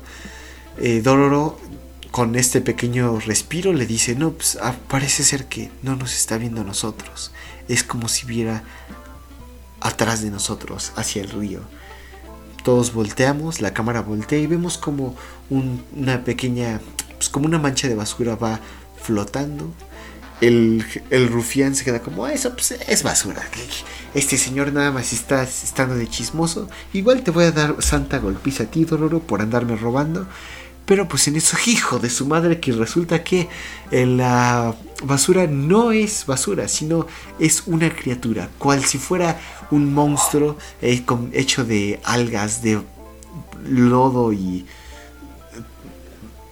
eh, 0.79 1.01
Dororo 1.01 1.59
con 2.11 2.35
este 2.35 2.61
pequeño 2.61 3.19
respiro 3.19 3.73
le 3.73 3.85
dice, 3.85 4.15
no, 4.15 4.31
pues 4.31 4.57
ah, 4.61 4.75
parece 4.87 5.23
ser 5.23 5.45
que 5.45 5.69
no 5.83 5.95
nos 5.95 6.15
está 6.15 6.37
viendo 6.37 6.61
a 6.61 6.63
nosotros. 6.63 7.31
Es 7.67 7.83
como 7.83 8.07
si 8.07 8.25
viera 8.25 8.63
atrás 9.81 10.21
de 10.21 10.31
nosotros, 10.31 10.91
hacia 10.95 11.21
el 11.21 11.29
río. 11.29 11.61
Todos 12.63 12.93
volteamos, 12.93 13.61
la 13.61 13.73
cámara 13.73 14.01
voltea 14.01 14.39
y 14.39 14.47
vemos 14.47 14.77
como 14.77 15.15
una 15.49 16.23
pequeña, 16.23 16.81
pues 17.17 17.29
como 17.29 17.45
una 17.45 17.59
mancha 17.59 17.87
de 17.87 17.95
basura 17.95 18.35
va 18.35 18.59
flotando. 19.01 19.71
El, 20.41 20.85
rufián 21.29 21.75
se 21.75 21.83
queda 21.83 22.01
como, 22.01 22.25
ah, 22.25 22.33
eso 22.33 22.53
pues, 22.53 22.71
es 22.71 23.03
basura. 23.03 23.43
Este 24.13 24.37
señor 24.37 24.71
nada 24.71 24.91
más 24.91 25.13
está 25.13 25.43
estando 25.43 25.95
de 25.95 26.07
chismoso. 26.07 26.69
Igual 26.93 27.23
te 27.23 27.31
voy 27.31 27.45
a 27.45 27.51
dar 27.51 27.75
santa 27.81 28.19
golpiza 28.19 28.63
a 28.63 28.65
ti, 28.67 28.85
Dororo, 28.85 29.19
por 29.19 29.41
andarme 29.41 29.75
robando. 29.75 30.27
Pero 30.89 31.07
pues 31.07 31.27
en 31.27 31.35
eso, 31.35 31.55
hijo 31.67 31.99
de 31.99 32.09
su 32.09 32.25
madre, 32.25 32.59
que 32.59 32.71
resulta 32.71 33.23
que 33.23 33.47
eh, 33.91 34.07
la 34.07 34.73
basura 35.03 35.45
no 35.45 35.91
es 35.91 36.25
basura, 36.25 36.67
sino 36.67 37.05
es 37.37 37.61
una 37.67 37.95
criatura, 37.95 38.49
cual 38.57 38.83
si 38.83 38.97
fuera 38.97 39.39
un 39.69 39.93
monstruo 39.93 40.57
eh, 40.81 41.03
hecho 41.33 41.63
de 41.63 41.99
algas, 42.03 42.63
de 42.63 42.81
lodo 43.67 44.33
y 44.33 44.65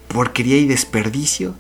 porquería 0.08 0.58
y 0.58 0.68
desperdicio. 0.68 1.56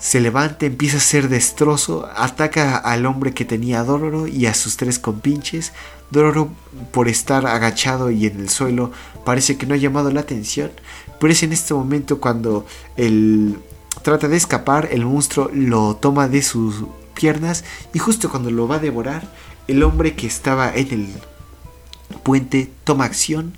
Se 0.00 0.18
levanta, 0.18 0.66
empieza 0.66 0.96
a 0.96 0.98
hacer 0.98 1.28
destrozo, 1.28 2.10
ataca 2.16 2.78
al 2.78 3.06
hombre 3.06 3.32
que 3.32 3.44
tenía 3.44 3.78
a 3.78 3.84
Dororo 3.84 4.26
y 4.26 4.46
a 4.46 4.54
sus 4.54 4.76
tres 4.76 4.98
compinches. 4.98 5.72
Dororo, 6.10 6.50
por 6.90 7.06
estar 7.06 7.46
agachado 7.46 8.10
y 8.10 8.26
en 8.26 8.40
el 8.40 8.48
suelo, 8.48 8.90
parece 9.24 9.56
que 9.56 9.66
no 9.66 9.74
ha 9.74 9.76
llamado 9.76 10.10
la 10.10 10.22
atención, 10.22 10.72
pero 11.20 11.32
es 11.32 11.42
en 11.42 11.52
este 11.52 11.74
momento 11.74 12.20
cuando 12.20 12.66
él 12.96 13.58
trata 14.02 14.26
de 14.26 14.36
escapar, 14.36 14.88
el 14.90 15.04
monstruo 15.04 15.50
lo 15.52 15.94
toma 15.96 16.28
de 16.28 16.42
sus 16.42 16.84
piernas 17.14 17.64
y 17.92 17.98
justo 17.98 18.30
cuando 18.30 18.50
lo 18.50 18.66
va 18.66 18.76
a 18.76 18.80
devorar, 18.80 19.30
el 19.68 19.82
hombre 19.82 20.14
que 20.14 20.26
estaba 20.26 20.74
en 20.74 20.88
el 20.90 21.08
puente 22.22 22.70
toma 22.84 23.04
acción, 23.04 23.52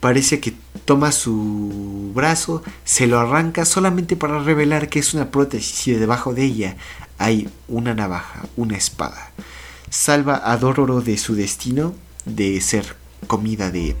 parece 0.00 0.38
que 0.38 0.54
toma 0.84 1.12
su 1.12 2.12
brazo, 2.14 2.62
se 2.84 3.06
lo 3.06 3.18
arranca 3.18 3.64
solamente 3.64 4.16
para 4.16 4.40
revelar 4.40 4.88
que 4.88 4.98
es 4.98 5.14
una 5.14 5.30
prótesis 5.30 5.88
y 5.88 5.92
debajo 5.92 6.34
de 6.34 6.44
ella 6.44 6.76
hay 7.18 7.48
una 7.68 7.94
navaja, 7.94 8.46
una 8.56 8.76
espada. 8.76 9.30
Salva 9.90 10.42
a 10.44 10.56
Dororo 10.56 11.00
de 11.00 11.16
su 11.18 11.34
destino 11.34 11.94
de 12.24 12.60
ser 12.60 12.96
comida 13.26 13.70
de 13.70 13.96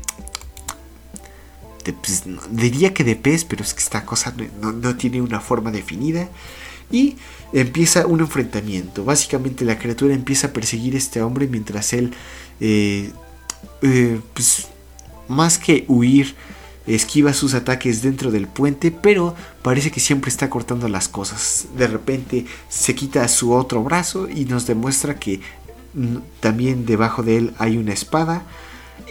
pues, 1.92 2.24
diría 2.50 2.94
que 2.94 3.04
de 3.04 3.16
pez, 3.16 3.44
pero 3.44 3.62
es 3.62 3.74
que 3.74 3.80
esta 3.80 4.04
cosa 4.04 4.34
no, 4.60 4.96
tiene 4.96 5.20
una 5.20 5.40
forma 5.40 5.70
definida. 5.70 6.28
Y 6.90 7.16
empieza 7.52 8.06
un 8.06 8.20
enfrentamiento. 8.20 9.04
Básicamente 9.04 9.64
la 9.64 9.78
criatura 9.78 10.14
empieza 10.14 10.48
a 10.48 10.52
perseguir 10.52 10.94
a 10.94 10.98
este 10.98 11.22
hombre 11.22 11.46
mientras 11.46 11.92
él, 11.94 12.12
eh, 12.60 13.10
eh, 13.80 14.20
pues, 14.34 14.68
más 15.28 15.58
que 15.58 15.84
huir, 15.88 16.34
esquiva 16.86 17.32
sus 17.32 17.54
ataques 17.54 18.02
dentro 18.02 18.30
del 18.30 18.46
puente, 18.48 18.90
pero 18.90 19.34
parece 19.62 19.90
que 19.90 20.00
siempre 20.00 20.30
está 20.30 20.50
cortando 20.50 20.88
las 20.88 21.08
cosas. 21.08 21.66
De 21.76 21.86
repente 21.86 22.46
se 22.68 22.94
quita 22.94 23.26
su 23.28 23.52
otro 23.52 23.82
brazo 23.82 24.28
y 24.28 24.44
nos 24.44 24.66
demuestra 24.66 25.18
que 25.18 25.40
también 26.40 26.86
debajo 26.86 27.22
de 27.22 27.36
él 27.36 27.54
hay 27.58 27.76
una 27.76 27.92
espada. 27.92 28.42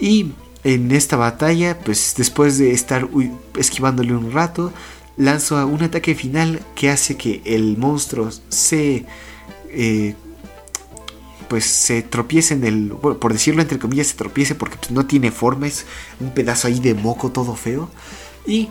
Y 0.00 0.32
en 0.64 0.92
esta 0.92 1.16
batalla, 1.16 1.78
pues 1.78 2.14
después 2.16 2.58
de 2.58 2.72
estar 2.72 3.08
esquivándole 3.56 4.14
un 4.14 4.32
rato, 4.32 4.72
lanza 5.16 5.66
un 5.66 5.82
ataque 5.82 6.14
final 6.14 6.60
que 6.74 6.90
hace 6.90 7.16
que 7.16 7.42
el 7.44 7.76
monstruo 7.76 8.30
se... 8.48 9.04
Eh, 9.68 10.14
pues 11.48 11.66
se 11.66 12.00
tropiece 12.00 12.54
en 12.54 12.64
el... 12.64 12.88
por 12.90 13.32
decirlo 13.32 13.60
entre 13.60 13.78
comillas, 13.78 14.06
se 14.06 14.14
tropiece 14.14 14.54
porque 14.54 14.78
pues, 14.78 14.90
no 14.90 15.04
tiene 15.04 15.30
forma, 15.30 15.66
es 15.66 15.84
un 16.18 16.30
pedazo 16.30 16.68
ahí 16.68 16.80
de 16.80 16.94
moco 16.94 17.30
todo 17.30 17.54
feo. 17.54 17.90
Y 18.46 18.70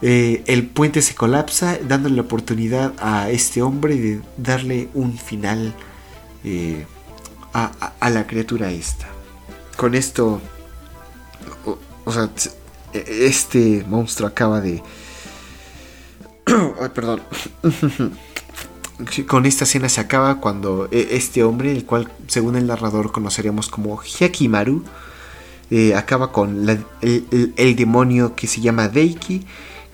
eh, 0.00 0.42
el 0.46 0.66
puente 0.66 1.02
se 1.02 1.14
colapsa, 1.14 1.78
dándole 1.86 2.16
la 2.16 2.22
oportunidad 2.22 2.94
a 2.98 3.30
este 3.30 3.60
hombre 3.60 3.96
de 3.96 4.20
darle 4.38 4.88
un 4.94 5.18
final 5.18 5.74
eh, 6.42 6.86
a 7.52 8.10
la 8.10 8.26
criatura 8.26 8.70
esta. 8.70 9.06
Con 9.76 9.94
esto 9.94 10.40
o, 12.04 12.12
sea, 12.12 12.30
e, 12.92 13.26
este 13.26 13.84
monstruo 13.88 14.28
acaba 14.28 14.60
de... 14.60 14.82
Ay, 16.80 16.88
perdón. 16.94 17.22
Con 19.26 19.46
esta 19.46 19.64
escena 19.64 19.88
se 19.88 20.00
acaba 20.00 20.38
cuando 20.40 20.88
e, 20.90 21.08
este 21.12 21.42
hombre, 21.44 21.72
el 21.72 21.84
cual 21.84 22.10
según 22.28 22.56
el 22.56 22.66
narrador 22.66 23.10
conoceríamos 23.10 23.68
como 23.68 24.00
Hyakimaru, 24.00 24.84
eh, 25.74 25.94
acaba 25.94 26.32
con 26.32 26.68
el, 26.68 27.76
demonio 27.76 28.34
que 28.36 28.46
se 28.46 28.60
llama 28.60 28.88
Deiki, 28.88 29.46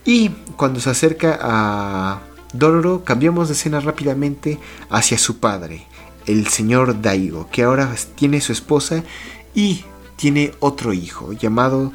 Y 0.05 0.31
cuando 0.57 0.81
se 0.81 0.91
acerca 0.91 1.39
a 1.41 2.21
Dororo, 2.53 3.05
cambiamos 3.05 3.47
de 3.47 3.55
escena 3.55 3.79
rápidamente 3.79 4.59
hacia 4.91 5.19
su 5.19 5.39
padre, 5.39 5.87
el 6.27 6.49
señor 6.49 7.01
Daigo, 7.01 7.49
que 7.53 7.63
ahora 7.63 7.95
tiene 8.17 8.41
su 8.41 8.51
esposa 8.51 9.05
y 9.55 9.85
tiene 10.19 10.53
otro 10.59 10.93
hijo 10.93 11.33
llamado 11.33 11.93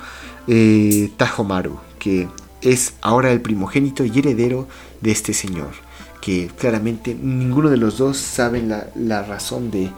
eh, 0.47 1.11
Tajomaru, 1.17 1.77
que 1.99 2.29
es 2.61 2.93
ahora 3.01 3.31
el 3.31 3.41
primogénito 3.41 4.05
y 4.05 4.17
heredero 4.17 4.67
de 5.01 5.11
este 5.11 5.33
señor, 5.33 5.71
que 6.21 6.49
claramente 6.57 7.15
ninguno 7.15 7.69
de 7.69 7.75
los 7.75 7.97
dos 7.97 8.17
saben 8.17 8.73
la, 8.95 9.23
razón 9.23 9.71
de, 9.71 9.91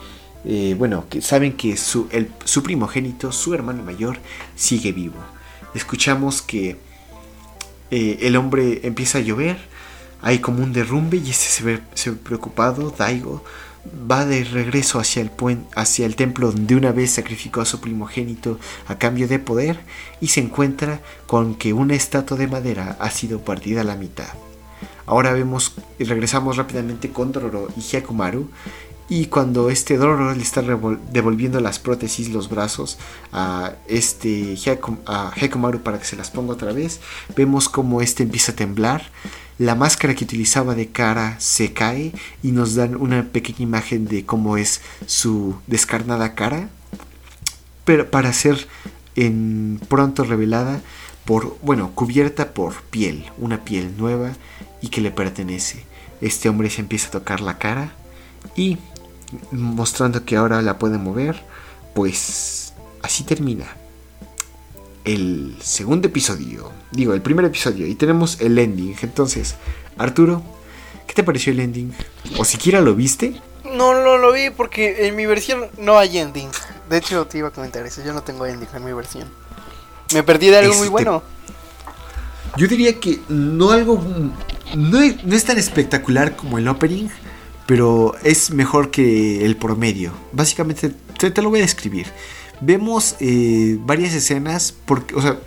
eh, 0.43 0.75
bueno, 0.77 1.05
que 1.07 1.21
saben 1.21 1.53
que 1.53 1.77
su, 1.77 2.07
primogénito, 2.63 3.31
su 3.31 3.53
hermano 3.53 3.83
mayor, 3.83 4.17
sigue 4.55 4.91
vivo. 4.91 5.19
Escuchamos 5.75 6.41
que 6.41 6.77
eh, 7.91 8.17
el 8.21 8.35
hombre 8.37 8.81
empieza 8.83 9.19
a 9.19 9.21
llover, 9.21 9.57
hay 10.23 10.39
como 10.39 10.63
un 10.63 10.73
derrumbe 10.73 11.17
y 11.17 11.29
este 11.29 11.79
se 11.93 12.09
ve 12.09 12.17
preocupado, 12.23 12.89
Daigo 12.97 13.43
va 14.09 14.25
de 14.25 14.43
regreso 14.43 14.99
hacia 14.99 15.21
el, 15.21 15.31
hacia 15.75 16.05
el 16.05 16.15
templo 16.15 16.51
donde 16.51 16.75
una 16.75 16.91
vez 16.91 17.11
sacrificó 17.11 17.61
a 17.61 17.65
su 17.65 17.79
primogénito 17.79 18.59
a 18.87 18.97
cambio 18.97 19.27
de 19.27 19.39
poder 19.39 19.79
y 20.21 20.27
se 20.27 20.41
encuentra 20.41 21.01
con 21.27 21.55
que 21.55 21.73
una 21.73 21.95
estatua 21.95 22.37
de 22.37 22.47
madera 22.47 22.97
ha 22.99 23.09
sido 23.09 23.39
partida 23.39 23.81
a 23.81 23.85
la 23.85 23.95
mitad. 23.95 24.33
Ahora 25.05 25.33
vemos 25.33 25.73
y 25.99 26.03
regresamos 26.05 26.57
rápidamente 26.57 27.11
con 27.11 27.31
Dororo 27.31 27.67
y 27.77 27.81
Hyakumaru 27.81 28.49
y 29.07 29.27
cuando 29.27 29.69
este 29.69 29.97
Dororo 29.97 30.33
le 30.33 30.41
está 30.41 30.63
devolviendo 30.63 31.59
las 31.59 31.77
prótesis, 31.77 32.29
los 32.29 32.49
brazos 32.49 32.97
a 33.31 33.73
este 33.87 34.57
a 35.05 35.31
Hyakumaru 35.35 35.81
para 35.81 35.99
que 35.99 36.05
se 36.05 36.15
las 36.15 36.31
ponga 36.31 36.53
otra 36.53 36.73
vez, 36.73 37.01
vemos 37.35 37.69
como 37.69 38.01
este 38.01 38.23
empieza 38.23 38.53
a 38.53 38.55
temblar 38.55 39.03
la 39.57 39.75
máscara 39.75 40.15
que 40.15 40.25
utilizaba 40.25 40.75
de 40.75 40.89
cara 40.89 41.39
se 41.39 41.73
cae 41.73 42.13
y 42.43 42.51
nos 42.51 42.75
dan 42.75 42.95
una 42.95 43.23
pequeña 43.23 43.61
imagen 43.61 44.05
de 44.05 44.25
cómo 44.25 44.57
es 44.57 44.81
su 45.05 45.55
descarnada 45.67 46.35
cara, 46.35 46.69
pero 47.85 48.11
para 48.11 48.33
ser 48.33 48.67
en 49.15 49.79
pronto 49.87 50.23
revelada 50.23 50.81
por, 51.23 51.57
bueno, 51.61 51.91
cubierta 51.95 52.53
por 52.53 52.81
piel, 52.83 53.25
una 53.37 53.63
piel 53.63 53.95
nueva 53.97 54.33
y 54.81 54.89
que 54.89 55.01
le 55.01 55.11
pertenece. 55.11 55.83
Este 56.21 56.49
hombre 56.49 56.69
se 56.69 56.81
empieza 56.81 57.07
a 57.07 57.11
tocar 57.11 57.39
la 57.39 57.57
cara 57.57 57.93
y 58.55 58.77
mostrando 59.51 60.25
que 60.25 60.35
ahora 60.35 60.61
la 60.61 60.77
puede 60.77 60.97
mover, 60.97 61.41
pues 61.93 62.73
así 63.01 63.23
termina 63.23 63.65
el 65.05 65.55
segundo 65.61 66.07
episodio. 66.07 66.71
Digo, 66.91 67.13
el 67.13 67.21
primer 67.21 67.45
episodio. 67.45 67.87
Y 67.87 67.95
tenemos 67.95 68.41
el 68.41 68.57
ending. 68.57 68.95
Entonces, 69.01 69.55
Arturo, 69.97 70.41
¿qué 71.07 71.13
te 71.13 71.23
pareció 71.23 71.53
el 71.53 71.59
ending? 71.59 71.93
¿O 72.37 72.43
siquiera 72.43 72.81
lo 72.81 72.95
viste? 72.95 73.39
No, 73.63 73.93
no 74.03 74.17
lo 74.17 74.33
vi 74.33 74.49
porque 74.49 75.07
en 75.07 75.15
mi 75.15 75.25
versión 75.25 75.67
no 75.77 75.97
hay 75.97 76.17
ending. 76.17 76.49
De 76.89 76.97
hecho, 76.97 77.25
te 77.27 77.37
iba 77.37 77.47
a 77.47 77.51
comentar 77.51 77.85
eso. 77.85 78.03
Yo 78.03 78.13
no 78.13 78.23
tengo 78.23 78.45
ending 78.45 78.67
en 78.73 78.83
mi 78.83 78.93
versión. 78.93 79.27
Me 80.13 80.23
perdí 80.23 80.49
de 80.49 80.57
algo 80.57 80.73
muy 80.73 80.83
este, 80.83 80.91
bueno. 80.91 81.23
Yo 82.57 82.67
diría 82.67 82.99
que 82.99 83.19
no 83.29 83.71
algo. 83.71 84.01
No, 84.75 85.01
es 85.01 85.45
tan 85.45 85.57
espectacular 85.57 86.35
como 86.35 86.57
el 86.57 86.67
opening, 86.67 87.07
pero 87.65 88.15
es 88.23 88.51
mejor 88.51 88.91
que 88.91 89.45
el 89.45 89.55
promedio. 89.57 90.11
Básicamente, 90.31 90.89
te 90.89 91.41
lo 91.41 91.49
voy 91.49 91.59
a 91.59 91.63
describir 91.63 92.07
vemos 92.61 93.15
eh, 93.19 93.77
varias 93.81 94.13
escenas, 94.13 94.73
porque, 94.85 95.15
o 95.15 95.21
sea, 95.21 95.37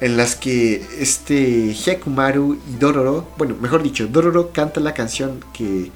en 0.00 0.16
las 0.16 0.34
que 0.34 0.84
este 0.98 1.72
Hyakumaru 1.74 2.58
y 2.68 2.76
Dororo, 2.78 3.28
bueno, 3.38 3.56
mejor 3.60 3.82
dicho, 3.82 4.08
Dororo 4.08 4.50
canta 4.52 4.80
la 4.80 4.94
canción 4.94 5.44
que 5.52 5.92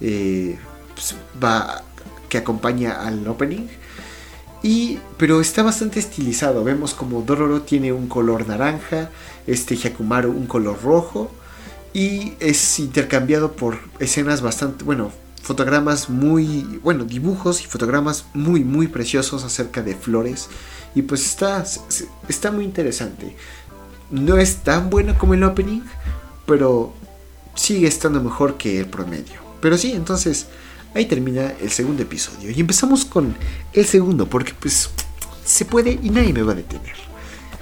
eh, 0.00 0.58
pues, 0.94 1.16
va, 1.42 1.82
que 2.28 2.38
acompaña 2.38 3.04
al 3.04 3.26
opening. 3.26 3.66
Y, 4.62 4.98
pero 5.16 5.40
está 5.40 5.62
bastante 5.62 6.00
estilizado. 6.00 6.64
Vemos 6.64 6.94
como 6.94 7.22
Dororo 7.22 7.62
tiene 7.62 7.92
un 7.92 8.08
color 8.08 8.46
naranja, 8.48 9.10
este 9.46 9.76
Hyakumaru 9.76 10.30
un 10.30 10.46
color 10.46 10.82
rojo. 10.82 11.30
Y 11.92 12.34
es 12.38 12.78
intercambiado 12.78 13.52
por 13.52 13.78
escenas 13.98 14.40
bastante, 14.40 14.84
bueno, 14.84 15.10
fotogramas 15.42 16.10
muy, 16.10 16.80
bueno, 16.82 17.04
dibujos 17.04 17.62
y 17.62 17.66
fotogramas 17.66 18.26
muy, 18.34 18.64
muy 18.64 18.88
preciosos 18.88 19.44
acerca 19.44 19.82
de 19.82 19.94
flores. 19.94 20.48
Y 20.94 21.02
pues 21.02 21.24
está, 21.24 21.64
está 22.28 22.50
muy 22.50 22.64
interesante. 22.64 23.36
No 24.10 24.38
es 24.38 24.56
tan 24.56 24.90
bueno 24.90 25.16
como 25.18 25.34
el 25.34 25.44
opening, 25.44 25.82
pero 26.46 26.94
sigue 27.54 27.88
estando 27.88 28.22
mejor 28.22 28.56
que 28.56 28.78
el 28.78 28.86
promedio. 28.86 29.40
Pero 29.60 29.76
sí, 29.76 29.92
entonces 29.92 30.46
ahí 30.94 31.06
termina 31.06 31.52
el 31.60 31.70
segundo 31.70 32.02
episodio. 32.02 32.50
Y 32.50 32.60
empezamos 32.60 33.04
con 33.04 33.34
el 33.72 33.84
segundo, 33.84 34.28
porque 34.28 34.54
pues 34.58 34.90
se 35.44 35.64
puede 35.64 35.98
y 36.02 36.10
nadie 36.10 36.32
me 36.32 36.42
va 36.42 36.52
a 36.52 36.56
detener. 36.56 36.96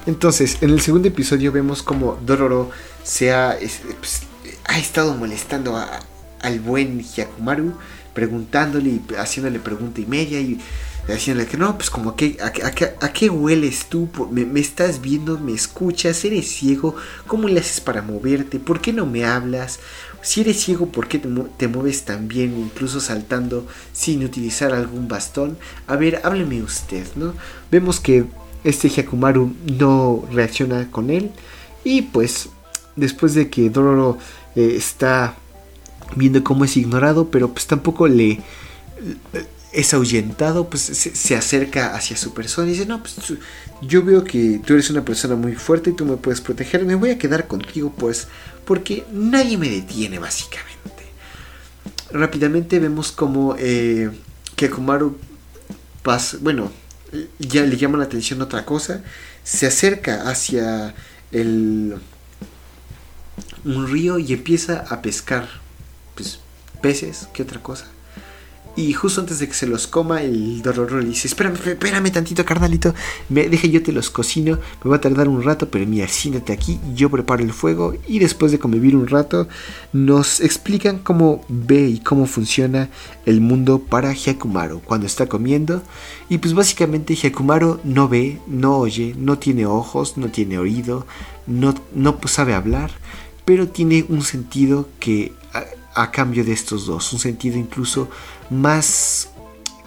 Entonces, 0.05 0.57
en 0.61 0.69
el 0.69 0.81
segundo 0.81 1.09
episodio 1.09 1.51
vemos 1.51 1.83
como 1.83 2.17
Dororo 2.25 2.69
se 3.03 3.33
ha, 3.33 3.57
pues, 3.99 4.21
ha 4.65 4.79
estado 4.79 5.13
molestando 5.15 5.75
a, 5.75 5.99
al 6.41 6.59
buen 6.59 7.01
Hyakumaru 7.03 7.73
preguntándole 8.13 8.89
y 8.89 9.01
haciéndole 9.15 9.59
pregunta 9.59 10.01
y 10.01 10.05
media 10.05 10.39
y 10.39 10.59
diciéndole 11.07 11.47
que 11.47 11.57
no, 11.57 11.77
pues 11.77 11.89
como 11.89 12.15
que 12.15 12.37
a, 12.41 13.11
qué 13.13 13.29
hueles 13.29 13.85
tú, 13.85 14.09
¿Me, 14.31 14.59
estás 14.59 15.01
viendo, 15.01 15.37
me 15.39 15.53
escuchas, 15.53 16.25
eres 16.25 16.47
ciego, 16.47 16.95
¿cómo 17.27 17.47
le 17.47 17.59
haces 17.59 17.79
para 17.79 18.01
moverte? 18.01 18.59
¿Por 18.59 18.81
qué 18.81 18.91
no 18.91 19.05
me 19.05 19.25
hablas? 19.25 19.79
Si 20.21 20.41
eres 20.41 20.59
ciego, 20.59 20.87
¿por 20.87 21.07
qué 21.07 21.19
te, 21.19 21.29
te 21.57 21.67
mueves 21.67 22.03
tan 22.03 22.27
bien, 22.27 22.57
incluso 22.57 22.99
saltando 22.99 23.65
sin 23.93 24.23
utilizar 24.23 24.73
algún 24.73 25.07
bastón? 25.07 25.57
A 25.85 25.95
ver, 25.95 26.21
hábleme 26.23 26.61
usted, 26.61 27.05
¿no? 27.15 27.33
Vemos 27.71 27.99
que 27.99 28.25
este 28.63 28.89
Hyakumaru 28.89 29.53
no 29.79 30.27
reacciona 30.31 30.89
con 30.91 31.09
él 31.09 31.31
y 31.83 32.01
pues 32.01 32.49
después 32.95 33.33
de 33.33 33.49
que 33.49 33.69
Dororo 33.69 34.17
eh, 34.55 34.73
está 34.75 35.35
viendo 36.15 36.43
cómo 36.43 36.65
es 36.65 36.77
ignorado, 36.77 37.29
pero 37.29 37.51
pues 37.53 37.67
tampoco 37.67 38.07
le 38.07 38.39
es 39.71 39.93
ahuyentado, 39.93 40.69
pues 40.69 40.81
se, 40.81 41.35
acerca 41.35 41.95
hacia 41.95 42.17
su 42.17 42.33
persona 42.33 42.67
y 42.67 42.71
dice, 42.71 42.85
no, 42.85 42.99
pues 42.99 43.15
yo 43.81 44.03
veo 44.03 44.23
que 44.23 44.59
tú 44.65 44.73
eres 44.73 44.89
una 44.89 45.05
persona 45.05 45.35
muy 45.35 45.53
fuerte 45.53 45.91
y 45.91 45.93
tú 45.93 46.05
me 46.05 46.17
puedes 46.17 46.41
proteger, 46.41 46.83
me 46.85 46.95
voy 46.95 47.11
a 47.11 47.17
quedar 47.17 47.47
contigo 47.47 47.93
pues 47.95 48.27
porque 48.65 49.05
nadie 49.11 49.57
me 49.57 49.69
detiene 49.69 50.19
básicamente. 50.19 50.73
Rápidamente 52.11 52.79
vemos 52.79 53.11
como 53.11 53.55
eh, 53.59 54.09
que 54.55 54.71
pasa, 56.01 56.37
bueno, 56.41 56.71
ya 57.37 57.63
le 57.63 57.77
llama 57.77 57.97
la 57.97 58.05
atención 58.05 58.41
otra 58.41 58.65
cosa, 58.65 59.03
se 59.43 59.67
acerca 59.67 60.29
hacia 60.29 60.95
el 61.31 61.97
un 63.63 63.87
río 63.91 64.17
y 64.17 64.33
empieza 64.33 64.85
a 64.89 65.01
pescar 65.01 65.66
pues, 66.17 66.39
peces, 66.81 67.29
¿qué 67.33 67.43
otra 67.43 67.61
cosa? 67.61 67.85
Y 68.75 68.93
justo 68.93 69.21
antes 69.21 69.39
de 69.39 69.47
que 69.47 69.55
se 69.55 69.65
los 69.65 69.87
coma, 69.87 70.21
el 70.21 70.61
Dororo 70.61 70.99
le 70.99 71.07
dice, 71.07 71.27
espérame, 71.27 71.55
espérame 71.65 72.11
tantito, 72.11 72.45
carnalito, 72.45 72.93
me, 73.27 73.49
deja 73.49 73.65
yo 73.65 73.81
te 73.81 73.91
los 73.91 74.11
cocino, 74.11 74.59
me 74.83 74.91
va 74.91 74.97
a 74.97 75.01
tardar 75.01 75.27
un 75.27 75.41
rato, 75.41 75.67
pero 75.71 75.87
mira, 75.87 76.07
siéntate 76.07 76.53
aquí, 76.53 76.79
yo 76.93 77.09
preparo 77.09 77.43
el 77.43 77.53
fuego 77.53 77.95
y 78.07 78.19
después 78.19 78.51
de 78.51 78.59
convivir 78.59 78.95
un 78.95 79.07
rato, 79.07 79.47
nos 79.93 80.41
explican 80.41 80.99
cómo 80.99 81.43
ve 81.49 81.87
y 81.87 81.99
cómo 82.01 82.27
funciona 82.27 82.89
el 83.25 83.41
mundo 83.41 83.79
para 83.79 84.13
Hyakumaru 84.13 84.81
cuando 84.81 85.07
está 85.07 85.25
comiendo. 85.25 85.81
Y 86.29 86.37
pues 86.37 86.53
básicamente 86.53 87.15
Hyakumaru 87.15 87.79
no 87.83 88.07
ve, 88.07 88.39
no 88.45 88.77
oye, 88.77 89.15
no 89.17 89.39
tiene 89.39 89.65
ojos, 89.65 90.17
no 90.17 90.27
tiene 90.27 90.59
oído, 90.59 91.07
no, 91.47 91.73
no 91.95 92.19
sabe 92.27 92.53
hablar, 92.53 92.91
pero 93.43 93.69
tiene 93.69 94.05
un 94.07 94.21
sentido 94.21 94.87
que 94.99 95.33
a 95.97 96.11
cambio 96.11 96.45
de 96.45 96.53
estos 96.53 96.85
dos, 96.85 97.11
un 97.11 97.19
sentido 97.19 97.57
incluso 97.57 98.09
más 98.49 99.29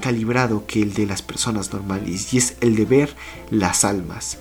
calibrado 0.01 0.65
que 0.67 0.83
el 0.83 0.93
de 0.95 1.07
las 1.07 1.23
personas 1.23 1.73
normales 1.73 2.35
y 2.35 2.39
es 2.39 2.57
el 2.61 2.75
de 2.75 2.85
ver 2.85 3.15
las 3.51 3.85
almas 3.85 4.39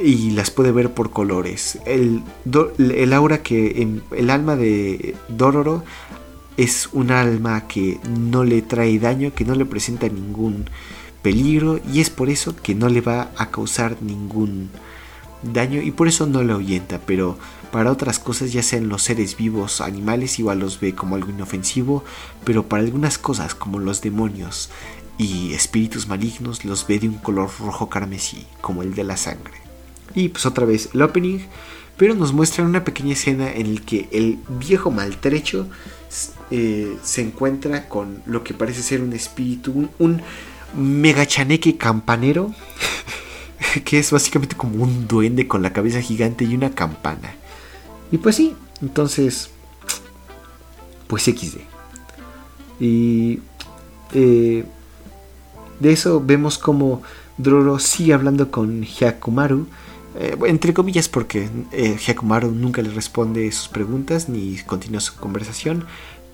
y 0.00 0.30
las 0.30 0.50
puede 0.50 0.72
ver 0.72 0.94
por 0.94 1.10
colores. 1.10 1.78
El, 1.86 2.22
el 2.78 3.12
aura 3.12 3.42
que 3.42 4.00
el 4.12 4.30
alma 4.30 4.56
de 4.56 5.16
Dororo 5.28 5.82
es 6.56 6.88
un 6.92 7.10
alma 7.10 7.66
que 7.66 7.98
no 8.08 8.44
le 8.44 8.62
trae 8.62 8.98
daño, 8.98 9.34
que 9.34 9.44
no 9.44 9.54
le 9.54 9.64
presenta 9.64 10.08
ningún 10.08 10.66
peligro 11.22 11.80
y 11.92 12.00
es 12.00 12.10
por 12.10 12.30
eso 12.30 12.54
que 12.56 12.74
no 12.74 12.88
le 12.88 13.00
va 13.00 13.30
a 13.36 13.50
causar 13.50 13.96
ningún 14.00 14.70
daño 15.42 15.82
y 15.82 15.90
por 15.90 16.08
eso 16.08 16.26
no 16.26 16.42
le 16.42 16.52
ahuyenta, 16.52 17.00
pero 17.04 17.38
para 17.70 17.92
otras 17.92 18.18
cosas, 18.18 18.52
ya 18.52 18.62
sean 18.62 18.88
los 18.88 19.02
seres 19.02 19.36
vivos, 19.36 19.80
animales, 19.80 20.38
igual 20.38 20.60
los 20.60 20.80
ve 20.80 20.94
como 20.94 21.14
algo 21.14 21.30
inofensivo, 21.30 22.04
pero 22.44 22.66
para 22.68 22.82
algunas 22.82 23.18
cosas 23.18 23.54
como 23.54 23.78
los 23.78 24.00
demonios 24.00 24.70
y 25.18 25.52
espíritus 25.52 26.08
malignos 26.08 26.64
los 26.64 26.86
ve 26.86 26.98
de 26.98 27.08
un 27.08 27.18
color 27.18 27.50
rojo 27.60 27.88
carmesí, 27.88 28.46
como 28.60 28.82
el 28.82 28.94
de 28.94 29.04
la 29.04 29.16
sangre. 29.16 29.54
Y 30.14 30.30
pues 30.30 30.46
otra 30.46 30.66
vez 30.66 30.90
el 30.94 31.02
opening, 31.02 31.40
pero 31.96 32.14
nos 32.14 32.32
muestran 32.32 32.66
una 32.66 32.84
pequeña 32.84 33.12
escena 33.12 33.52
en 33.52 33.74
la 33.74 33.80
que 33.82 34.08
el 34.12 34.38
viejo 34.48 34.90
maltrecho 34.90 35.68
eh, 36.50 36.96
se 37.02 37.20
encuentra 37.20 37.88
con 37.88 38.22
lo 38.26 38.42
que 38.42 38.54
parece 38.54 38.82
ser 38.82 39.02
un 39.02 39.12
espíritu, 39.12 39.72
un, 39.72 39.90
un 39.98 40.22
megachaneque 41.02 41.76
campanero, 41.76 42.54
que 43.84 43.98
es 43.98 44.10
básicamente 44.10 44.56
como 44.56 44.82
un 44.82 45.06
duende 45.06 45.46
con 45.46 45.62
la 45.62 45.72
cabeza 45.72 46.00
gigante 46.00 46.44
y 46.44 46.54
una 46.54 46.70
campana. 46.70 47.34
Y 48.12 48.18
pues 48.18 48.36
sí, 48.36 48.54
entonces, 48.82 49.50
pues 51.06 51.24
XD. 51.24 51.58
Y 52.80 53.40
eh, 54.14 54.64
de 55.78 55.92
eso 55.92 56.22
vemos 56.24 56.58
como 56.58 57.02
Dororo 57.36 57.78
sigue 57.78 58.14
hablando 58.14 58.50
con 58.50 58.82
Hyakumaru. 58.82 59.66
Eh, 60.16 60.36
entre 60.46 60.74
comillas 60.74 61.08
porque 61.08 61.48
eh, 61.72 61.96
Hyakumaru 61.96 62.50
nunca 62.50 62.82
le 62.82 62.90
responde 62.90 63.50
sus 63.52 63.68
preguntas 63.68 64.28
ni 64.28 64.56
continúa 64.58 65.00
su 65.00 65.14
conversación. 65.16 65.84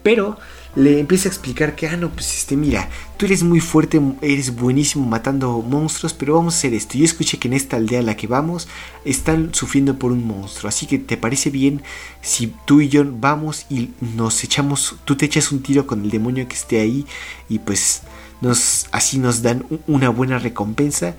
Pero 0.06 0.38
le 0.76 1.00
empieza 1.00 1.28
a 1.28 1.32
explicar 1.32 1.74
que, 1.74 1.88
ah, 1.88 1.96
no, 1.96 2.10
pues 2.10 2.32
este, 2.32 2.56
mira, 2.56 2.88
tú 3.16 3.26
eres 3.26 3.42
muy 3.42 3.58
fuerte, 3.58 4.00
eres 4.22 4.54
buenísimo 4.54 5.04
matando 5.04 5.60
monstruos, 5.62 6.14
pero 6.14 6.34
vamos 6.34 6.54
a 6.54 6.58
hacer 6.58 6.74
esto. 6.74 6.96
Yo 6.96 7.04
escuché 7.04 7.40
que 7.40 7.48
en 7.48 7.54
esta 7.54 7.76
aldea 7.76 7.98
a 7.98 8.02
la 8.04 8.14
que 8.14 8.28
vamos 8.28 8.68
están 9.04 9.52
sufriendo 9.52 9.98
por 9.98 10.12
un 10.12 10.24
monstruo. 10.24 10.68
Así 10.68 10.86
que, 10.86 11.00
¿te 11.00 11.16
parece 11.16 11.50
bien 11.50 11.82
si 12.22 12.54
tú 12.66 12.80
y 12.80 12.88
yo 12.88 13.04
vamos 13.04 13.66
y 13.68 13.90
nos 14.14 14.44
echamos, 14.44 14.94
tú 15.04 15.16
te 15.16 15.26
echas 15.26 15.50
un 15.50 15.60
tiro 15.60 15.88
con 15.88 16.04
el 16.04 16.10
demonio 16.12 16.46
que 16.46 16.54
esté 16.54 16.78
ahí 16.78 17.04
y 17.48 17.58
pues 17.58 18.02
nos, 18.40 18.86
así 18.92 19.18
nos 19.18 19.42
dan 19.42 19.66
una 19.88 20.08
buena 20.10 20.38
recompensa? 20.38 21.16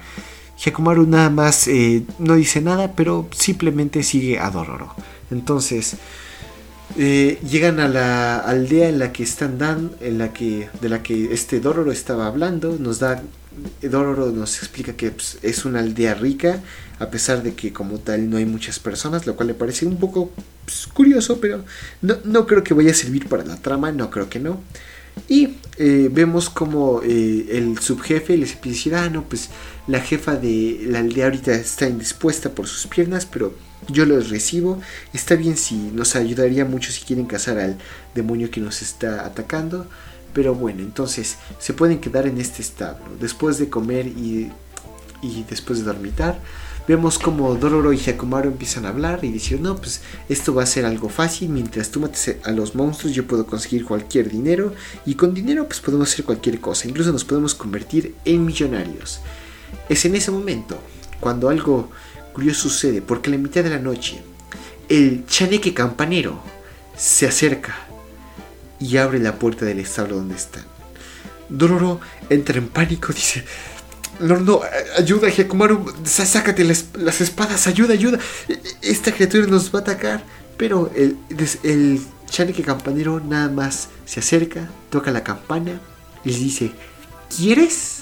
Hyakumaru 0.64 1.06
nada 1.08 1.30
más 1.30 1.68
eh, 1.68 2.06
no 2.20 2.36
dice 2.36 2.62
nada, 2.62 2.94
pero 2.96 3.28
simplemente 3.36 4.02
sigue 4.04 4.40
a 4.40 4.50
Dororo. 4.50 4.96
Entonces, 5.30 5.98
eh, 6.96 7.40
llegan 7.48 7.80
a 7.80 7.88
la 7.88 8.38
aldea 8.38 8.88
en 8.88 9.00
la 9.00 9.12
que 9.12 9.24
están 9.24 9.58
Dan, 9.58 9.92
en 10.00 10.18
la 10.18 10.32
que 10.32 10.70
de 10.82 10.90
la 10.90 11.04
que 11.04 11.34
este 11.34 11.60
Dororo 11.60 11.92
estaba 11.92 12.28
hablando, 12.28 12.78
nos 12.80 13.00
da 13.00 13.22
Dororo 13.82 14.32
nos 14.32 14.58
explica 14.60 14.94
que 14.94 15.12
pues, 15.12 15.38
es 15.42 15.66
una 15.66 15.80
aldea 15.80 16.14
rica, 16.14 16.62
a 17.00 17.10
pesar 17.10 17.44
de 17.44 17.54
que 17.54 17.74
como 17.74 18.00
tal 18.00 18.30
no 18.30 18.38
hay 18.38 18.46
muchas 18.46 18.80
personas, 18.80 19.28
lo 19.28 19.36
cual 19.36 19.48
le 19.48 19.54
parece 19.54 19.86
un 19.86 19.98
poco 19.98 20.32
pues, 20.66 20.88
curioso, 20.88 21.40
pero 21.42 21.64
no, 22.02 22.18
no, 22.24 22.46
creo 22.48 22.64
que 22.64 22.74
vaya 22.74 22.92
a 22.92 22.96
servir 22.96 23.28
para 23.28 23.44
la 23.44 23.58
trama, 23.58 23.92
no 23.92 24.10
creo 24.10 24.30
que 24.30 24.40
no. 24.40 24.62
Y 25.28 25.56
eh, 25.78 26.10
vemos 26.12 26.50
como 26.50 27.02
eh, 27.04 27.48
el 27.52 27.80
subjefe 27.80 28.38
les 28.38 28.54
empieza 28.54 28.76
a 28.76 28.78
decir, 28.78 28.96
ah, 28.96 29.10
no, 29.10 29.24
pues 29.24 29.50
la 29.88 30.02
jefa 30.02 30.36
de 30.36 30.86
la 30.90 31.00
aldea 31.00 31.26
ahorita 31.26 31.54
está 31.54 31.88
indispuesta 31.88 32.52
por 32.52 32.68
sus 32.68 32.88
piernas, 32.88 33.26
pero 33.26 33.54
yo 33.88 34.06
los 34.06 34.30
recibo. 34.30 34.82
Está 35.14 35.36
bien 35.36 35.58
si 35.58 35.76
nos 35.76 36.16
ayudaría 36.16 36.66
mucho 36.66 36.92
si 36.92 37.02
quieren 37.06 37.26
cazar 37.26 37.58
al 37.58 37.78
demonio 38.14 38.52
que 38.52 38.60
nos 38.60 38.82
está 38.82 39.26
atacando. 39.26 39.88
Pero 40.34 40.54
bueno, 40.54 40.82
entonces 40.82 41.38
se 41.58 41.74
pueden 41.74 42.00
quedar 42.00 42.28
en 42.28 42.40
este 42.40 42.62
establo. 42.62 43.06
Después 43.20 43.58
de 43.58 43.70
comer 43.70 44.08
y, 44.08 44.52
y 45.22 45.46
después 45.50 45.80
de 45.80 45.86
dormitar, 45.86 46.40
vemos 46.86 47.18
como 47.18 47.56
Dororo 47.56 47.94
y 47.94 47.98
Hyakumaru 47.98 48.50
empiezan 48.50 48.86
a 48.86 48.90
hablar 48.90 49.24
y 49.24 49.32
dicen, 49.32 49.64
no, 49.64 49.78
pues 49.78 50.02
esto 50.28 50.54
va 50.54 50.64
a 50.64 50.68
ser 50.68 50.86
algo 50.86 51.08
fácil. 51.08 51.50
Mientras 51.50 51.90
tú 51.90 52.02
mates 52.02 52.36
a 52.44 52.52
los 52.52 52.76
monstruos, 52.76 53.16
yo 53.16 53.26
puedo 53.26 53.48
conseguir 53.48 53.86
cualquier 53.86 54.30
dinero. 54.30 54.74
Y 55.06 55.16
con 55.16 55.34
dinero, 55.34 55.66
pues 55.66 55.80
podemos 55.80 56.12
hacer 56.12 56.26
cualquier 56.26 56.60
cosa. 56.60 56.90
Incluso 56.90 57.14
nos 57.14 57.24
podemos 57.24 57.56
convertir 57.56 58.14
en 58.26 58.46
millonarios. 58.46 59.22
Es 59.90 60.06
en 60.06 60.16
ese 60.16 60.32
momento, 60.32 60.80
cuando 61.20 61.50
algo 61.50 61.90
curioso 62.34 62.70
sucede 62.70 63.02
porque 63.02 63.30
a 63.30 63.34
la 63.34 63.40
mitad 63.40 63.64
de 63.64 63.72
la 63.72 63.80
noche 63.80 64.22
el 64.90 65.26
chaneque 65.26 65.74
campanero 65.74 66.40
se 66.96 67.28
acerca 67.28 67.76
y 68.80 68.98
abre 68.98 69.20
la 69.20 69.36
puerta 69.40 69.66
del 69.66 69.80
establo 69.80 70.18
donde 70.18 70.36
están. 70.36 70.64
Dororo 71.50 72.00
entra 72.30 72.58
en 72.58 72.68
pánico, 72.68 73.14
dice, 73.14 73.44
no, 74.20 74.38
no, 74.40 74.62
ayuda, 74.98 75.30
Hyakumaru, 75.30 75.94
sácate 76.04 76.64
las, 76.64 77.22
espadas, 77.22 77.68
ayuda, 77.68 77.94
ayuda, 77.94 78.20
esta 78.82 79.12
criatura 79.12 79.48
nos 79.48 79.74
va 79.74 79.80
a 79.80 79.82
atacar. 79.84 80.24
Pero 80.58 80.92
el, 80.96 81.18
el 81.64 82.02
chaneque 82.30 82.64
campanero 82.64 83.20
nada 83.20 83.48
más 83.48 83.90
se 84.06 84.20
acerca, 84.22 84.68
toca 84.90 85.12
la 85.12 85.24
campana 85.24 85.80
y 86.26 86.32
le 86.32 86.40
dice, 86.40 86.72
¿quieres? 87.36 87.97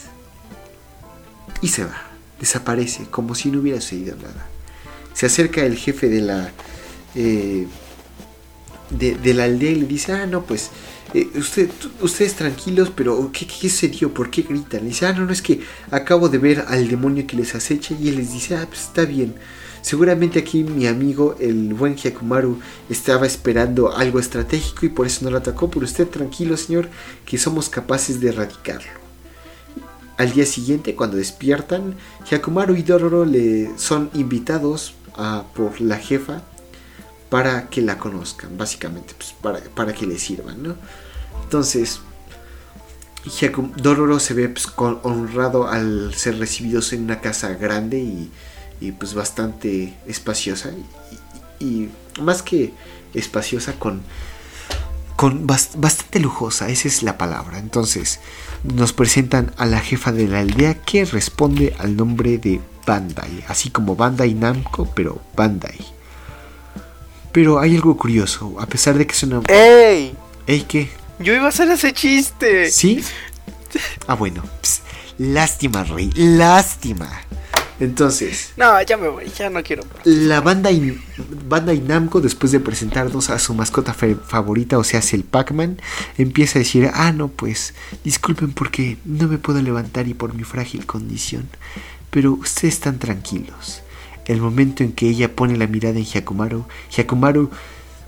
Y 1.61 1.69
se 1.69 1.85
va 1.85 2.15
desaparece, 2.39 3.05
como 3.09 3.35
si 3.35 3.49
no 3.49 3.59
hubiera 3.59 3.81
sucedido 3.81 4.15
nada. 4.17 4.47
Se 5.13 5.25
acerca 5.25 5.63
el 5.63 5.77
jefe 5.77 6.09
de 6.09 6.21
la, 6.21 6.51
eh, 7.15 7.67
de, 8.89 9.33
la 9.33 9.45
aldea 9.45 9.71
y 9.71 9.75
le 9.75 9.87
dice, 9.87 10.11
ah, 10.11 10.25
no, 10.25 10.43
pues, 10.43 10.71
eh, 11.13 11.29
usted, 11.35 11.69
ustedes 12.01 12.35
tranquilos, 12.35 12.91
pero 12.93 13.31
¿qué, 13.31 13.47
¿qué 13.47 13.69
sucedió? 13.69 14.13
¿Por 14.13 14.29
qué 14.29 14.41
gritan? 14.41 14.83
Y 14.85 14.89
dice, 14.89 15.05
ah, 15.05 15.13
no, 15.13 15.25
no, 15.25 15.31
es 15.31 15.41
que 15.41 15.61
acabo 15.91 16.27
de 16.27 16.37
ver 16.37 16.65
al 16.67 16.89
demonio 16.89 17.25
que 17.25 17.37
les 17.37 17.55
acecha 17.55 17.95
y 17.99 18.09
él 18.09 18.17
les 18.17 18.33
dice, 18.33 18.55
ah, 18.55 18.65
pues 18.67 18.81
está 18.81 19.05
bien. 19.05 19.35
Seguramente 19.81 20.39
aquí 20.39 20.63
mi 20.63 20.87
amigo, 20.87 21.35
el 21.39 21.75
buen 21.75 21.95
Hyakumaru, 21.95 22.59
estaba 22.89 23.27
esperando 23.27 23.95
algo 23.95 24.19
estratégico 24.19 24.87
y 24.87 24.89
por 24.89 25.05
eso 25.05 25.23
no 25.23 25.29
lo 25.29 25.37
atacó. 25.37 25.69
Pero 25.69 25.85
usted 25.85 26.07
tranquilo, 26.07 26.57
señor, 26.57 26.89
que 27.23 27.37
somos 27.37 27.69
capaces 27.69 28.19
de 28.19 28.29
erradicarlo. 28.29 29.04
Al 30.17 30.31
día 30.31 30.45
siguiente, 30.45 30.95
cuando 30.95 31.17
despiertan, 31.17 31.95
Hyakumaru 32.29 32.75
y 32.75 32.83
Dororo 32.83 33.25
le 33.25 33.77
son 33.77 34.09
invitados 34.13 34.93
por 35.53 35.81
la 35.81 35.97
jefa 35.97 36.41
para 37.29 37.69
que 37.69 37.81
la 37.81 37.97
conozcan, 37.97 38.57
básicamente, 38.57 39.13
pues, 39.17 39.33
para, 39.41 39.59
para, 39.59 39.93
que 39.93 40.05
le 40.05 40.17
sirvan, 40.17 40.63
¿no? 40.63 40.75
Entonces, 41.43 41.99
Dororo 43.77 44.19
se 44.19 44.33
ve 44.33 44.49
pues, 44.49 44.67
honrado 44.77 45.67
al 45.67 46.13
ser 46.13 46.37
recibidos 46.37 46.93
en 46.93 47.03
una 47.03 47.21
casa 47.21 47.49
grande 47.55 47.97
y, 47.99 48.91
pues 48.99 49.13
bastante 49.15 49.95
espaciosa 50.05 50.71
y, 51.59 51.89
más 52.21 52.43
que 52.43 52.71
espaciosa 53.13 53.73
con 53.79 54.01
con 55.15 55.47
bastante 55.47 56.19
lujosa, 56.19 56.69
esa 56.69 56.87
es 56.87 57.03
la 57.03 57.17
palabra. 57.17 57.59
Entonces, 57.59 58.19
nos 58.63 58.93
presentan 58.93 59.53
a 59.57 59.65
la 59.65 59.79
jefa 59.79 60.11
de 60.11 60.27
la 60.27 60.39
aldea 60.39 60.75
que 60.81 61.05
responde 61.05 61.75
al 61.79 61.95
nombre 61.95 62.37
de 62.37 62.59
Bandai, 62.85 63.43
así 63.47 63.69
como 63.69 63.95
Bandai 63.95 64.33
Namco, 64.33 64.85
pero 64.93 65.21
Bandai. 65.35 65.77
Pero 67.31 67.59
hay 67.59 67.75
algo 67.75 67.97
curioso, 67.97 68.55
a 68.59 68.65
pesar 68.65 68.97
de 68.97 69.07
que 69.07 69.13
es 69.13 69.23
una... 69.23 69.41
¡Ey! 69.47 70.15
¿Ey 70.47 70.61
qué? 70.61 70.89
Yo 71.19 71.33
iba 71.33 71.45
a 71.45 71.49
hacer 71.49 71.69
ese 71.69 71.93
chiste. 71.93 72.69
¿Sí? 72.71 73.03
Ah, 74.07 74.15
bueno. 74.15 74.43
lástima, 75.17 75.83
Rey. 75.83 76.11
Lástima. 76.15 77.09
Entonces. 77.79 78.53
No, 78.55 78.81
ya 78.81 78.97
me 78.97 79.09
voy, 79.09 79.29
ya 79.37 79.49
no 79.49 79.61
quiero. 79.61 79.83
La 80.05 80.41
banda, 80.41 80.69
banda 81.47 81.73
Namco, 81.73 82.21
después 82.21 82.51
de 82.51 82.59
presentarnos 82.59 83.29
a 83.29 83.39
su 83.39 83.53
mascota 83.53 83.93
favorita, 83.93 84.77
o 84.77 84.83
sea, 84.83 85.01
el 85.11 85.23
Pac-Man, 85.23 85.81
empieza 86.17 86.59
a 86.59 86.61
decir: 86.61 86.89
Ah, 86.93 87.11
no, 87.11 87.27
pues, 87.27 87.73
disculpen 88.03 88.53
porque 88.53 88.97
no 89.03 89.27
me 89.27 89.37
puedo 89.37 89.61
levantar 89.61 90.07
y 90.07 90.13
por 90.13 90.33
mi 90.33 90.43
frágil 90.43 90.85
condición. 90.85 91.49
Pero 92.09 92.33
ustedes 92.33 92.75
están 92.75 92.99
tranquilos. 92.99 93.81
El 94.25 94.41
momento 94.41 94.83
en 94.83 94.93
que 94.93 95.09
ella 95.09 95.35
pone 95.35 95.57
la 95.57 95.67
mirada 95.67 95.97
en 95.97 96.05
Hyakumaru, 96.05 96.65
Hyakumaru, 96.95 97.51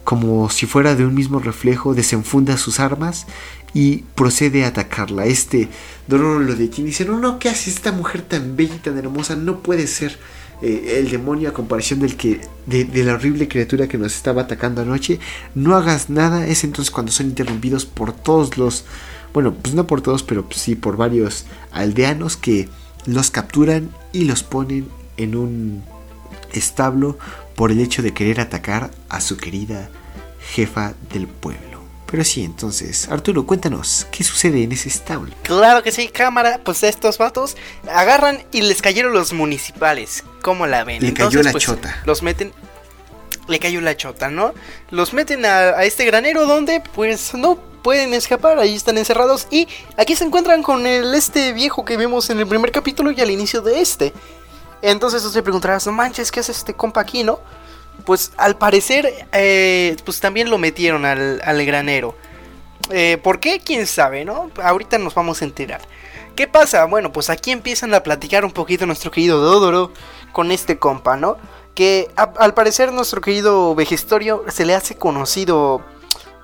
como 0.03 0.49
si 0.49 0.65
fuera 0.65 0.95
de 0.95 1.05
un 1.05 1.13
mismo 1.13 1.39
reflejo, 1.39 1.93
desenfunda 1.93 2.55
sus 2.55 2.79
armas 2.79 3.27
y 3.77 3.97
procede 4.15 4.65
a 4.65 4.69
atacarla. 4.69 5.27
Este 5.27 5.69
Dororo 6.07 6.39
lo 6.39 6.55
detiene 6.55 6.89
y 6.89 6.93
dice, 6.93 7.05
no, 7.05 7.19
no, 7.19 7.37
¿qué 7.37 7.47
hace 7.47 7.69
esta 7.69 7.91
mujer 7.91 8.23
tan 8.23 8.55
bella 8.55 8.73
y 8.73 8.79
tan 8.79 8.97
hermosa? 8.97 9.35
No 9.35 9.59
puede 9.59 9.85
ser 9.85 10.17
eh, 10.63 10.95
el 10.97 11.11
demonio 11.11 11.47
a 11.47 11.53
comparación 11.53 11.99
del 11.99 12.17
que, 12.17 12.41
de, 12.65 12.87
la 13.03 13.13
horrible 13.13 13.47
criatura 13.47 13.87
que 13.87 13.99
nos 13.99 14.15
estaba 14.15 14.41
atacando 14.41 14.81
anoche. 14.81 15.19
No 15.53 15.75
hagas 15.75 16.09
nada. 16.09 16.47
Es 16.47 16.63
entonces 16.63 16.89
cuando 16.89 17.11
son 17.11 17.27
interrumpidos 17.27 17.85
por 17.85 18.13
todos 18.13 18.57
los, 18.57 18.83
bueno, 19.31 19.53
pues 19.53 19.75
no 19.75 19.85
por 19.85 20.01
todos, 20.01 20.23
pero 20.23 20.47
sí 20.49 20.73
por 20.73 20.97
varios 20.97 21.45
aldeanos 21.71 22.35
que 22.35 22.69
los 23.05 23.29
capturan 23.29 23.91
y 24.11 24.23
los 24.23 24.41
ponen 24.41 24.87
en 25.17 25.35
un 25.35 25.83
establo 26.51 27.19
por 27.55 27.71
el 27.71 27.79
hecho 27.79 28.01
de 28.01 28.15
querer 28.15 28.39
atacar 28.39 28.89
a 29.07 29.21
su 29.21 29.37
querida 29.37 29.91
jefa 30.39 30.95
del 31.13 31.27
pueblo. 31.27 31.76
Pero 32.09 32.23
sí, 32.23 32.43
entonces, 32.43 33.09
Arturo, 33.09 33.45
cuéntanos, 33.45 34.07
¿qué 34.11 34.23
sucede 34.23 34.63
en 34.63 34.71
ese 34.71 34.87
establo? 34.87 35.33
Claro 35.43 35.83
que 35.83 35.91
sí, 35.91 36.07
cámara, 36.07 36.61
pues 36.63 36.81
estos 36.83 37.17
vatos 37.17 37.57
agarran 37.93 38.43
y 38.53 38.61
les 38.61 38.81
cayeron 38.81 39.11
los 39.11 39.33
municipales. 39.33 40.23
¿Cómo 40.41 40.67
la 40.67 40.85
ven? 40.85 41.03
Le 41.03 41.13
cayó 41.13 41.43
la 41.43 41.51
pues, 41.51 41.65
chota. 41.65 42.01
Los 42.05 42.23
meten. 42.23 42.53
Le 43.49 43.59
cayó 43.59 43.81
la 43.81 43.97
chota, 43.97 44.29
¿no? 44.29 44.53
Los 44.89 45.13
meten 45.13 45.45
a, 45.45 45.83
este 45.83 46.05
granero 46.05 46.45
donde, 46.45 46.81
pues, 46.95 47.33
no 47.33 47.57
pueden 47.83 48.13
escapar, 48.13 48.57
ahí 48.57 48.73
están 48.73 48.97
encerrados. 48.97 49.47
Y 49.51 49.67
aquí 49.97 50.15
se 50.15 50.23
encuentran 50.23 50.63
con 50.63 50.87
el 50.87 51.13
este 51.13 51.51
viejo 51.51 51.83
que 51.83 51.97
vimos 51.97 52.29
en 52.29 52.39
el 52.39 52.47
primer 52.47 52.71
capítulo 52.71 53.11
y 53.11 53.19
al 53.19 53.31
inicio 53.31 53.61
de 53.61 53.81
este. 53.81 54.13
Entonces 54.81 55.23
tú 55.23 55.31
te 55.31 55.41
preguntarás, 55.41 55.85
no 55.87 55.91
manches, 55.91 56.31
¿qué 56.31 56.39
hace 56.39 56.53
este 56.53 56.73
compa 56.73 57.01
aquí, 57.01 57.23
no? 57.23 57.39
Pues 58.05 58.31
al 58.37 58.57
parecer, 58.57 59.27
eh, 59.33 59.95
pues 60.05 60.19
también 60.19 60.49
lo 60.49 60.57
metieron 60.57 61.05
al, 61.05 61.41
al 61.43 61.65
granero. 61.65 62.15
Eh, 62.89 63.17
¿Por 63.21 63.39
qué? 63.39 63.59
¿Quién 63.59 63.85
sabe, 63.87 64.23
no? 64.23 64.49
Ahorita 64.61 64.97
nos 64.97 65.13
vamos 65.13 65.41
a 65.41 65.45
enterar. 65.45 65.81
¿Qué 66.35 66.47
pasa? 66.47 66.85
Bueno, 66.85 67.11
pues 67.11 67.29
aquí 67.29 67.51
empiezan 67.51 67.93
a 67.93 68.03
platicar 68.03 68.45
un 68.45 68.51
poquito 68.51 68.85
nuestro 68.85 69.11
querido 69.11 69.39
Dodoro 69.39 69.91
con 70.31 70.51
este 70.51 70.77
compa, 70.77 71.17
¿no? 71.17 71.37
Que 71.73 72.09
al 72.15 72.53
parecer 72.53 72.93
nuestro 72.93 73.21
querido 73.21 73.75
Vegestorio 73.75 74.45
se 74.47 74.65
le 74.65 74.75
hace 74.75 74.95
conocido 74.95 75.81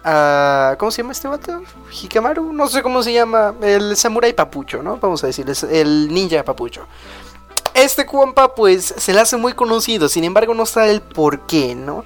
a... 0.04 0.76
¿Cómo 0.80 0.92
se 0.92 1.02
llama 1.02 1.14
este 1.14 1.28
vato? 1.28 1.62
Hikamaru, 1.92 2.54
no 2.54 2.68
sé 2.68 2.82
cómo 2.82 3.04
se 3.04 3.14
llama, 3.14 3.54
el 3.62 3.96
samurai 3.96 4.34
papucho, 4.34 4.82
¿no? 4.84 4.98
Vamos 4.98 5.24
a 5.24 5.28
decir, 5.28 5.46
el 5.72 6.12
ninja 6.12 6.44
papucho. 6.44 6.88
Este 7.74 8.06
compa 8.06 8.54
pues 8.54 8.94
se 8.98 9.14
le 9.14 9.20
hace 9.20 9.38
muy 9.38 9.54
conocido, 9.54 10.08
sin 10.08 10.24
embargo 10.24 10.54
no 10.54 10.66
sabe 10.66 10.92
el 10.92 11.02
por 11.02 11.48
qué, 11.48 11.74
¿no? 11.74 12.06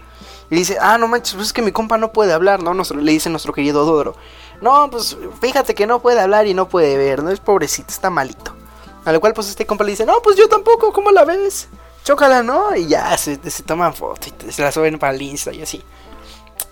Y 0.49 0.55
dice, 0.55 0.77
ah, 0.79 0.97
no 0.97 1.09
manches, 1.09 1.35
pues 1.35 1.47
es 1.47 1.53
que 1.53 1.61
mi 1.61 1.73
compa 1.73 1.97
no 1.97 2.13
puede 2.13 2.31
hablar, 2.31 2.63
¿no? 2.63 2.73
le 2.73 3.11
dice 3.11 3.29
nuestro 3.29 3.51
querido 3.51 3.85
Dodoro. 3.85 4.15
No, 4.61 4.89
pues 4.89 5.17
fíjate 5.41 5.75
que 5.75 5.85
no 5.85 6.01
puede 6.01 6.21
hablar 6.21 6.47
y 6.47 6.53
no 6.53 6.69
puede 6.69 6.95
ver, 6.95 7.21
¿no? 7.21 7.31
Es 7.31 7.41
pobrecito, 7.41 7.89
está 7.89 8.09
malito. 8.09 8.55
A 9.03 9.11
lo 9.11 9.19
cual 9.19 9.33
pues 9.33 9.49
este 9.49 9.65
compa 9.65 9.83
le 9.83 9.91
dice, 9.91 10.05
no, 10.05 10.21
pues 10.21 10.37
yo 10.37 10.47
tampoco, 10.47 10.93
¿cómo 10.93 11.11
la 11.11 11.25
ves? 11.25 11.67
Chócala, 12.05 12.43
¿no? 12.43 12.73
Y 12.75 12.87
ya 12.87 13.17
se, 13.17 13.37
se 13.49 13.63
toman 13.63 13.93
fotos 13.93 14.33
y 14.47 14.51
se 14.53 14.61
la 14.61 14.71
suben 14.71 14.97
para 14.97 15.13
el 15.13 15.21
Insta 15.21 15.53
y 15.53 15.61
así. 15.61 15.83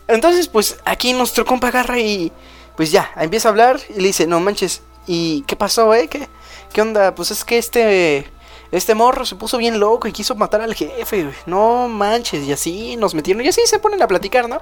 Entonces 0.07 0.47
pues 0.47 0.77
aquí 0.85 1.11
nuestro 1.11 1.45
compa 1.45 1.67
agarra 1.67 1.99
y 1.99 2.31
pues 2.77 2.91
ya, 2.91 3.11
empieza 3.17 3.49
a 3.49 3.51
hablar 3.51 3.79
y 3.89 3.99
le 3.99 4.07
dice, 4.07 4.25
no 4.25 4.39
manches, 4.39 4.81
¿y 5.05 5.41
qué 5.47 5.55
pasó, 5.55 5.93
eh? 5.93 6.07
¿Qué, 6.07 6.29
qué 6.71 6.81
onda? 6.81 7.13
Pues 7.13 7.31
es 7.31 7.43
que 7.43 7.57
este 7.57 8.31
este 8.75 8.95
morro 8.95 9.25
se 9.25 9.35
puso 9.35 9.57
bien 9.57 9.79
loco 9.79 10.07
y 10.07 10.11
quiso 10.11 10.35
matar 10.35 10.61
al 10.61 10.73
jefe, 10.73 11.31
No 11.45 11.87
manches, 11.87 12.43
y 12.43 12.51
así 12.51 12.97
nos 12.97 13.15
metieron. 13.15 13.43
Y 13.43 13.47
así 13.47 13.61
se 13.65 13.79
ponen 13.79 14.01
a 14.01 14.07
platicar, 14.07 14.49
¿no? 14.49 14.59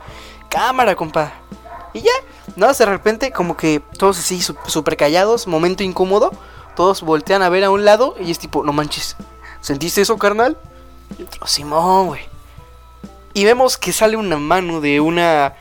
Cámara, 0.49 0.95
compa. 0.95 1.34
Y 1.93 2.01
ya, 2.01 2.11
no, 2.55 2.72
de 2.72 2.86
repente, 2.86 3.32
como 3.32 3.55
que 3.55 3.82
todos 3.97 4.20
así 4.20 4.41
súper 4.41 4.97
callados, 4.97 5.47
momento 5.47 5.84
incómodo. 5.84 6.32
Todos 6.76 7.01
voltean 7.01 7.43
a 7.43 7.49
ver 7.49 7.64
a 7.64 7.70
un 7.70 7.86
lado 7.86 8.16
y 8.20 8.32
es 8.32 8.39
tipo, 8.39 8.64
no 8.64 8.74
manches, 8.74 9.16
¿sentiste 9.61 10.01
eso, 10.01 10.18
carnal? 10.18 10.57
Y 11.18 11.24
otro, 11.24 11.45
Simón, 11.45 12.07
güey. 12.07 12.22
Y 13.36 13.45
vemos 13.45 13.78
que 13.78 13.93
sale 13.93 14.18
una 14.18 14.38
mano 14.38 14.82
de 14.82 14.99
una. 14.99 15.55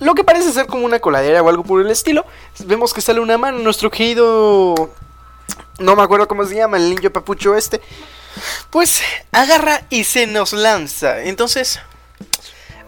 Lo 0.00 0.14
que 0.14 0.24
parece 0.24 0.52
ser 0.52 0.66
como 0.66 0.84
una 0.84 0.98
coladera 0.98 1.42
o 1.42 1.48
algo 1.48 1.62
por 1.62 1.80
el 1.80 1.90
estilo. 1.90 2.24
Vemos 2.64 2.92
que 2.92 3.00
sale 3.00 3.20
una 3.20 3.38
mano, 3.38 3.58
nuestro 3.58 3.90
querido 3.90 4.90
no 5.80 5.96
me 5.96 6.02
acuerdo 6.02 6.28
cómo 6.28 6.44
se 6.44 6.54
llama, 6.54 6.76
el 6.76 6.94
niño 6.94 7.10
papucho 7.10 7.56
este, 7.56 7.80
pues 8.70 9.02
agarra 9.32 9.82
y 9.90 10.04
se 10.04 10.26
nos 10.26 10.52
lanza. 10.52 11.22
Entonces, 11.22 11.80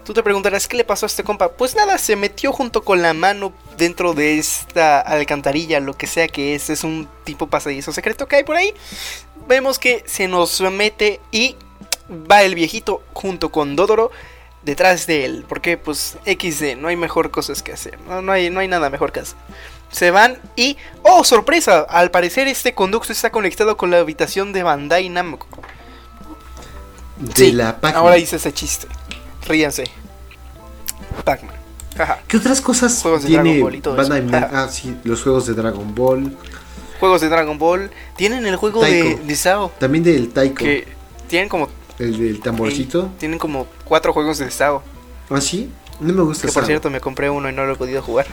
tú 0.05 0.12
te 0.12 0.22
preguntarás, 0.22 0.68
¿qué 0.68 0.76
le 0.76 0.84
pasó 0.84 1.07
a 1.07 1.09
este 1.09 1.24
compa? 1.24 1.53
Pues 1.53 1.74
nada, 1.74 1.99
se 1.99 2.16
metió 2.16 2.53
junto 2.53 2.84
con 2.84 3.03
la 3.03 3.14
mano 3.14 3.53
dentro 3.76 4.14
de 4.14 4.38
esta 4.38 5.01
alcantarilla, 5.01 5.80
lo 5.80 5.95
que 5.95 6.07
sea 6.07 6.28
que 6.28 6.55
es, 6.55 6.70
es 6.70 6.84
un 6.84 7.09
tipo 7.24 7.49
pasadizo 7.49 7.93
secreto 7.93 8.28
que 8.28 8.36
hay 8.36 8.45
por 8.45 8.57
ahí. 8.57 8.74
Vemos 9.49 9.78
que 9.78 10.05
se 10.07 10.28
nos 10.28 10.61
mete 10.61 11.20
y 11.30 11.57
va 12.30 12.43
el 12.43 12.55
viejito 12.55 13.03
junto 13.12 13.51
con 13.51 13.74
Dodoro 13.74 14.11
detrás 14.62 15.07
de 15.07 15.24
él. 15.24 15.45
Porque 15.49 15.76
pues 15.76 16.18
XD, 16.24 16.76
no 16.76 16.88
hay 16.88 16.97
mejor 16.97 17.30
cosas 17.30 17.62
que 17.62 17.72
hacer. 17.72 17.99
No, 18.03 18.22
no, 18.22 18.32
hay, 18.32 18.51
no 18.51 18.61
hay 18.61 18.68
nada 18.68 18.90
mejor 18.90 19.12
que 19.12 19.20
hacer 19.20 19.36
se 19.93 20.11
van 20.11 20.38
y... 20.57 20.76
¡Oh, 21.03 21.22
sorpresa! 21.22 21.82
Al 21.82 22.11
parecer 22.11 22.49
este 22.49 22.74
conducto 22.74 23.12
está 23.12 23.30
conectado 23.30 23.76
con 23.76 23.90
la 23.90 23.99
habitación 23.99 24.53
de 24.53 24.62
Bandai 24.62 25.09
Namco. 25.11 25.47
De 27.18 27.53
la 27.53 27.80
Pac 27.80 27.95
Ahora 27.95 28.18
hice 28.18 28.36
ese 28.36 28.53
chiste. 28.53 28.88
Ríanse. 29.47 29.84
Pac-Man. 31.24 31.55
¿Qué 32.26 32.38
otras 32.38 32.61
cosas 32.62 33.05
tiene 33.24 33.62
Bandai 33.84 34.22
Namco? 34.26 34.57
Ah, 34.57 34.68
sí, 34.68 34.97
los 35.05 35.22
juegos 35.22 35.47
de 35.47 35.53
Dragon 35.53 35.95
Ball. 35.95 36.36
Juegos 36.99 37.20
de 37.20 37.28
Dragon 37.28 37.59
Ball. 37.59 37.90
Tienen 38.16 38.47
el 38.47 38.57
juego 38.57 38.82
de, 38.82 39.16
de 39.16 39.36
Sao. 39.36 39.70
También 39.78 40.03
del 40.03 40.30
Taiko. 40.32 40.64
Que 40.64 40.88
tienen 41.28 41.49
como... 41.49 41.68
El 41.99 42.18
del 42.18 42.40
tamborcito. 42.40 43.11
tienen 43.18 43.38
como 43.38 43.66
cuatro 43.84 44.12
juegos 44.12 44.38
de 44.38 44.51
Sao. 44.51 44.82
¿Ah, 45.28 45.40
sí? 45.40 45.70
No 46.03 46.12
me 46.12 46.22
gusta 46.22 46.46
Que 46.46 46.53
por 46.53 46.66
cierto 46.66 46.90
me 46.90 47.00
compré 47.00 47.30
uno 47.30 47.48
y 47.48 47.53
no 47.53 47.64
lo 47.64 47.74
he 47.74 47.76
podido 47.76 48.03
jugar. 48.03 48.26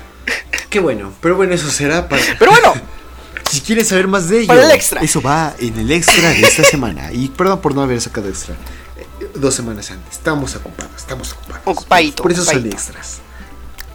Qué 0.70 0.80
bueno, 0.80 1.14
pero 1.22 1.36
bueno, 1.36 1.54
eso 1.54 1.70
será 1.70 2.08
para. 2.08 2.22
Pero 2.40 2.52
bueno, 2.52 2.74
si 3.50 3.62
quieres 3.62 3.88
saber 3.88 4.08
más 4.08 4.30
de 4.30 4.40
ello, 4.40 4.48
para 4.48 4.66
el 4.66 4.72
extra. 4.72 5.02
eso 5.02 5.22
va 5.22 5.56
en 5.60 5.78
el 5.78 5.92
extra 5.92 6.30
de 6.30 6.42
esta 6.42 6.64
semana. 6.70 7.12
Y 7.12 7.30
perdón 7.30 7.62
por 7.62 7.74
no 7.74 7.82
haber 7.82 8.00
sacado 8.02 8.28
extra 8.30 8.56
eh, 8.98 9.30
dos 9.36 9.56
semanas 9.56 9.90
antes. 9.92 10.14
Estamos 10.14 10.56
ocupados, 10.56 10.92
estamos 10.96 11.34
ocupados. 11.34 11.62
Ocupadito. 11.66 12.24
Por 12.24 12.32
eso 12.32 12.44
son 12.44 12.66
extras. 12.66 13.20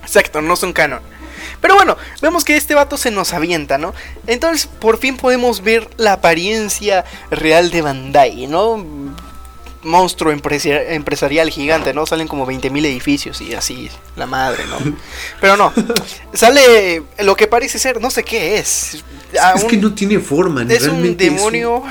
Exacto, 0.02 0.40
no 0.40 0.56
son 0.56 0.72
canon. 0.72 1.00
Pero 1.60 1.76
bueno, 1.76 1.96
vemos 2.20 2.44
que 2.44 2.56
este 2.56 2.74
vato 2.74 2.96
se 2.96 3.10
nos 3.10 3.32
avienta, 3.32 3.78
¿no? 3.78 3.94
Entonces, 4.26 4.66
por 4.66 4.98
fin 4.98 5.16
podemos 5.16 5.62
ver 5.62 5.88
la 5.96 6.14
apariencia 6.14 7.04
real 7.30 7.70
de 7.70 7.82
Bandai, 7.82 8.46
¿no? 8.46 8.84
Monstruo 9.84 10.32
empresarial 10.32 11.50
gigante, 11.50 11.94
¿no? 11.94 12.06
Salen 12.06 12.28
como 12.28 12.46
20.000 12.46 12.86
edificios 12.86 13.40
y 13.40 13.54
así, 13.54 13.88
la 14.16 14.26
madre, 14.26 14.64
¿no? 14.66 14.78
Pero 15.40 15.56
no, 15.56 15.72
sale 16.32 17.02
lo 17.20 17.36
que 17.36 17.46
parece 17.46 17.78
ser, 17.78 18.00
no 18.00 18.10
sé 18.10 18.24
qué 18.24 18.58
es. 18.58 19.02
es 19.56 19.64
que 19.64 19.76
no 19.76 19.94
tiene 19.94 20.18
forma, 20.18 20.62
Es 20.62 20.86
un 20.86 21.16
demonio. 21.16 21.82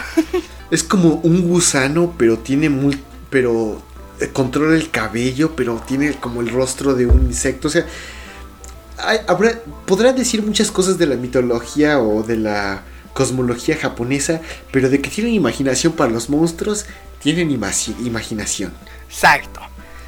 Es, 0.71 0.83
como 0.83 1.15
un 1.23 1.47
gusano, 1.47 2.13
pero 2.17 2.39
tiene 2.39 2.67
muy, 2.69 2.99
pero 3.29 3.81
eh, 4.19 4.29
controla 4.33 4.75
el 4.75 4.89
cabello, 4.89 5.55
pero 5.55 5.81
tiene 5.87 6.13
como 6.13 6.41
el 6.41 6.49
rostro 6.49 6.95
de 6.95 7.05
un 7.05 7.27
insecto, 7.27 7.67
o 7.67 7.71
sea, 7.71 7.85
podrán 9.85 10.15
decir 10.15 10.41
muchas 10.41 10.71
cosas 10.71 10.97
de 10.97 11.05
la 11.05 11.15
mitología 11.15 11.99
o 11.99 12.23
de 12.23 12.37
la 12.37 12.83
cosmología 13.13 13.77
japonesa, 13.77 14.41
pero 14.71 14.89
de 14.89 15.01
que 15.01 15.09
tienen 15.09 15.33
imaginación 15.33 15.93
para 15.93 16.11
los 16.11 16.29
monstruos, 16.29 16.85
tienen 17.21 17.51
imaginación. 17.51 18.73
Exacto. 19.07 19.61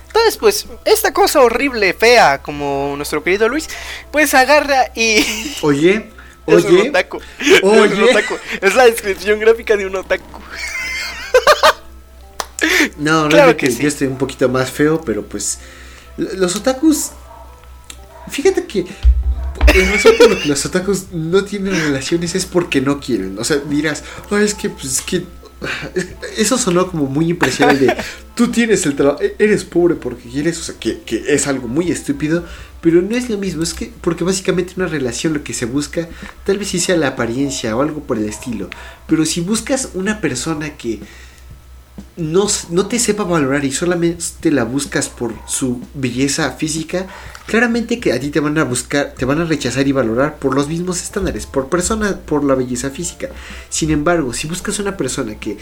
Entonces, 0.08 0.38
pues, 0.38 0.66
esta 0.86 1.14
cosa 1.14 1.42
horrible, 1.42 1.94
fea, 1.94 2.42
como 2.42 2.94
nuestro 2.96 3.24
querido 3.24 3.50
Luis, 3.50 3.68
pues 4.12 4.34
agarra 4.34 4.92
y... 4.96 5.26
Oye, 5.62 6.10
oye, 6.46 6.58
es, 6.58 6.66
un 6.66 6.90
otaku. 6.90 7.20
oye. 7.64 8.28
Es, 8.62 8.76
la 8.76 8.86
descripción 8.86 9.40
gráfica 9.40 9.76
de 9.76 9.86
un 9.86 9.96
otaku. 9.96 10.40
no, 12.98 13.28
claro 13.28 13.58
que, 13.58 13.70
yo 13.70 13.88
estoy 13.88 14.08
un 14.08 14.18
poquito 14.18 14.48
más 14.48 14.72
feo, 14.72 15.02
pero 15.02 15.26
pues 15.26 15.60
los 16.18 16.56
otakus... 16.56 17.12
Fíjate 18.30 18.66
que 18.66 18.86
los 20.46 20.66
otakus 20.66 21.12
no 21.12 21.44
tienen 21.44 21.74
relaciones 21.74 22.36
es 22.36 22.46
porque 22.46 22.82
no 22.82 23.00
quieren. 23.00 23.38
O 23.40 23.44
sea, 23.44 23.58
dirás, 23.58 24.04
es 24.32 24.54
que, 24.54 24.70
pues, 24.70 24.86
es 24.86 25.02
que 25.02 25.24
eso 26.38 26.58
sonó 26.58 26.88
como 26.90 27.06
muy 27.06 27.30
impresionante. 27.30 27.96
Tú 28.36 28.50
tienes 28.50 28.86
el 28.86 28.96
trabajo, 28.96 29.22
e-, 29.22 29.36
eres 29.40 29.64
pobre 29.64 29.96
porque 29.96 30.30
quieres, 30.30 30.60
o 30.60 30.64
sea, 30.64 30.76
que, 30.80 31.02
es 31.28 31.48
algo 31.48 31.68
muy 31.68 31.92
estúpido, 31.92 32.46
pero 32.82 33.02
no 33.02 33.16
es 33.16 33.30
lo 33.30 33.38
mismo. 33.38 33.64
Es 33.64 33.74
que, 33.74 33.92
porque 34.02 34.24
básicamente 34.24 34.74
una 34.78 34.88
relación 34.88 35.34
lo 35.34 35.44
que 35.44 35.54
se 35.54 35.66
busca, 35.66 36.08
tal 36.46 36.58
vez 36.58 36.70
sí 36.70 36.80
sea 36.80 36.98
la 36.98 37.10
apariencia 37.10 37.76
o 37.76 37.82
algo 37.82 38.02
por 38.02 38.18
el 38.18 38.30
estilo. 38.30 38.70
Pero 39.08 39.26
si 39.26 39.42
buscas 39.42 39.90
una 39.94 40.22
persona 40.22 40.78
que 40.78 41.00
no, 42.18 42.48
no 42.70 42.88
te 42.88 43.00
sepa 43.00 43.24
valorar 43.24 43.66
y 43.66 43.72
solamente 43.72 44.52
la 44.52 44.64
buscas 44.64 45.10
por 45.10 45.34
su 45.48 45.82
belleza 45.94 46.52
física, 46.52 47.08
claramente 47.46 48.00
que 48.00 48.14
a 48.14 48.20
ti 48.20 48.30
te 48.30 48.40
van 48.40 48.58
a 48.58 48.64
buscar, 48.64 49.14
te 49.18 49.26
van 49.26 49.42
a 49.42 49.46
rechazar 49.46 49.88
y 49.88 49.92
valorar 49.92 50.38
por 50.38 50.56
los 50.56 50.68
mismos 50.68 51.02
estándares, 51.02 51.46
por 51.46 51.70
persona, 51.70 52.20
por 52.20 52.44
la 52.44 52.56
belleza 52.56 52.90
física. 52.90 53.30
Sin 53.70 53.92
embargo, 53.92 54.34
si 54.34 54.48
buscas 54.48 54.80
una 54.80 54.96
persona 54.98 55.36
que, 55.36 55.58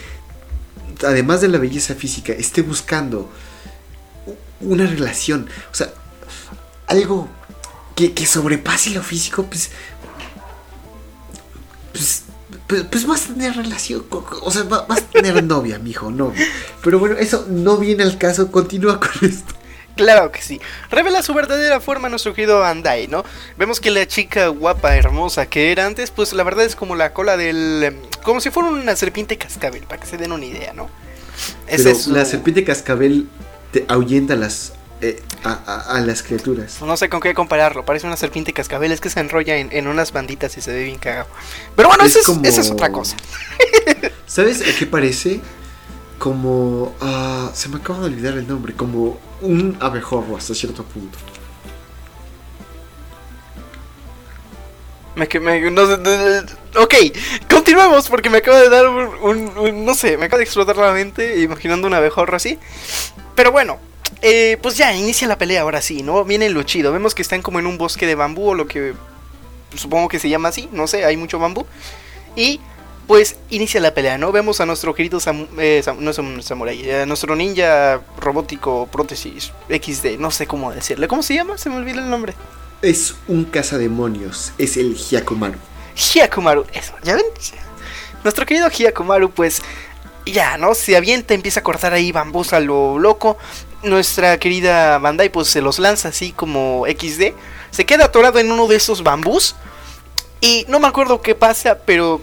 además 1.04 1.40
de 1.40 1.48
la 1.48 1.58
belleza 1.58 1.94
física, 1.94 2.32
esté 2.32 2.62
buscando 2.62 3.30
una 4.60 4.86
relación, 4.86 5.48
o 5.72 5.74
sea, 5.74 5.92
algo 6.86 7.28
que, 7.96 8.12
que 8.12 8.26
sobrepase 8.26 8.90
lo 8.90 9.02
físico, 9.02 9.44
pues, 9.44 9.70
pues 11.92 12.23
pues, 12.74 12.86
pues, 12.90 13.06
vas 13.06 13.30
a 13.30 13.34
tener 13.34 13.56
relación, 13.56 14.04
o 14.10 14.50
sea, 14.50 14.64
vas 14.64 14.98
a 14.98 15.06
tener 15.06 15.42
novia, 15.44 15.78
mijo, 15.78 16.10
novia. 16.10 16.46
Pero 16.82 16.98
bueno, 16.98 17.16
eso 17.16 17.46
no 17.48 17.76
viene 17.76 18.02
al 18.02 18.18
caso, 18.18 18.50
continúa 18.50 18.98
con 18.98 19.10
esto. 19.22 19.54
Claro 19.96 20.32
que 20.32 20.42
sí. 20.42 20.60
Revela 20.90 21.22
su 21.22 21.34
verdadera 21.34 21.80
forma 21.80 22.08
nuestro 22.08 22.34
querido 22.34 22.58
Bandai, 22.58 23.06
¿no? 23.06 23.24
Vemos 23.56 23.78
que 23.78 23.92
la 23.92 24.06
chica 24.06 24.48
guapa, 24.48 24.96
hermosa 24.96 25.46
que 25.46 25.70
era 25.70 25.86
antes, 25.86 26.10
pues 26.10 26.32
la 26.32 26.42
verdad 26.42 26.64
es 26.64 26.74
como 26.74 26.96
la 26.96 27.12
cola 27.12 27.36
del... 27.36 27.82
Em, 27.84 27.96
como 28.24 28.40
si 28.40 28.50
fuera 28.50 28.70
una 28.70 28.96
serpiente 28.96 29.38
cascabel, 29.38 29.84
para 29.84 30.00
que 30.00 30.08
se 30.08 30.16
den 30.16 30.32
una 30.32 30.44
idea, 30.44 30.72
¿no? 30.72 30.90
Pero 31.66 31.92
la 32.08 32.24
serpiente 32.24 32.64
cascabel 32.64 33.28
te 33.70 33.84
ahuyenta 33.88 34.34
las 34.34 34.72
eh, 35.04 35.22
a, 35.44 36.00
las 36.04 36.22
criaturas. 36.22 36.80
No 36.80 36.96
sé 36.96 37.08
con 37.08 37.20
qué 37.20 37.34
compararlo. 37.34 37.84
Parece 37.84 38.06
una 38.06 38.16
serpiente 38.16 38.52
cascabel. 38.52 38.92
Es 38.92 39.00
que 39.00 39.10
se 39.10 39.20
enrolla 39.20 39.56
en, 39.56 39.86
unas 39.86 40.12
banditas 40.12 40.56
y 40.56 40.60
se 40.62 40.72
ve 40.72 40.84
bien 40.84 40.98
cagado. 40.98 41.28
Pero 41.76 41.88
bueno, 41.88 42.04
esa, 42.04 42.20
es, 42.20 42.70
otra 42.70 42.90
cosa. 42.90 43.16
¿Sabes 44.26 44.62
a 44.62 44.78
qué 44.78 44.86
parece? 44.86 45.40
como... 46.18 46.94
ah, 47.02 47.50
se 47.52 47.68
me 47.68 47.76
acaba 47.76 48.00
de 48.00 48.06
olvidar 48.06 48.34
el 48.34 48.48
nombre, 48.48 48.72
como 48.72 49.18
un 49.42 49.76
abejorro 49.80 50.36
hasta 50.38 50.54
cierto 50.54 50.82
punto. 50.84 51.18
Me, 55.16 55.28
que- 55.28 55.38
me- 55.38 55.70
no 55.70 55.82
ok, 55.82 56.94
continuemos 57.48 58.08
porque 58.08 58.30
me 58.30 58.38
acaba 58.38 58.58
de 58.60 58.68
dar 58.68 58.88
un, 58.88 59.08
un- 59.22 59.58
un- 59.58 59.84
No 59.84 59.94
sé, 59.94 60.16
me 60.16 60.26
acaba 60.26 60.38
de 60.38 60.44
explotar 60.44 60.76
la 60.76 60.92
mente 60.92 61.40
imaginando 61.40 61.86
un 61.86 61.94
abejorro 61.94 62.36
así. 62.36 62.58
Pero 63.34 63.52
bueno, 63.52 63.78
eh, 64.22 64.58
pues 64.62 64.76
ya, 64.76 64.94
inicia 64.94 65.28
la 65.28 65.38
pelea 65.38 65.62
ahora 65.62 65.80
sí, 65.82 66.02
¿no? 66.02 66.24
Viene 66.24 66.48
lo 66.50 66.62
chido. 66.62 66.92
Vemos 66.92 67.14
que 67.14 67.22
están 67.22 67.42
como 67.42 67.58
en 67.58 67.66
un 67.66 67.78
bosque 67.78 68.06
de 68.06 68.14
bambú 68.14 68.50
o 68.50 68.54
lo 68.54 68.66
que 68.66 68.94
supongo 69.76 70.08
que 70.08 70.18
se 70.18 70.28
llama 70.28 70.48
así, 70.50 70.68
no 70.72 70.86
sé, 70.86 71.04
hay 71.04 71.16
mucho 71.16 71.38
bambú. 71.38 71.66
Y 72.36 72.60
pues 73.06 73.36
inicia 73.50 73.80
la 73.80 73.92
pelea, 73.92 74.16
¿no? 74.16 74.32
Vemos 74.32 74.60
a 74.60 74.66
nuestro 74.66 74.94
querido 74.94 75.18
eh, 75.18 75.82
Sam- 75.84 75.98
no 75.98 76.10
es 76.10 76.18
un 76.18 76.42
samurai, 76.42 76.90
a 76.90 77.06
nuestro 77.06 77.36
ninja 77.36 78.00
robótico 78.18 78.88
prótesis 78.90 79.52
XD, 79.68 80.18
no 80.18 80.30
sé 80.30 80.46
cómo 80.46 80.72
decirle. 80.72 81.06
¿Cómo 81.06 81.22
se 81.22 81.34
llama? 81.34 81.58
Se 81.58 81.68
me 81.68 81.76
olvida 81.76 82.00
el 82.02 82.08
nombre. 82.08 82.34
Es 82.82 83.14
un 83.28 83.44
cazademonios, 83.44 84.52
es 84.58 84.76
el 84.76 84.94
Hyakumaru. 84.96 85.58
Hyakumaru, 85.96 86.66
eso, 86.72 86.94
¿ya 87.02 87.14
ven? 87.14 87.24
Nuestro 88.22 88.46
querido 88.46 88.68
Hyakumaru, 88.70 89.30
pues, 89.32 89.60
ya, 90.26 90.56
¿no? 90.56 90.74
Se 90.74 90.96
avienta, 90.96 91.34
empieza 91.34 91.60
a 91.60 91.62
cortar 91.62 91.92
ahí 91.92 92.10
bambús 92.10 92.52
a 92.54 92.60
lo 92.60 92.98
loco. 92.98 93.36
Nuestra 93.84 94.38
querida 94.38 94.98
Bandai, 94.98 95.30
pues, 95.30 95.48
se 95.48 95.60
los 95.60 95.78
lanza 95.78 96.08
así 96.08 96.32
como 96.32 96.84
XD. 96.86 97.32
Se 97.70 97.84
queda 97.86 98.06
atorado 98.06 98.38
en 98.38 98.50
uno 98.50 98.66
de 98.66 98.76
esos 98.76 99.02
bambús. 99.02 99.54
Y 100.40 100.64
no 100.68 100.78
me 100.80 100.88
acuerdo 100.88 101.20
qué 101.22 101.34
pasa, 101.34 101.78
pero 101.86 102.20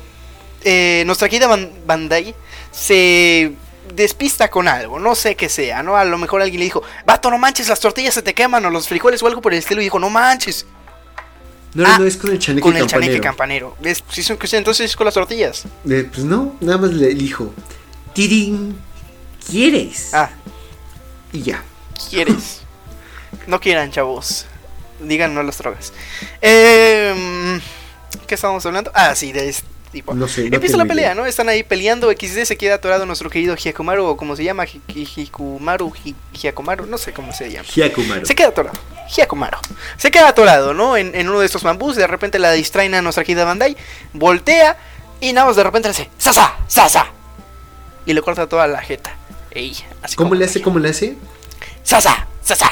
eh, 0.64 1.04
nuestra 1.06 1.28
querida 1.30 1.48
Ban- 1.48 1.72
Bandai 1.86 2.36
se 2.72 3.54
despista 3.96 4.50
con 4.50 4.68
algo, 4.68 5.00
no 5.00 5.16
sé 5.16 5.36
qué 5.36 5.50
sea, 5.50 5.84
¿no? 5.84 5.98
A 5.98 6.06
lo 6.06 6.18
mejor 6.18 6.42
alguien 6.42 6.60
le 6.60 6.66
dijo, 6.66 6.82
vato, 7.06 7.30
no 7.30 7.38
manches, 7.38 7.68
las 7.68 7.80
tortillas 7.80 8.14
se 8.14 8.22
te 8.22 8.34
queman 8.34 8.64
o 8.66 8.70
los 8.70 8.88
frijoles 8.88 9.22
o 9.24 9.28
algo 9.28 9.42
por 9.42 9.54
el 9.54 9.60
estilo. 9.60 9.82
Y 9.82 9.86
dijo, 9.86 10.00
no 10.00 10.10
manches, 10.10 10.66
No, 11.74 11.84
Ah, 11.88 11.98
no, 12.00 12.06
es 12.06 12.16
con 12.18 12.32
el 12.32 12.40
chaneque 12.40 12.62
con 12.62 12.76
el 12.76 12.82
campanero. 12.84 13.06
chaneque 13.08 13.22
campanero. 13.22 13.76
¿Ves? 13.82 14.04
Si 14.10 14.24
son 14.24 14.38
que 14.38 14.56
entonces 14.56 14.90
es 14.92 14.96
con 14.96 15.06
las 15.06 15.14
tortillas. 15.14 15.64
Eh, 15.90 16.08
pues 16.12 16.24
no, 16.26 16.56
nada 16.62 16.78
más 16.78 16.92
le 16.94 17.08
dijo, 17.16 17.54
Tirín, 18.14 18.78
¿quieres? 19.50 20.14
Ah, 20.14 20.30
Y 21.32 21.42
ya. 21.44 21.64
¿quieres? 22.10 22.62
no 23.48 23.60
quieran, 23.60 23.92
chavos. 23.92 24.46
Digan 25.00 25.34
no 25.34 25.40
a 25.40 25.44
las 25.44 25.58
drogas. 25.58 25.94
Eh, 26.42 27.60
¿Qué 28.28 28.36
estábamos 28.36 28.66
hablando? 28.66 28.92
Ah, 28.94 29.16
sí, 29.16 29.32
de 29.32 29.50
este 29.50 29.68
tipo. 29.92 30.14
No 30.14 30.28
sé, 30.28 30.50
no 30.50 30.56
Empieza 30.56 30.78
la 30.78 30.86
pelea, 30.86 31.06
idea. 31.08 31.16
¿no? 31.16 31.26
Están 31.26 31.50
ahí 31.50 31.64
peleando. 31.64 32.12
XD 32.12 32.44
se 32.46 32.56
queda 32.58 32.76
atorado 32.76 33.06
nuestro 33.06 33.30
querido 33.30 33.56
Hyakumaru, 33.56 34.06
o 34.06 34.18
como 34.18 34.36
se 34.36 34.44
llama, 34.44 34.66
Hi- 34.66 34.82
Hi- 34.88 35.08
Hikumaru, 35.16 35.92
Hi- 36.06 36.16
Hyakumaru, 36.34 36.86
no 36.86 36.98
sé 36.98 37.14
cómo 37.14 37.34
se 37.34 37.52
llama. 37.52 37.68
Hyakumaru. 37.68 38.26
Se 38.26 38.36
queda 38.36 38.50
atorado. 38.50 38.78
Hyakumaru. 39.16 39.58
Se 39.98 40.12
queda 40.12 40.28
atorado, 40.30 40.74
¿no? 40.74 40.96
En, 40.98 41.16
en 41.16 41.28
uno 41.30 41.40
de 41.40 41.46
estos 41.48 41.64
bambús. 41.64 41.96
De 41.96 42.06
repente 42.08 42.38
la 42.40 42.52
distraen 42.52 42.94
a 42.94 43.02
nuestra 43.02 43.24
querida 43.24 43.44
Bandai. 43.46 43.76
Voltea. 44.14 44.78
Y 45.20 45.34
nada 45.34 45.48
más 45.48 45.56
de 45.56 45.64
repente 45.64 45.88
le 45.88 45.92
hace 45.92 46.10
¡Sasa! 46.18 46.56
¡Sasa! 46.68 47.08
Y 48.06 48.14
le 48.14 48.22
corta 48.22 48.48
toda 48.48 48.66
la 48.68 48.82
jeta. 48.82 49.16
Ey, 49.52 49.76
así 50.02 50.16
¿Cómo 50.16 50.34
le 50.36 50.46
hace? 50.46 50.62
¿Cómo 50.62 50.80
le 50.80 50.90
hace? 50.90 51.18
¡Sasa! 51.84 52.28
¡Sasa! 52.42 52.70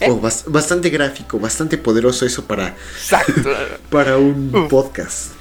¿Eh? 0.00 0.08
Oh, 0.10 0.20
bas- 0.20 0.44
bastante 0.46 0.90
gráfico, 0.90 1.38
bastante 1.38 1.78
poderoso 1.78 2.26
eso 2.26 2.44
para, 2.44 2.68
Exacto. 2.96 3.32
para 3.90 4.18
un 4.18 4.50
Uh. 4.54 4.68
podcast. 4.68 5.32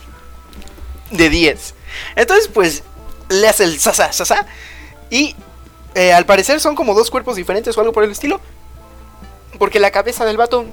de 1.11 1.30
10. 1.30 1.74
Entonces, 2.15 2.47
pues, 2.53 2.84
le 3.30 3.47
hace 3.47 3.63
el 3.65 3.80
sasa, 3.80 4.11
sasa. 4.13 4.45
Y 5.09 5.36
eh, 5.95 6.13
al 6.13 6.26
parecer 6.26 6.59
son 6.59 6.76
como 6.76 6.93
dos 6.93 7.09
cuerpos 7.11 7.36
diferentes 7.36 7.78
o 7.78 7.82
algo 7.82 7.93
por 7.93 8.03
el 8.03 8.11
estilo. 8.11 8.39
Porque 9.59 9.80
la 9.80 9.91
cabeza 9.91 10.26
del 10.26 10.38
vato 10.38 10.65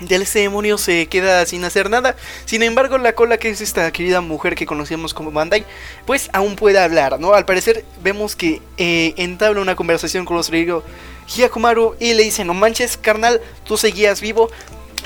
del 0.00 0.24
demonio 0.24 0.78
se 0.78 1.06
queda 1.06 1.44
sin 1.46 1.64
hacer 1.64 1.90
nada. 1.90 2.16
Sin 2.44 2.62
embargo, 2.62 2.98
la 2.98 3.14
cola, 3.14 3.38
que 3.38 3.50
es 3.50 3.60
esta 3.60 3.90
querida 3.92 4.20
mujer 4.20 4.54
que 4.54 4.66
conocíamos 4.66 5.14
como 5.14 5.30
Bandai, 5.30 5.64
pues 6.06 6.28
aún 6.32 6.56
puede 6.56 6.78
hablar, 6.78 7.20
¿no? 7.20 7.34
Al 7.34 7.44
parecer 7.44 7.84
vemos 8.02 8.34
que 8.34 8.60
eh, 8.78 9.14
entabla 9.16 9.60
una 9.60 9.76
conversación 9.76 10.24
con 10.24 10.36
nuestro 10.36 10.56
amigo 10.56 10.82
Hyakumaru 11.28 11.96
y 12.00 12.14
le 12.14 12.24
dice, 12.24 12.44
no 12.44 12.54
manches, 12.54 12.96
carnal, 12.96 13.40
tú 13.64 13.76
seguías 13.76 14.20
vivo. 14.20 14.50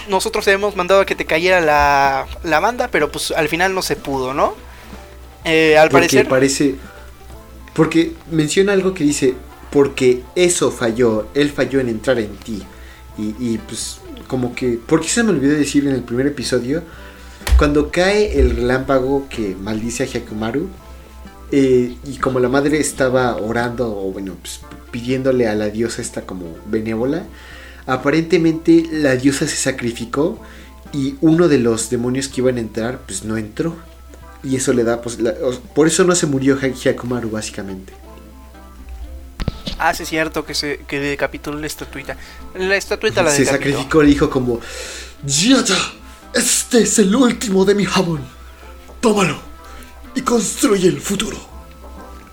Nosotros 0.09 0.45
te 0.45 0.53
hemos 0.53 0.77
mandado 0.77 1.01
a 1.01 1.07
que 1.07 1.15
te 1.15 1.25
cayera 1.25 1.61
la, 1.61 2.27
la 2.43 2.61
banda, 2.61 2.89
pero 2.89 3.11
pues 3.11 3.33
al 3.33 3.49
final 3.49 3.75
no 3.75 3.83
se 3.83 3.97
pudo, 3.97 4.35
¿no? 4.35 4.55
Eh, 5.45 5.77
al 5.79 5.89
Porque 5.89 6.07
parecer... 6.07 6.29
parece. 6.29 6.75
Porque 7.75 8.13
menciona 8.31 8.73
algo 8.73 8.95
que 8.95 9.05
dice. 9.05 9.35
Porque 9.71 10.23
eso 10.35 10.71
falló. 10.71 11.29
Él 11.35 11.51
falló 11.51 11.81
en 11.81 11.89
entrar 11.89 12.19
en 12.19 12.37
ti. 12.37 12.63
Y, 13.19 13.35
y, 13.39 13.59
pues, 13.59 14.01
como 14.27 14.55
que. 14.55 14.79
Porque 14.87 15.09
se 15.09 15.23
me 15.23 15.31
olvidó 15.31 15.55
decir 15.57 15.87
en 15.87 15.95
el 15.95 16.03
primer 16.03 16.27
episodio. 16.27 16.83
Cuando 17.59 17.91
cae 17.91 18.39
el 18.41 18.55
relámpago 18.57 19.29
que 19.29 19.55
maldice 19.61 20.03
a 20.03 20.07
Hyakumaru. 20.07 20.69
eh, 21.53 21.95
y 22.05 22.17
como 22.19 22.41
la 22.41 22.49
madre 22.49 22.81
estaba 22.81 23.37
orando, 23.37 23.89
o 23.89 24.11
bueno, 24.13 24.35
pues, 24.41 24.61
pidiéndole 24.91 25.47
a 25.47 25.55
la 25.55 25.69
diosa 25.71 26.03
esta 26.03 26.23
como 26.23 26.57
benévola. 26.67 27.23
Aparentemente 27.87 28.85
la 28.91 29.17
diosa 29.17 29.47
se 29.47 29.57
sacrificó. 29.57 30.41
Y 30.93 31.17
uno 31.21 31.49
de 31.49 31.59
los 31.59 31.91
demonios 31.91 32.29
que 32.29 32.41
iban 32.41 32.57
a 32.57 32.61
entrar, 32.61 33.01
pues 33.07 33.25
no 33.25 33.37
entró. 33.37 33.75
Y 34.43 34.57
eso 34.57 34.73
le 34.73 34.85
da, 34.85 35.01
pues, 35.03 35.19
por 35.75 35.87
eso 35.87 36.05
no 36.05 36.15
se 36.15 36.27
murió 36.27 36.57
Hy- 36.61 36.75
Hyakumaru, 36.75 37.31
básicamente. 37.31 37.93
Ah, 39.79 39.95
sí 39.95 40.05
es 40.05 40.09
cierto 40.09 40.45
que 40.45 40.55
se 40.55 40.79
que 40.79 41.01
decapitó 41.01 41.53
la 41.53 41.67
estatuita. 41.67 42.17
La 42.55 42.77
estatuita 42.77 43.23
la 43.23 43.31
se 43.31 43.45
decapitó. 43.45 43.71
sacrificó 43.71 44.03
y 44.03 44.07
dijo 44.07 44.31
como, 44.31 44.61
Yata, 45.25 45.77
este 46.35 46.83
es 46.83 46.99
el 46.99 47.15
último 47.15 47.65
de 47.65 47.75
mi 47.75 47.85
jamón. 47.85 48.25
Tómalo 49.01 49.39
y 50.15 50.23
construye 50.23 50.89
el 50.89 51.01
futuro. 51.01 51.37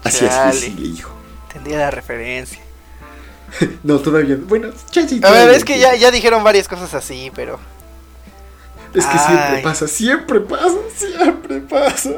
Así 0.03 0.25
es, 0.25 0.61
le 0.61 0.69
dijo. 0.69 1.11
Entendía 1.47 1.79
la 1.79 1.91
referencia. 1.91 2.59
No, 3.83 3.99
todavía. 3.99 4.37
Bueno, 4.41 4.69
chance 4.89 5.19
A 5.21 5.29
ver, 5.29 5.49
es 5.51 5.63
que 5.63 5.77
ya, 5.77 5.95
ya 5.95 6.09
dijeron 6.09 6.43
varias 6.43 6.67
cosas 6.67 6.91
así, 6.95 7.31
pero... 7.35 7.59
Es 8.95 9.05
que 9.05 9.17
siempre 9.19 9.61
pasa, 9.63 9.87
siempre 9.87 10.39
pasa, 10.39 10.77
siempre 10.95 11.59
pasa. 11.61 12.09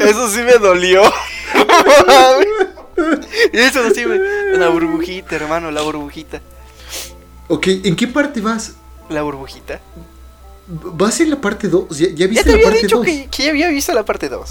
Eso 0.00 0.28
sí 0.30 0.40
me 0.40 0.58
dolió. 0.58 1.02
Eso 3.52 3.90
sí 3.94 4.04
me... 4.06 4.18
La 4.58 4.68
burbujita, 4.68 5.36
hermano, 5.36 5.70
la 5.70 5.82
burbujita. 5.82 6.40
ok, 7.48 7.66
¿en 7.84 7.96
qué 7.96 8.06
parte 8.08 8.40
vas? 8.40 8.74
La 9.08 9.22
burbujita. 9.22 9.80
¿Vas 10.66 11.20
en 11.20 11.30
la 11.30 11.40
parte 11.40 11.68
2? 11.68 11.96
¿Ya, 11.98 12.08
ya 12.08 12.14
Ya 12.14 12.26
viste 12.26 12.44
te 12.44 12.50
la 12.50 12.54
había 12.56 12.64
parte 12.66 12.82
dicho 12.82 12.96
2? 12.98 13.06
que, 13.06 13.28
que 13.30 13.42
ya 13.44 13.50
había 13.50 13.68
visto 13.68 13.92
la 13.94 14.04
parte 14.04 14.28
2. 14.28 14.50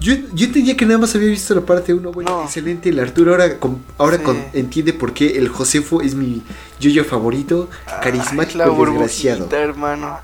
Yo, 0.00 0.14
yo 0.32 0.46
entendía 0.46 0.76
que 0.76 0.86
nada 0.86 0.98
más 0.98 1.14
había 1.16 1.28
visto 1.28 1.54
la 1.54 1.60
parte 1.62 1.92
1. 1.92 2.12
Bueno, 2.12 2.30
No. 2.30 2.44
excelente. 2.44 2.88
El 2.88 3.00
Arturo 3.00 3.32
ahora, 3.32 3.58
con- 3.58 3.82
ahora 3.98 4.16
Sí. 4.16 4.22
con- 4.22 4.42
entiende 4.54 4.92
por 4.94 5.12
qué 5.12 5.36
el 5.36 5.48
Josefo 5.48 6.00
es 6.00 6.14
mi 6.14 6.42
yoyo 6.80 7.04
favorito. 7.04 7.68
Carismático 8.00 8.62
Ay, 8.62 8.68
la 8.70 8.72
y 8.74 8.86
desgraciado. 8.86 9.48
hermano. 9.56 10.18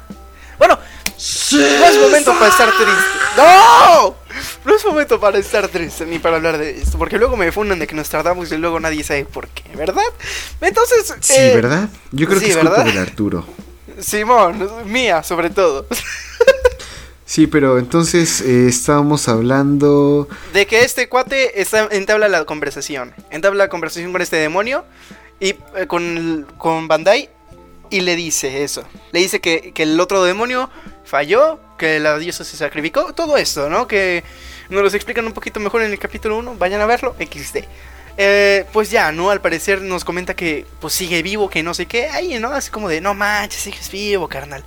Bueno, 0.59 0.78
¡Sí! 1.16 1.56
no 1.56 1.86
es 1.86 1.98
momento 1.98 2.32
para 2.32 2.48
estar 2.48 2.68
triste. 2.68 3.02
¡No! 3.36 4.16
No 4.64 4.74
es 4.74 4.84
momento 4.84 5.20
para 5.20 5.38
estar 5.38 5.68
triste 5.68 6.06
ni 6.06 6.18
para 6.18 6.36
hablar 6.36 6.58
de 6.58 6.78
esto. 6.80 6.98
Porque 6.98 7.18
luego 7.18 7.36
me 7.36 7.52
fundan 7.52 7.78
de 7.78 7.86
que 7.86 7.94
nos 7.94 8.08
tardamos 8.08 8.50
y 8.50 8.56
luego 8.56 8.80
nadie 8.80 9.04
sabe 9.04 9.24
por 9.24 9.48
qué, 9.48 9.64
¿verdad? 9.76 10.02
Entonces. 10.60 11.14
Sí, 11.20 11.34
eh, 11.36 11.52
¿verdad? 11.54 11.88
Yo 12.10 12.26
creo 12.26 12.40
sí, 12.40 12.46
que 12.46 12.52
es 12.52 12.58
culpa 12.58 12.84
del 12.84 12.98
Arturo. 12.98 13.46
Simón, 14.00 14.68
mía, 14.86 15.22
sobre 15.22 15.50
todo. 15.50 15.86
Sí, 17.26 17.46
pero 17.46 17.78
entonces 17.78 18.42
eh, 18.42 18.68
estábamos 18.68 19.28
hablando. 19.28 20.28
De 20.52 20.66
que 20.66 20.82
este 20.82 21.08
cuate 21.08 21.60
está, 21.60 21.88
entabla 21.90 22.28
la 22.28 22.44
conversación. 22.44 23.14
Entabla 23.30 23.64
la 23.64 23.70
conversación 23.70 24.12
con 24.12 24.20
este 24.20 24.36
demonio. 24.36 24.84
Y 25.40 25.56
eh, 25.74 25.86
con, 25.88 26.46
con 26.58 26.86
Bandai. 26.86 27.30
Y 27.90 28.00
le 28.02 28.14
dice 28.14 28.62
eso. 28.62 28.84
Le 29.12 29.20
dice 29.20 29.40
que, 29.40 29.72
que 29.74 29.84
el 29.84 29.98
otro 30.00 30.22
demonio 30.22 30.70
falló. 31.14 31.60
Que 31.78 32.00
la 32.00 32.18
diosa 32.18 32.42
se 32.42 32.56
sacrificó. 32.56 33.12
Todo 33.12 33.36
esto, 33.36 33.70
¿no? 33.70 33.86
Que 33.86 34.24
nos 34.68 34.82
los 34.82 34.94
explican 34.94 35.24
un 35.24 35.32
poquito 35.32 35.60
mejor 35.60 35.82
en 35.82 35.92
el 35.92 35.98
capítulo 35.98 36.38
1. 36.38 36.56
Vayan 36.56 36.80
a 36.80 36.86
verlo. 36.86 37.14
XD. 37.20 37.58
Eh, 38.16 38.64
pues 38.72 38.90
ya, 38.90 39.12
¿no? 39.12 39.30
Al 39.30 39.40
parecer 39.40 39.80
nos 39.80 40.04
comenta 40.04 40.34
que 40.34 40.66
pues 40.80 40.92
sigue 40.92 41.22
vivo, 41.22 41.48
que 41.48 41.62
no 41.62 41.72
sé 41.72 41.86
qué. 41.86 42.08
Ahí, 42.08 42.38
¿no? 42.40 42.48
Así 42.48 42.70
como 42.70 42.88
de, 42.88 43.00
no 43.00 43.14
manches, 43.14 43.62
sigues 43.62 43.90
vivo, 43.92 44.28
carnal. 44.28 44.64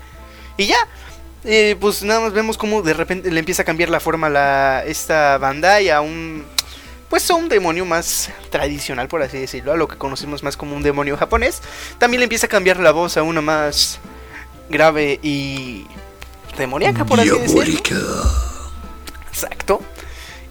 Y 0.55 0.67
ya. 0.67 0.77
Eh, 1.43 1.75
pues 1.79 2.03
nada 2.03 2.21
más 2.21 2.33
vemos 2.33 2.57
como 2.57 2.81
de 2.81 2.93
repente 2.93 3.29
le 3.29 3.39
empieza 3.39 3.61
a 3.61 3.65
cambiar 3.65 3.89
la 3.89 3.99
forma 3.99 4.27
a 4.27 4.29
la, 4.29 4.83
esta 4.85 5.37
Bandai 5.37 5.89
a 5.89 6.01
un... 6.01 6.45
Pues 7.09 7.29
a 7.29 7.35
un 7.35 7.47
demonio 7.47 7.85
más 7.85 8.31
tradicional, 8.49 9.07
por 9.07 9.21
así 9.21 9.37
decirlo, 9.37 9.71
a 9.71 9.77
lo 9.77 9.87
que 9.87 9.97
conocemos 9.97 10.43
más 10.43 10.57
como 10.57 10.75
un 10.75 10.83
demonio 10.83 11.15
japonés. 11.15 11.61
También 11.99 12.19
le 12.19 12.25
empieza 12.25 12.47
a 12.47 12.49
cambiar 12.49 12.79
la 12.79 12.91
voz 12.91 13.15
a 13.15 13.23
una 13.23 13.39
más 13.39 13.99
grave 14.69 15.19
y 15.23 15.85
demoníaca, 16.57 17.05
por 17.05 17.19
así 17.19 17.29
decirlo. 17.29 17.79
Exacto. 19.29 19.81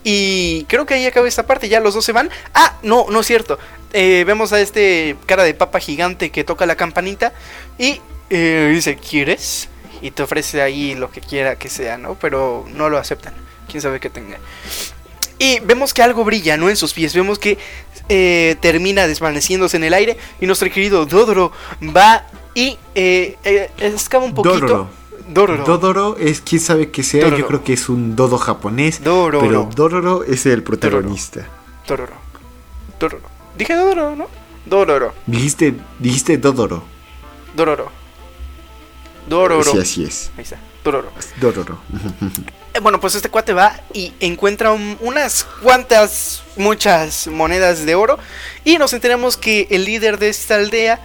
Y 0.05 0.65
creo 0.69 0.87
que 0.87 0.95
ahí 0.95 1.07
acaba 1.07 1.27
esta 1.27 1.47
parte, 1.47 1.69
ya 1.69 1.81
los 1.81 1.95
dos 1.95 2.05
se 2.05 2.13
van. 2.13 2.31
Ah, 2.55 2.79
no, 2.83 3.07
no 3.11 3.21
es 3.21 3.27
cierto. 3.27 3.59
Eh, 3.93 4.25
vemos 4.27 4.53
a 4.53 4.61
este 4.61 5.17
cara 5.27 5.43
de 5.43 5.55
papa 5.55 5.81
gigante 5.81 6.31
que 6.31 6.45
toca 6.45 6.67
la 6.67 6.77
campanita 6.77 7.33
y 7.79 8.01
eh, 8.31 8.71
dice, 8.73 8.97
¿quieres? 8.97 9.69
Y 10.03 10.13
te 10.13 10.23
ofrece 10.23 10.63
ahí 10.63 10.95
lo 10.95 11.11
que 11.11 11.21
quiera 11.21 11.57
que 11.57 11.69
sea, 11.69 11.99
¿no? 11.99 12.15
Pero 12.15 12.65
no 12.75 12.89
lo 12.89 12.99
aceptan. 12.99 13.35
Quién 13.69 13.83
sabe 13.83 13.99
qué 13.99 14.11
tenga. 14.11 14.39
Y 15.39 15.61
vemos 15.61 15.93
que 15.93 16.03
algo 16.03 16.25
brilla, 16.25 16.57
¿no? 16.57 16.71
En 16.71 16.77
sus 16.77 16.95
pies. 16.95 17.15
Vemos 17.15 17.39
que 17.39 17.59
eh, 18.09 18.57
termina 18.61 19.07
desvaneciéndose 19.07 19.77
en 19.77 19.85
el 19.85 19.95
aire. 19.95 20.17
Y 20.41 20.47
nuestro 20.47 20.71
querido 20.71 21.05
Dodoro 21.05 21.53
va 21.83 22.27
y 22.55 22.79
eh, 22.95 23.37
eh, 23.45 23.71
escapa 23.79 24.25
un 24.25 24.35
poquito. 24.35 24.89
Dororo. 25.29 25.65
Dororo. 25.65 25.79
Dodoro 25.79 26.17
es 26.19 26.41
quién 26.41 26.61
sabe 26.61 26.91
que 26.91 27.03
sea, 27.03 27.23
Dororo. 27.25 27.39
yo 27.39 27.47
creo 27.47 27.65
que 27.65 27.73
es 27.73 27.89
un 27.89 28.15
dodo 28.17 28.39
japonés, 28.39 29.03
Dororo. 29.03 29.41
pero 29.41 29.69
Dororo 29.75 30.25
es 30.25 30.47
el 30.47 30.63
protagonista. 30.63 31.47
Dororo. 31.87 32.15
Dororo. 33.01 33.29
Dije 33.57 33.75
Dororo, 33.75 34.15
¿no? 34.17 34.29
Dororo. 34.67 35.15
Dijiste, 35.27 35.75
dijiste 35.99 36.39
Dodoro. 36.39 36.83
Dororo. 37.55 37.91
Dororo. 39.29 39.65
Sí, 39.65 39.79
así 39.79 40.05
es. 40.05 40.31
Ahí 40.37 40.43
está. 40.45 40.59
Dororo. 40.85 41.11
Dororo. 41.41 41.79
Eh, 42.75 42.81
Bueno, 42.81 43.01
pues 43.01 43.15
este 43.17 43.29
cuate 43.31 43.53
va 43.53 43.81
y 43.93 44.13
encuentra 44.21 44.71
un- 44.71 44.97
unas 45.01 45.45
cuantas, 45.63 46.43
muchas 46.57 47.27
monedas 47.27 47.85
de 47.87 47.95
oro. 47.95 48.19
Y 48.65 48.79
nos 48.79 48.93
enteramos 48.93 49.37
que 49.37 49.67
el 49.71 49.85
líder 49.85 50.19
de 50.19 50.29
esta 50.29 50.57
aldea, 50.57 51.01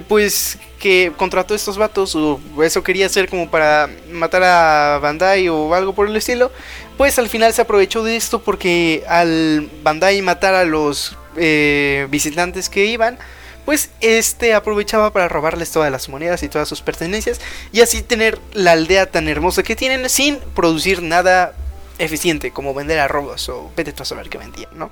pues 0.00 0.58
que 0.78 1.12
contrató 1.16 1.54
estos 1.54 1.76
vatos, 1.76 2.14
o 2.14 2.40
eso 2.62 2.82
quería 2.82 3.06
hacer 3.06 3.28
como 3.28 3.50
para 3.50 3.90
matar 4.10 4.42
a 4.42 4.98
Bandai 4.98 5.48
o 5.48 5.74
algo 5.74 5.94
por 5.94 6.08
el 6.08 6.16
estilo. 6.16 6.50
Pues 6.96 7.18
al 7.18 7.28
final 7.28 7.52
se 7.52 7.62
aprovechó 7.62 8.02
de 8.02 8.16
esto 8.16 8.42
porque 8.42 9.04
al 9.08 9.70
Bandai 9.82 10.22
matar 10.22 10.54
a 10.54 10.64
los 10.64 11.16
eh, 11.36 12.06
visitantes 12.10 12.68
que 12.68 12.86
iban, 12.86 13.18
pues 13.64 13.90
este 14.00 14.54
aprovechaba 14.54 15.12
para 15.12 15.28
robarles 15.28 15.70
todas 15.70 15.92
las 15.92 16.08
monedas 16.08 16.42
y 16.42 16.48
todas 16.48 16.68
sus 16.68 16.82
pertenencias 16.82 17.40
y 17.70 17.80
así 17.80 18.02
tener 18.02 18.38
la 18.52 18.72
aldea 18.72 19.06
tan 19.06 19.28
hermosa 19.28 19.62
que 19.62 19.76
tienen 19.76 20.08
sin 20.08 20.38
producir 20.54 21.02
nada 21.02 21.54
eficiente 21.98 22.50
como 22.50 22.74
vender 22.74 22.98
arrobos 22.98 23.48
o 23.48 23.70
vete 23.76 23.92
tú 23.92 24.02
a 24.02 24.06
saber 24.06 24.28
qué 24.28 24.38
vendían, 24.38 24.70
¿no? 24.74 24.90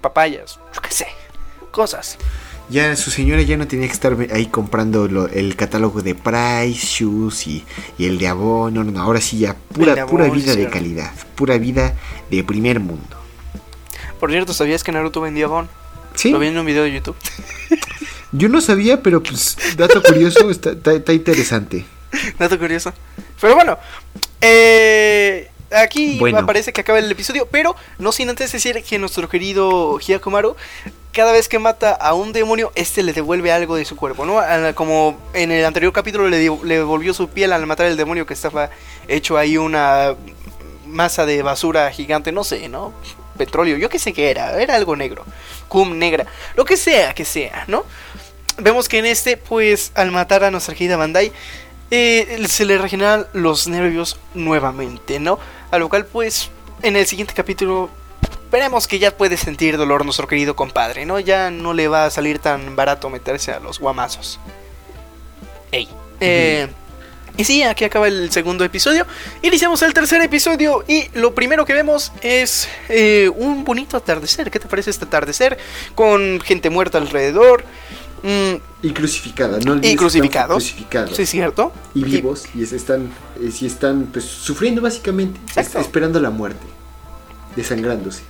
Papayas, 0.00 0.60
yo 0.74 0.80
qué 0.80 0.90
sé, 0.90 1.06
cosas. 1.70 2.18
Ya 2.68 2.96
su 2.96 3.10
señora 3.10 3.42
ya 3.42 3.56
no 3.56 3.66
tenía 3.68 3.86
que 3.86 3.92
estar 3.92 4.16
ahí 4.32 4.46
comprando 4.46 5.06
lo- 5.08 5.28
el 5.28 5.56
catálogo 5.56 6.00
de 6.00 6.14
Price, 6.14 6.86
Shoes 6.86 7.46
y, 7.46 7.64
y 7.98 8.06
el 8.06 8.18
de 8.18 8.28
Avon. 8.28 8.72
No, 8.72 8.82
no, 8.84 9.00
ahora 9.00 9.20
sí 9.20 9.38
ya 9.38 9.54
pura, 9.54 9.92
Avon, 9.92 10.06
pura 10.08 10.28
vida 10.30 10.54
de 10.56 10.68
calidad, 10.70 11.12
pura 11.34 11.58
vida 11.58 11.94
de 12.30 12.42
primer 12.44 12.80
mundo. 12.80 13.16
Por 14.18 14.30
cierto, 14.30 14.54
¿sabías 14.54 14.82
que 14.84 14.92
Naruto 14.92 15.20
vendía 15.20 15.48
Bon? 15.48 15.68
Sí, 16.14 16.30
Lo 16.30 16.38
vi 16.38 16.46
en 16.48 16.58
un 16.58 16.64
video 16.66 16.84
de 16.84 16.92
YouTube. 16.92 17.16
yo 18.32 18.48
no 18.48 18.60
sabía, 18.60 19.02
pero 19.02 19.22
pues 19.22 19.56
dato 19.76 20.02
curioso, 20.02 20.50
está, 20.50 20.70
está- 20.72 20.92
está 20.94 21.12
interesante. 21.12 21.84
Dato 22.38 22.58
curioso. 22.58 22.92
Pero 23.40 23.54
bueno, 23.54 23.78
eh, 24.40 25.48
aquí 25.74 26.18
Bueno. 26.18 26.38
aparece 26.38 26.72
que 26.72 26.80
acaba 26.80 26.98
el 26.98 27.10
episodio, 27.10 27.46
pero 27.50 27.76
no 27.98 28.12
sin 28.12 28.28
antes 28.28 28.52
decir 28.52 28.82
que 28.82 28.98
nuestro 28.98 29.28
querido 29.28 29.98
Hyakumaru, 29.98 30.56
cada 31.12 31.32
vez 31.32 31.48
que 31.48 31.58
mata 31.58 31.92
a 31.92 32.14
un 32.14 32.32
demonio, 32.32 32.72
este 32.74 33.02
le 33.02 33.12
devuelve 33.12 33.52
algo 33.52 33.76
de 33.76 33.84
su 33.84 33.96
cuerpo, 33.96 34.24
¿no? 34.24 34.40
Como 34.74 35.18
en 35.34 35.52
el 35.52 35.64
anterior 35.64 35.92
capítulo 35.92 36.28
le 36.28 36.38
devolvió 36.38 37.12
su 37.12 37.28
piel 37.28 37.52
al 37.52 37.66
matar 37.66 37.86
al 37.86 37.96
demonio 37.96 38.24
que 38.26 38.34
estaba 38.34 38.70
hecho 39.08 39.36
ahí 39.36 39.58
una 39.58 40.14
masa 40.86 41.26
de 41.26 41.42
basura 41.42 41.90
gigante, 41.90 42.32
no 42.32 42.44
sé, 42.44 42.68
¿no? 42.68 42.92
Petróleo, 43.36 43.76
yo 43.78 43.88
qué 43.88 43.98
sé 43.98 44.12
qué 44.12 44.30
era, 44.30 44.60
era 44.60 44.74
algo 44.74 44.94
negro, 44.94 45.24
cum 45.68 45.98
negra, 45.98 46.26
lo 46.54 46.64
que 46.64 46.76
sea 46.76 47.14
que 47.14 47.24
sea, 47.24 47.64
¿no? 47.66 47.84
Vemos 48.58 48.88
que 48.88 48.98
en 48.98 49.06
este, 49.06 49.38
pues, 49.38 49.92
al 49.94 50.10
matar 50.12 50.44
a 50.44 50.50
nuestra 50.50 50.74
querida 50.74 50.96
Bandai, 50.96 51.32
eh, 51.94 52.42
se 52.48 52.64
le 52.64 52.78
regeneran 52.78 53.26
los 53.34 53.68
nervios 53.68 54.16
nuevamente, 54.32 55.20
¿no? 55.20 55.38
A 55.70 55.78
lo 55.78 55.90
cual, 55.90 56.06
pues, 56.06 56.50
en 56.80 56.96
el 56.96 57.06
siguiente 57.06 57.34
capítulo 57.34 57.90
veremos 58.50 58.86
que 58.86 58.98
ya 58.98 59.14
puede 59.14 59.36
sentir 59.36 59.76
dolor 59.76 60.02
nuestro 60.06 60.26
querido 60.26 60.56
compadre, 60.56 61.04
¿no? 61.04 61.20
Ya 61.20 61.50
no 61.50 61.74
le 61.74 61.88
va 61.88 62.06
a 62.06 62.10
salir 62.10 62.38
tan 62.38 62.76
barato 62.76 63.10
meterse 63.10 63.52
a 63.52 63.60
los 63.60 63.78
guamazos. 63.78 64.40
Ey. 65.70 65.86
Eh, 66.20 66.66
y 67.36 67.44
sí, 67.44 67.62
aquí 67.62 67.84
acaba 67.84 68.08
el 68.08 68.30
segundo 68.30 68.64
episodio. 68.64 69.06
Iniciamos 69.42 69.82
el 69.82 69.92
tercer 69.92 70.22
episodio 70.22 70.84
y 70.88 71.08
lo 71.12 71.34
primero 71.34 71.66
que 71.66 71.74
vemos 71.74 72.10
es 72.22 72.68
eh, 72.88 73.30
un 73.34 73.64
bonito 73.64 73.98
atardecer. 73.98 74.50
¿Qué 74.50 74.58
te 74.58 74.66
parece 74.68 74.88
este 74.88 75.04
atardecer? 75.04 75.58
Con 75.94 76.40
gente 76.40 76.70
muerta 76.70 76.96
alrededor. 76.96 77.64
Mm, 78.22 78.54
Y 78.82 78.92
crucificada, 78.92 79.58
¿no? 79.64 79.76
Y 79.82 79.96
crucificados. 79.96 80.56
Crucificados. 80.64 81.16
sí, 81.16 81.26
cierto. 81.26 81.72
Y 81.94 82.04
vivos, 82.04 82.44
y, 82.54 82.62
es- 82.62 82.72
están, 82.72 83.10
eh, 83.40 83.50
sí 83.50 83.66
están 83.66 84.06
pues, 84.12 84.24
sufriendo 84.24 84.80
básicamente, 84.80 85.40
es- 85.50 85.56
Exacto. 85.58 85.80
esperando 85.80 86.20
la 86.20 86.30
muerte, 86.30 86.64
desangrándose. 87.56 88.22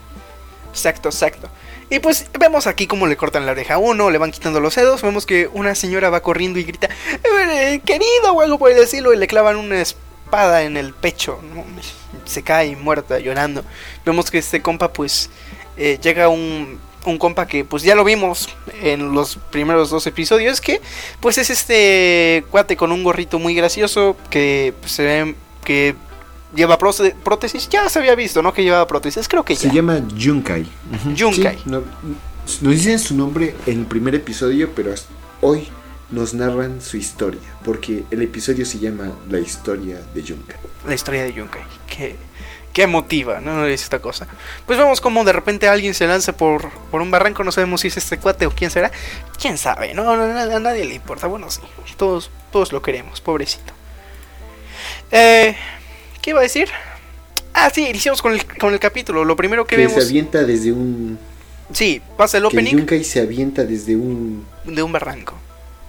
Exacto, 0.71 1.09
exacto. 1.11 1.49
Y 1.91 1.99
pues 1.99 2.27
vemos 2.41 2.67
aquí 2.67 2.87
cómo 2.87 3.07
le 3.07 3.17
cortan 3.19 3.45
la 3.45 3.53
oreja 3.53 3.75
a 3.75 3.79
uno, 3.79 4.11
le 4.11 4.17
van 4.17 4.31
quitando 4.31 4.61
los 4.61 4.75
dedos. 4.75 5.03
Vemos 5.03 5.27
que 5.27 5.49
una 5.53 5.75
señora 5.75 6.09
va 6.09 6.21
corriendo 6.23 6.59
y 6.59 6.65
grita, 6.65 6.89
"Eh, 7.25 7.83
querido 7.85 8.33
o 8.33 8.41
algo 8.41 8.59
por 8.59 8.71
el 8.71 8.79
estilo, 8.79 9.13
y 9.13 9.19
le 9.19 9.27
clavan 9.27 9.57
una 9.57 9.79
espada 9.83 10.63
en 10.63 10.79
el 10.79 10.95
pecho. 10.95 11.39
Se 12.25 12.43
cae 12.43 12.77
muerta, 12.77 13.19
llorando. 13.19 13.63
Vemos 14.07 14.31
que 14.31 14.39
este 14.39 14.63
compa, 14.63 14.91
pues, 14.95 15.29
eh, 15.77 15.99
llega 16.03 16.29
un, 16.31 16.79
un 17.05 17.19
compa 17.19 17.47
que, 17.47 17.65
pues, 17.65 17.83
ya 17.83 17.95
lo 17.95 18.05
vimos 18.05 18.49
en 18.81 19.13
los 19.13 19.37
primeros 19.51 19.91
dos 19.91 20.07
episodios, 20.07 20.61
que, 20.61 20.81
pues, 21.21 21.39
es 21.39 21.51
este 21.51 22.45
cuate 22.51 22.77
con 22.77 22.93
un 22.93 23.03
gorrito 23.03 23.39
muy 23.39 23.55
gracioso 23.55 24.17
que 24.31 24.75
pues, 24.81 24.93
se 24.93 25.03
ve 25.05 25.35
que 25.65 25.95
lleva 26.55 26.79
prótesis. 26.79 27.69
Ya 27.69 27.89
se 27.89 27.99
había 27.99 28.15
visto, 28.15 28.43
¿no? 28.43 28.53
Que 28.53 28.63
llevaba 28.63 28.87
prótesis. 28.87 29.27
Creo 29.29 29.45
que 29.45 29.57
Se 29.57 29.69
ya. 29.69 29.75
llama 29.75 30.01
Junkai. 30.21 30.67
Junkai. 31.19 31.57
Sí, 31.57 31.63
no- 31.67 31.83
nos 32.61 32.75
dicen 32.75 32.99
su 32.99 33.15
nombre 33.17 33.55
en 33.67 33.81
el 33.81 33.87
primer 33.87 34.15
episodio, 34.15 34.71
pero 34.75 34.93
hoy 35.41 35.69
nos 36.11 36.35
narran 36.35 36.83
su 36.83 36.97
historia, 36.99 37.41
porque 37.65 38.03
el 38.11 38.21
episodio 38.21 38.67
se 38.67 38.79
llama 38.79 39.13
La 39.31 39.39
historia 39.39 39.99
de 40.15 40.23
Junkai. 40.23 40.57
la 40.87 40.95
historia 40.95 41.23
de 41.25 41.33
Yunkai. 41.33 41.63
Que, 41.87 42.17
que 42.73 42.83
emotiva, 42.83 43.41
¿no? 43.41 43.67
Es 43.67 43.83
esta 43.83 43.99
cosa. 44.01 44.27
Pues 44.67 44.79
vemos 44.79 45.01
como 45.01 45.25
de 45.25 45.33
repente 45.33 45.69
alguien 45.69 45.93
se 45.95 46.07
lanza 46.07 46.33
por, 46.37 46.71
por 46.91 47.03
un 47.03 47.11
barranco. 47.11 47.45
No 47.45 47.53
sabemos 47.53 47.83
si 47.83 47.89
es 47.89 47.97
este 47.97 48.19
cuate 48.19 48.47
o 48.47 48.51
quién 48.51 48.71
será. 48.71 48.91
Quién 49.41 49.59
sabe, 49.59 49.93
no, 49.95 50.11
a 50.11 50.59
nadie 50.61 50.85
le 50.85 50.95
importa. 50.95 51.27
Bueno, 51.27 51.51
sí, 51.51 51.61
todos, 51.97 52.31
todos 52.51 52.73
lo 52.73 52.81
queremos, 52.81 53.21
pobrecito. 53.21 53.73
Eh, 55.11 55.57
¿Qué 56.21 56.31
iba 56.31 56.41
a 56.41 56.43
decir? 56.45 56.69
Ah, 57.55 57.71
sí, 57.71 57.87
iniciamos 57.89 58.23
con 58.23 58.33
el, 58.33 58.45
con 58.59 58.73
el 58.73 58.81
capítulo. 58.81 59.25
Lo 59.25 59.37
primero 59.37 59.67
que, 59.67 59.77
Que 59.77 59.87
vemos. 59.87 60.03
se 60.03 60.09
avienta 60.09 60.43
desde 60.45 60.73
un... 60.73 61.19
Sí, 61.73 62.01
pasa 62.17 62.39
el 62.39 62.43
Que 62.45 62.49
opening 62.49 62.73
Junkai 62.79 63.05
se 63.05 63.21
avienta 63.21 63.65
desde 63.65 63.97
un... 63.97 64.47
de 64.65 64.83
un 64.83 64.93
barranco. 64.93 65.35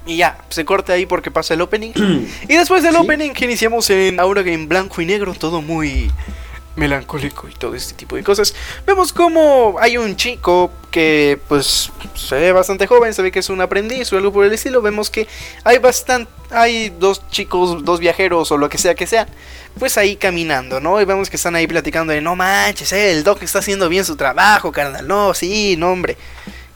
Y 0.05 0.17
ya, 0.17 0.37
se 0.49 0.65
corta 0.65 0.93
ahí 0.93 1.05
porque 1.05 1.31
pasa 1.31 1.53
el 1.53 1.61
opening. 1.61 1.91
Y 2.49 2.55
después 2.57 2.83
del 2.83 2.93
Sí. 2.95 2.99
opening 2.99 3.31
que 3.31 3.45
iniciamos 3.45 3.89
en 3.89 4.19
Aura 4.19 4.41
en 4.41 4.67
blanco 4.67 5.01
y 5.01 5.05
negro, 5.05 5.33
todo 5.33 5.61
muy 5.61 6.11
melancólico 6.75 7.47
y 7.47 7.53
todo 7.53 7.75
este 7.75 7.93
tipo 7.93 8.15
de 8.15 8.23
cosas. 8.23 8.53
Vemos 8.85 9.13
como 9.13 9.75
hay 9.79 9.97
un 9.97 10.15
chico 10.15 10.71
que 10.91 11.39
pues 11.47 11.91
se 12.15 12.35
ve 12.35 12.51
bastante 12.51 12.87
joven, 12.87 13.13
se 13.13 13.21
ve 13.21 13.31
que 13.31 13.39
es 13.39 13.49
un 13.49 13.61
aprendiz 13.61 14.11
o 14.13 14.17
algo 14.17 14.31
por 14.31 14.45
el 14.45 14.53
estilo. 14.53 14.81
Vemos 14.81 15.09
que 15.09 15.27
hay 15.63 15.77
bastante 15.77 16.31
hay 16.53 16.89
dos 16.89 17.27
chicos, 17.29 17.83
dos 17.83 17.99
viajeros 17.99 18.51
o 18.51 18.57
lo 18.57 18.69
que 18.69 18.77
sea 18.77 18.95
que 18.95 19.07
sea, 19.07 19.27
pues 19.79 19.97
ahí 19.97 20.15
caminando, 20.15 20.79
¿no? 20.79 21.01
Y 21.01 21.05
vemos 21.05 21.29
que 21.29 21.37
están 21.37 21.55
ahí 21.55 21.67
platicando 21.67 22.13
de 22.13 22.21
no 22.21 22.35
manches, 22.35 22.93
eh, 22.93 23.11
el 23.11 23.23
doc 23.23 23.41
está 23.41 23.59
haciendo 23.59 23.89
bien 23.89 24.05
su 24.05 24.15
trabajo, 24.15 24.71
carnal. 24.71 25.07
No, 25.07 25.33
sí, 25.33 25.75
no, 25.77 25.91
hombre. 25.91 26.17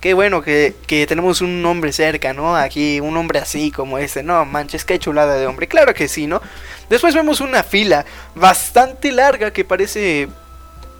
Qué 0.08 0.14
bueno 0.14 0.42
que, 0.42 0.74
que 0.88 1.06
tenemos 1.06 1.42
un 1.42 1.66
hombre 1.66 1.92
cerca, 1.92 2.32
¿no? 2.32 2.56
Aquí, 2.56 3.02
un 3.02 3.18
hombre 3.18 3.40
así 3.40 3.72
como 3.72 3.98
este. 3.98 4.24
No, 4.24 4.46
manches, 4.46 4.86
qué 4.86 4.98
chulada 5.00 5.36
de 5.36 5.46
hombre. 5.46 5.68
Claro 5.68 5.94
que 5.94 6.08
sí, 6.08 6.28
¿no? 6.28 6.42
Después 6.90 7.14
vemos 7.14 7.42
una 7.42 7.62
fila 7.62 8.06
bastante 8.34 9.12
larga 9.12 9.52
que 9.52 9.66
parece, 9.66 10.30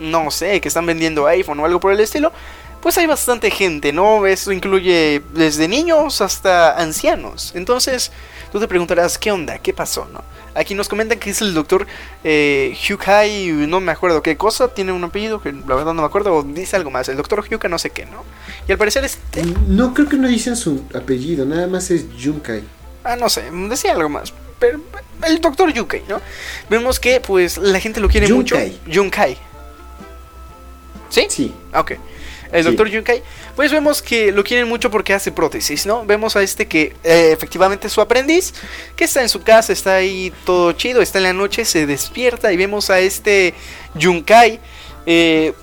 no 0.02 0.30
sé, 0.30 0.60
que 0.60 0.68
están 0.68 0.86
vendiendo 0.86 1.26
iPhone 1.26 1.58
o 1.62 1.66
algo 1.66 1.80
por 1.80 1.94
el 1.94 2.02
estilo. 2.02 2.34
Pues 2.82 2.98
hay 2.98 3.08
bastante 3.08 3.50
gente, 3.50 3.94
¿no? 3.94 4.28
Eso 4.28 4.52
incluye 4.52 5.22
desde 5.32 5.70
niños 5.70 6.20
hasta 6.20 6.78
ancianos. 6.78 7.54
Entonces, 7.56 8.12
tú 8.52 8.60
te 8.60 8.68
preguntarás, 8.68 9.18
¿qué 9.18 9.32
onda? 9.32 9.58
¿Qué 9.60 9.72
pasó, 9.74 10.06
no? 10.12 10.22
Aquí 10.58 10.74
nos 10.74 10.90
comentan 10.90 11.20
que 11.20 11.30
es 11.30 11.42
el 11.42 11.54
doctor 11.54 11.86
eh, 12.24 12.76
Hyukai, 12.82 13.52
no 13.52 13.80
me 13.80 13.92
acuerdo 13.92 14.24
qué 14.24 14.38
cosa, 14.38 14.74
tiene 14.74 14.92
un 14.92 15.04
apellido 15.04 15.40
que 15.40 15.52
la 15.54 15.76
verdad 15.76 15.94
no 15.94 16.02
me 16.02 16.08
acuerdo, 16.08 16.34
o 16.34 16.44
dice 16.44 16.76
algo 16.76 16.90
más, 16.90 17.08
el 17.10 17.18
doctor 17.18 17.48
Hyuka 17.48 17.70
no 17.70 17.78
sé 17.78 17.92
qué, 17.92 18.06
¿no? 18.06 18.24
Y 18.68 18.72
al 18.72 18.78
parecer 18.80 19.06
este... 19.06 19.44
No, 19.68 19.94
creo 19.94 20.10
que 20.10 20.18
no 20.18 20.28
dicen 20.28 20.56
su 20.56 20.84
apellido, 20.96 21.46
nada 21.46 21.68
más 21.68 21.92
es 21.92 22.06
Junkai. 22.22 22.64
Ah, 23.04 23.16
no 23.16 23.30
sé, 23.30 23.52
decía 23.70 23.94
algo 23.94 24.10
más. 24.10 24.34
Pero 24.60 24.80
el 25.28 25.40
doctor 25.40 25.72
Yukai, 25.72 26.04
¿no? 26.10 26.20
Vemos 26.70 27.00
que 27.00 27.22
pues 27.22 27.60
la 27.60 27.80
gente 27.80 28.00
lo 28.00 28.10
quiere 28.10 28.28
Yunkai. 28.28 28.70
mucho. 28.72 28.92
Yunkai. 28.92 29.38
¿Sí? 31.10 31.28
Sí. 31.30 31.54
Ok. 31.74 31.94
El 32.52 32.64
Sí. 32.64 32.70
doctor 32.70 32.88
Yunkai, 32.90 33.24
pues 33.56 33.72
vemos 33.72 34.02
que 34.02 34.32
lo 34.32 34.44
quieren 34.44 34.68
mucho 34.68 34.90
porque 34.90 35.14
hace 35.14 35.32
prótesis, 35.32 35.86
¿no? 35.86 36.06
Vemos 36.06 36.36
a 36.36 36.44
este 36.44 36.68
que 36.68 36.96
eh, 37.04 37.32
efectivamente 37.34 37.88
es 37.88 37.94
su 37.94 38.02
aprendiz, 38.02 38.54
que 38.96 39.04
está 39.04 39.22
en 39.22 39.30
su 39.30 39.44
casa, 39.44 39.74
está 39.74 39.96
ahí 39.96 40.32
todo 40.46 40.72
chido, 40.74 41.02
está 41.02 41.18
en 41.20 41.24
la 41.26 41.34
noche, 41.34 41.66
se 41.66 41.86
despierta 41.86 42.52
y 42.54 42.58
vemos 42.58 42.90
a 42.90 43.00
este 43.00 43.54
Yunkai, 43.96 44.60
eh, 45.06 45.54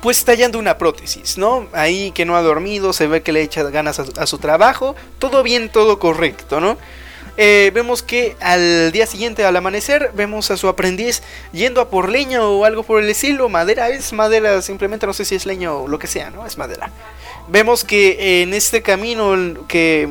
pues 0.00 0.24
tallando 0.24 0.58
una 0.58 0.76
prótesis, 0.76 1.38
¿no? 1.38 1.66
Ahí 1.72 2.10
que 2.12 2.24
no 2.24 2.36
ha 2.36 2.42
dormido, 2.42 2.92
se 2.92 3.06
ve 3.06 3.22
que 3.22 3.32
le 3.32 3.42
echa 3.42 3.62
ganas 3.64 3.98
a, 3.98 4.04
a 4.18 4.26
su 4.26 4.38
trabajo, 4.38 4.94
todo 5.18 5.42
bien, 5.42 5.70
todo 5.70 5.98
correcto, 5.98 6.60
¿no? 6.60 6.76
Eh, 7.36 7.72
vemos 7.74 8.02
que 8.02 8.36
al 8.40 8.92
día 8.92 9.06
siguiente, 9.06 9.44
al 9.44 9.56
amanecer, 9.56 10.10
vemos 10.14 10.50
a 10.50 10.56
su 10.56 10.68
aprendiz 10.68 11.22
yendo 11.52 11.80
a 11.80 11.90
por 11.90 12.08
leña 12.08 12.46
o 12.46 12.64
algo 12.64 12.82
por 12.82 13.02
el 13.02 13.10
estilo. 13.10 13.48
Madera 13.48 13.88
es 13.88 14.12
madera, 14.12 14.62
simplemente 14.62 15.06
no 15.06 15.12
sé 15.12 15.24
si 15.24 15.34
es 15.34 15.46
leña 15.46 15.72
o 15.72 15.88
lo 15.88 15.98
que 15.98 16.06
sea, 16.06 16.30
¿no? 16.30 16.46
Es 16.46 16.58
madera. 16.58 16.90
Vemos 17.48 17.84
que 17.84 18.42
en 18.42 18.54
este 18.54 18.82
camino, 18.82 19.66
que 19.66 20.08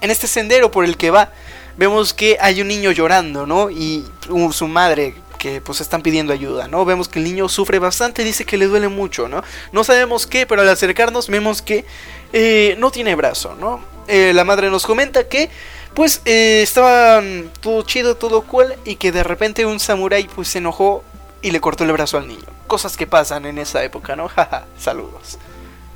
en 0.00 0.10
este 0.10 0.26
sendero 0.26 0.70
por 0.70 0.84
el 0.84 0.96
que 0.96 1.10
va, 1.10 1.32
vemos 1.76 2.12
que 2.12 2.36
hay 2.40 2.60
un 2.60 2.68
niño 2.68 2.90
llorando, 2.90 3.46
¿no? 3.46 3.70
Y 3.70 4.04
su 4.50 4.68
madre 4.68 5.14
que 5.38 5.60
pues 5.60 5.80
están 5.80 6.02
pidiendo 6.02 6.32
ayuda, 6.32 6.66
¿no? 6.66 6.84
Vemos 6.84 7.08
que 7.08 7.18
el 7.18 7.24
niño 7.24 7.48
sufre 7.48 7.78
bastante, 7.78 8.24
dice 8.24 8.44
que 8.44 8.56
le 8.56 8.66
duele 8.66 8.88
mucho, 8.88 9.28
¿no? 9.28 9.42
No 9.72 9.84
sabemos 9.84 10.26
qué, 10.26 10.46
pero 10.46 10.62
al 10.62 10.68
acercarnos 10.68 11.28
vemos 11.28 11.62
que 11.62 11.84
eh, 12.32 12.74
no 12.78 12.90
tiene 12.90 13.14
brazo, 13.14 13.54
¿no? 13.60 13.80
Eh, 14.08 14.32
la 14.34 14.44
madre 14.44 14.70
nos 14.70 14.86
comenta 14.86 15.28
que 15.28 15.50
pues 15.96 16.20
eh, 16.26 16.60
estaba 16.62 17.22
todo 17.60 17.80
chido, 17.82 18.16
todo 18.16 18.42
cool 18.42 18.74
y 18.84 18.96
que 18.96 19.12
de 19.12 19.24
repente 19.24 19.64
un 19.64 19.80
samurái 19.80 20.28
pues 20.28 20.48
se 20.48 20.58
enojó 20.58 21.02
y 21.40 21.52
le 21.52 21.60
cortó 21.60 21.84
el 21.84 21.92
brazo 21.92 22.18
al 22.18 22.28
niño. 22.28 22.44
Cosas 22.66 22.98
que 22.98 23.06
pasan 23.06 23.46
en 23.46 23.56
esa 23.56 23.82
época, 23.82 24.14
¿no? 24.14 24.28
Jaja, 24.28 24.66
saludos. 24.78 25.38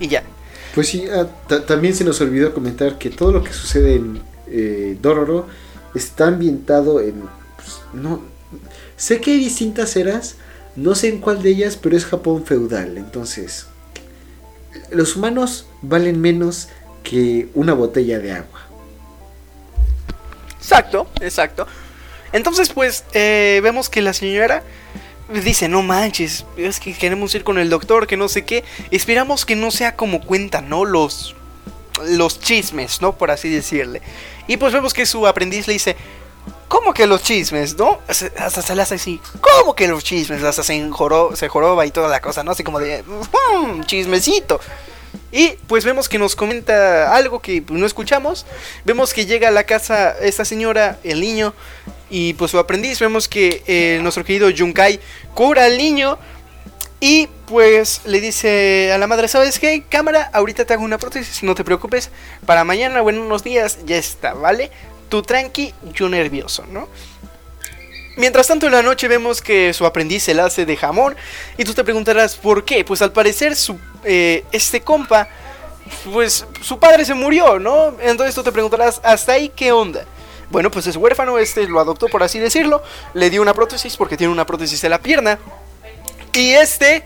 Y 0.01 0.09
ya. 0.09 0.23
Pues 0.75 0.89
sí, 0.89 1.05
ah, 1.13 1.27
ta- 1.47 1.67
también 1.67 1.95
se 1.95 2.05
nos 2.05 2.19
olvidó 2.23 2.55
comentar 2.55 2.97
que 2.97 3.11
todo 3.11 3.31
lo 3.31 3.45
que 3.45 3.53
sucede 3.53 3.97
en 3.97 4.23
eh, 4.47 4.97
Dororo 5.03 5.47
está 5.95 6.29
ambientado 6.29 7.01
en... 7.03 7.25
pues, 7.57 7.81
no, 7.93 8.23
sé 8.97 9.21
que 9.21 9.33
hay 9.33 9.39
distintas 9.39 9.97
eras, 9.97 10.37
no 10.77 10.95
sé 10.95 11.09
en 11.09 11.19
cuál 11.21 11.43
de 11.43 11.51
ellas, 11.51 11.77
pero 11.77 11.95
es 11.95 12.07
Japón 12.07 12.47
feudal. 12.47 12.97
Entonces, 12.97 13.67
los 14.91 15.15
humanos 15.15 15.67
valen 15.83 16.23
menos 16.23 16.69
que 17.03 17.49
una 17.55 17.75
botella 17.75 18.19
de 18.19 18.33
agua. 18.33 18.70
Exacto, 20.61 21.09
exacto. 21.21 21.67
Entonces, 22.33 22.71
pues, 22.71 23.05
eh, 23.13 23.61
vemos 23.63 23.89
que 23.89 24.03
la 24.03 24.13
señora 24.13 24.63
dice, 25.29 25.69
no 25.69 25.83
manches, 25.83 26.45
es 26.57 26.79
que 26.81 26.93
queremos 26.95 27.35
ir 27.35 27.45
con 27.45 27.59
el 27.59 27.71
doctor, 27.71 28.07
que 28.07 28.17
no 28.17 28.29
sé 28.29 28.45
qué. 28.45 28.65
Esperamos 28.91 29.45
que 29.45 29.57
no 29.57 29.71
sea 29.71 29.97
como 29.97 30.21
cuentan, 30.25 30.69
¿no? 30.69 30.85
Los, 30.85 31.35
los 32.05 32.41
chismes, 32.41 33.01
¿no? 33.01 33.17
Por 33.17 33.31
así 33.31 33.49
decirle. 33.49 34.03
Y 34.47 34.57
pues 34.59 34.73
vemos 34.73 34.93
que 34.95 35.07
su 35.07 35.27
aprendiz 35.27 35.67
le 35.67 35.73
dice, 35.75 35.97
¿cómo 36.69 36.93
que 36.95 37.07
los 37.07 37.23
chismes, 37.23 37.77
no? 37.77 37.99
Hasta 38.09 38.63
se 38.63 38.75
le 38.77 38.83
hace 38.83 38.97
así, 38.97 39.21
¿cómo 39.41 39.75
que 39.75 39.89
los 39.89 40.05
chismes? 40.05 40.43
Hasta 40.43 40.63
se, 40.63 40.75
enjoro- 40.75 41.35
se 41.37 41.49
joroba 41.49 41.87
y 41.87 41.91
toda 41.91 42.09
la 42.09 42.21
cosa, 42.21 42.43
¿no? 42.45 42.53
Así 42.53 42.63
como 42.65 42.79
de, 42.81 43.03
"Mm, 43.05 43.83
chismecito. 43.85 44.61
Y 45.33 45.51
pues 45.67 45.85
vemos 45.85 46.09
que 46.09 46.19
nos 46.19 46.35
comenta 46.35 47.15
algo 47.15 47.41
que 47.41 47.63
pues, 47.63 47.79
no 47.79 47.87
escuchamos. 47.87 48.47
Vemos 48.85 49.15
que 49.15 49.27
llega 49.27 49.49
a 49.49 49.53
la 49.53 49.65
casa 49.65 50.17
esta 50.21 50.45
señora, 50.45 50.99
el 51.05 51.21
niño, 51.21 51.55
y 52.09 52.35
pues 52.35 52.51
su 52.51 52.59
aprendiz. 52.59 52.99
Vemos 52.99 53.29
que 53.29 53.63
eh, 53.67 54.01
nuestro 54.03 54.25
querido 54.25 54.51
Yunkai 54.51 55.01
cura 55.35 55.65
al 55.65 55.79
niño. 55.79 56.19
Y 57.03 57.29
pues 57.47 58.03
le 58.05 58.21
dice 58.21 58.93
a 58.93 58.99
la 58.99 59.07
madre, 59.07 59.27
¿sabes 59.27 59.59
qué? 59.59 59.85
Cámara, 59.89 60.29
ahorita 60.35 60.67
te 60.67 60.75
hago 60.75 60.85
una 60.85 60.99
prótesis, 60.99 61.43
no 61.43 61.55
te 61.55 61.65
preocupes. 61.65 62.11
Para 62.45 62.63
mañana 62.65 63.01
o 63.01 63.09
en 63.09 63.19
unos 63.19 63.43
días 63.43 63.79
ya 63.87 63.97
está, 63.97 64.35
¿vale? 64.35 64.71
Tú 65.09 65.23
tranqui, 65.23 65.73
yo 65.95 66.11
nervioso, 66.11 66.67
¿no? 66.71 66.89
Mientras 68.17 68.49
tanto 68.49 68.67
en 68.67 68.73
la 68.73 68.83
noche 68.83 69.09
vemos 69.09 69.41
que 69.41 69.73
su 69.73 69.87
aprendiz 69.87 70.25
se 70.25 70.35
la 70.35 70.45
hace 70.45 70.67
de 70.67 70.77
jamón 70.77 71.17
y 71.57 71.65
tú 71.65 71.73
te 71.73 71.85
preguntarás 71.85 72.37
por 72.37 72.67
qué. 72.67 72.85
Pues 72.85 73.01
al 73.01 73.13
parecer 73.13 73.57
su, 73.57 73.79
eh, 74.05 74.45
este 74.53 74.81
compa, 74.81 75.29
pues 76.13 76.47
su 76.61 76.79
padre 76.79 77.05
se 77.05 77.15
murió, 77.15 77.59
¿no? 77.59 77.95
Entonces 78.01 78.35
tú 78.35 78.43
te 78.43 78.53
preguntarás, 78.53 79.01
¿hasta 79.03 79.33
ahí 79.33 79.49
qué 79.49 79.73
onda? 79.73 80.05
Bueno, 80.51 80.71
pues 80.71 80.87
es 80.87 80.97
huérfano, 80.97 81.39
este 81.39 81.67
lo 81.69 81.81
adoptó 81.81 82.09
por 82.09 82.23
así 82.23 82.39
decirlo, 82.39 82.83
le 83.15 83.31
dio 83.31 83.41
una 83.41 83.55
prótesis 83.55 83.97
porque 83.97 84.17
tiene 84.17 84.33
una 84.33 84.47
prótesis 84.47 84.81
de 84.83 84.89
la 84.89 84.99
pierna. 84.99 85.39
Y 86.33 86.53
este, 86.53 87.03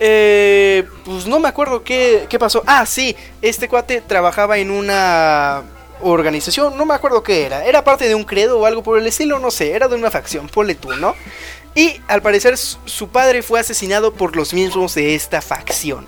eh, 0.00 0.84
pues 1.04 1.26
no 1.26 1.40
me 1.40 1.48
acuerdo 1.48 1.82
qué, 1.82 2.26
qué 2.28 2.38
pasó. 2.38 2.62
Ah, 2.66 2.86
sí, 2.86 3.16
este 3.42 3.68
cuate 3.68 4.00
trabajaba 4.00 4.58
en 4.58 4.70
una 4.70 5.64
organización, 6.00 6.76
no 6.76 6.84
me 6.84 6.94
acuerdo 6.94 7.22
qué 7.22 7.44
era. 7.46 7.64
Era 7.64 7.82
parte 7.82 8.06
de 8.06 8.14
un 8.14 8.24
credo 8.24 8.60
o 8.60 8.66
algo 8.66 8.82
por 8.82 8.98
el 8.98 9.06
estilo, 9.06 9.38
no 9.38 9.50
sé, 9.50 9.72
era 9.72 9.88
de 9.88 9.96
una 9.96 10.10
facción, 10.10 10.48
ponle 10.48 10.74
tú, 10.74 10.94
¿no? 10.94 11.14
Y 11.74 12.00
al 12.08 12.22
parecer 12.22 12.56
su 12.56 12.78
su 12.86 13.08
padre 13.08 13.42
fue 13.42 13.60
asesinado 13.60 14.12
por 14.14 14.36
los 14.36 14.54
mismos 14.54 14.94
de 14.94 15.14
esta 15.14 15.42
facción. 15.42 16.06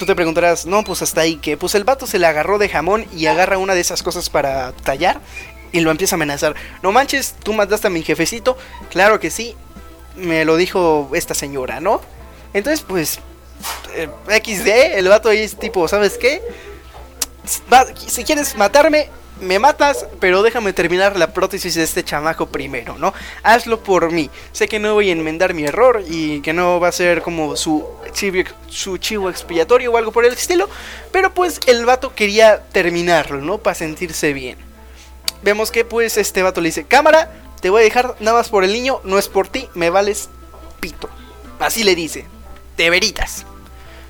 Tú 0.00 0.06
te 0.06 0.14
preguntarás, 0.14 0.64
no, 0.64 0.82
pues 0.82 1.02
hasta 1.02 1.20
ahí 1.20 1.36
que, 1.36 1.58
pues 1.58 1.74
el 1.74 1.84
vato 1.84 2.06
se 2.06 2.18
le 2.18 2.24
agarró 2.26 2.56
de 2.56 2.70
jamón 2.70 3.04
y 3.14 3.26
agarra 3.26 3.58
una 3.58 3.74
de 3.74 3.82
esas 3.82 4.02
cosas 4.02 4.30
para 4.30 4.72
tallar 4.72 5.20
y 5.72 5.80
lo 5.80 5.90
empieza 5.90 6.14
a 6.14 6.16
amenazar. 6.16 6.54
No 6.82 6.90
manches, 6.90 7.34
tú 7.42 7.52
mataste 7.52 7.88
a 7.88 7.90
mi 7.90 8.02
jefecito. 8.02 8.56
Claro 8.88 9.20
que 9.20 9.28
sí, 9.30 9.54
me 10.16 10.46
lo 10.46 10.56
dijo 10.56 11.10
esta 11.12 11.34
señora, 11.34 11.80
¿no? 11.80 12.00
Entonces, 12.54 12.80
pues, 12.80 13.18
eh, 13.94 14.08
XD, 14.26 14.96
el 14.96 15.06
vato 15.06 15.28
ahí 15.28 15.40
es 15.40 15.58
tipo, 15.58 15.86
¿sabes 15.86 16.16
qué? 16.16 16.40
Si 18.08 18.24
quieres 18.24 18.56
matarme, 18.56 19.10
me 19.40 19.58
matas, 19.58 20.06
pero 20.20 20.42
déjame 20.42 20.72
terminar 20.72 21.16
la 21.16 21.32
prótesis 21.32 21.74
de 21.74 21.82
este 21.82 22.04
chamaco 22.04 22.46
primero, 22.46 22.98
¿no? 22.98 23.12
Hazlo 23.42 23.82
por 23.82 24.10
mí. 24.10 24.30
Sé 24.52 24.68
que 24.68 24.78
no 24.78 24.94
voy 24.94 25.08
a 25.08 25.12
enmendar 25.12 25.54
mi 25.54 25.64
error 25.64 26.02
y 26.08 26.40
que 26.40 26.52
no 26.52 26.80
va 26.80 26.88
a 26.88 26.92
ser 26.92 27.22
como 27.22 27.56
su 27.56 27.86
chivo, 28.12 28.42
su 28.68 28.98
chivo 28.98 29.30
expiatorio 29.30 29.92
o 29.92 29.96
algo 29.96 30.12
por 30.12 30.24
el 30.24 30.32
estilo, 30.32 30.68
pero 31.12 31.32
pues 31.34 31.60
el 31.66 31.84
vato 31.84 32.14
quería 32.14 32.62
terminarlo, 32.72 33.40
¿no? 33.40 33.58
Para 33.58 33.74
sentirse 33.74 34.32
bien. 34.32 34.58
Vemos 35.42 35.70
que 35.70 35.84
pues 35.84 36.16
este 36.16 36.42
vato 36.42 36.60
le 36.60 36.68
dice, 36.68 36.84
cámara, 36.84 37.32
te 37.60 37.70
voy 37.70 37.80
a 37.80 37.84
dejar 37.84 38.16
nada 38.20 38.38
más 38.38 38.48
por 38.48 38.64
el 38.64 38.72
niño, 38.72 39.00
no 39.04 39.18
es 39.18 39.28
por 39.28 39.48
ti, 39.48 39.68
me 39.74 39.90
vales 39.90 40.28
pito. 40.80 41.08
Así 41.58 41.84
le 41.84 41.94
dice, 41.94 42.26
de 42.76 42.90
veritas. 42.90 43.46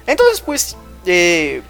Entonces 0.07 0.41
pues, 0.41 0.77
eh, 1.07 1.63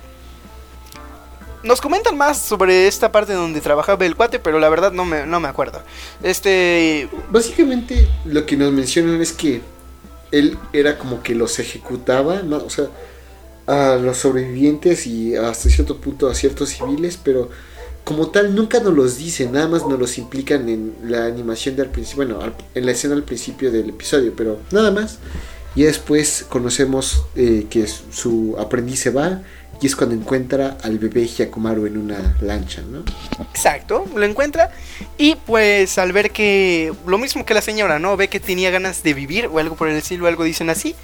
nos 1.63 1.81
comentan 1.81 2.17
más 2.17 2.41
sobre 2.41 2.87
esta 2.87 3.13
parte 3.13 3.33
donde 3.33 3.61
trabajaba 3.61 4.05
el 4.07 4.17
cuate, 4.17 4.39
pero 4.39 4.59
la 4.59 4.69
verdad 4.69 4.93
no 4.93 5.05
me, 5.05 5.27
no 5.27 5.41
me 5.41 5.49
acuerdo. 5.49 5.83
Este, 6.23 7.09
Básicamente 7.31 8.09
lo 8.25 8.47
que 8.47 8.57
nos 8.57 8.73
mencionan 8.73 9.21
es 9.21 9.33
que 9.33 9.61
él 10.33 10.59
era 10.73 10.99
como 10.99 11.23
que 11.23 11.35
los 11.35 11.59
ejecutaba, 11.59 12.43
o 12.65 12.71
sea, 12.71 12.87
a 13.67 13.97
los 13.97 14.19
sobrevivientes 14.19 15.07
y 15.07 15.37
hasta 15.37 15.69
cierto 15.69 15.99
punto 15.99 16.29
a 16.29 16.35
ciertos 16.35 16.71
civiles, 16.71 17.19
pero 17.23 17.51
como 18.05 18.31
tal 18.31 18.55
nunca 18.55 18.81
nos 18.81 18.95
los 18.95 19.19
dicen, 19.19 19.53
nada 19.53 19.69
más 19.69 19.87
nos 19.87 19.99
los 19.99 20.19
implican 20.19 20.69
en 20.69 20.95
la 21.05 21.27
animación 21.27 21.77
del 21.77 21.91
principio, 21.91 22.27
bueno, 22.27 22.53
en 22.75 22.87
la 22.87 22.93
escena 22.93 23.15
al 23.15 23.23
principio 23.23 23.71
del 23.71 23.91
episodio, 23.91 24.33
pero 24.37 24.59
nada 24.71 24.91
más. 24.91 25.19
Y 25.77 25.85
después 25.85 26.45
conocemos 26.49 27.27
eh, 27.37 27.67
que 27.71 27.87
su 27.87 28.57
aprendiz 28.59 29.01
se 29.01 29.11
va 29.11 29.43
y 29.81 29.87
es 29.87 29.97
cuando 29.97 30.14
encuentra 30.14 30.76
al 30.83 30.99
bebé 30.99 31.26
Hyakumaru 31.26 31.87
en 31.87 31.97
una 31.97 32.37
lancha, 32.41 32.83
¿no? 32.83 33.03
Exacto, 33.53 34.07
lo 34.14 34.24
encuentra 34.24 34.70
y 35.16 35.37
pues 35.37 35.97
al 35.97 36.12
ver 36.12 36.31
que 36.33 36.93
lo 37.07 37.16
mismo 37.16 37.47
que 37.47 37.55
la 37.55 37.62
señora, 37.62 37.99
¿no? 37.99 38.16
Ve 38.16 38.28
que 38.28 38.41
tenía 38.41 38.70
ganas 38.70 39.03
de 39.03 39.14
vivir 39.14 39.47
o 39.47 39.59
algo 39.59 39.76
por 39.76 39.89
el 39.89 39.97
estilo, 39.97 40.26
algo 40.26 40.45
dicen 40.45 40.68
así. 40.68 40.95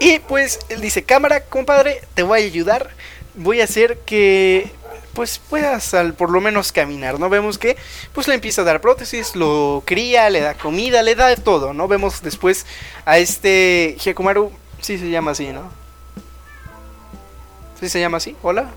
Y 0.00 0.18
pues 0.20 0.58
él 0.68 0.80
dice, 0.80 1.02
cámara, 1.02 1.40
compadre, 1.40 2.02
te 2.14 2.22
voy 2.22 2.40
a 2.40 2.44
ayudar, 2.44 2.90
voy 3.34 3.60
a 3.60 3.64
hacer 3.64 3.98
que 4.04 4.70
pues 5.14 5.38
puedas 5.38 5.94
al 5.94 6.14
por 6.14 6.30
lo 6.30 6.40
menos 6.40 6.72
caminar, 6.72 7.18
¿no? 7.18 7.30
Vemos 7.30 7.58
que 7.58 7.76
pues 8.12 8.28
le 8.28 8.34
empieza 8.34 8.62
a 8.62 8.64
dar 8.64 8.82
prótesis, 8.82 9.34
lo 9.34 9.82
cría, 9.86 10.28
le 10.28 10.40
da 10.40 10.54
comida, 10.54 11.02
le 11.02 11.14
da 11.14 11.34
todo, 11.36 11.72
¿no? 11.72 11.88
Vemos 11.88 12.22
después 12.22 12.66
a 13.06 13.18
este 13.18 13.96
Hyakumaru, 13.98 14.52
sí 14.80 14.98
se 14.98 15.08
llama 15.08 15.30
así, 15.30 15.48
¿no? 15.48 15.77
¿Sí 17.80 17.88
se 17.88 18.00
llama 18.00 18.16
así? 18.16 18.36
¿Hola? 18.42 18.70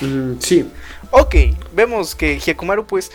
Mm, 0.00 0.40
sí, 0.40 0.70
Ok, 1.10 1.36
vemos 1.72 2.14
que 2.14 2.40
Hyakumaru 2.40 2.86
pues 2.86 3.12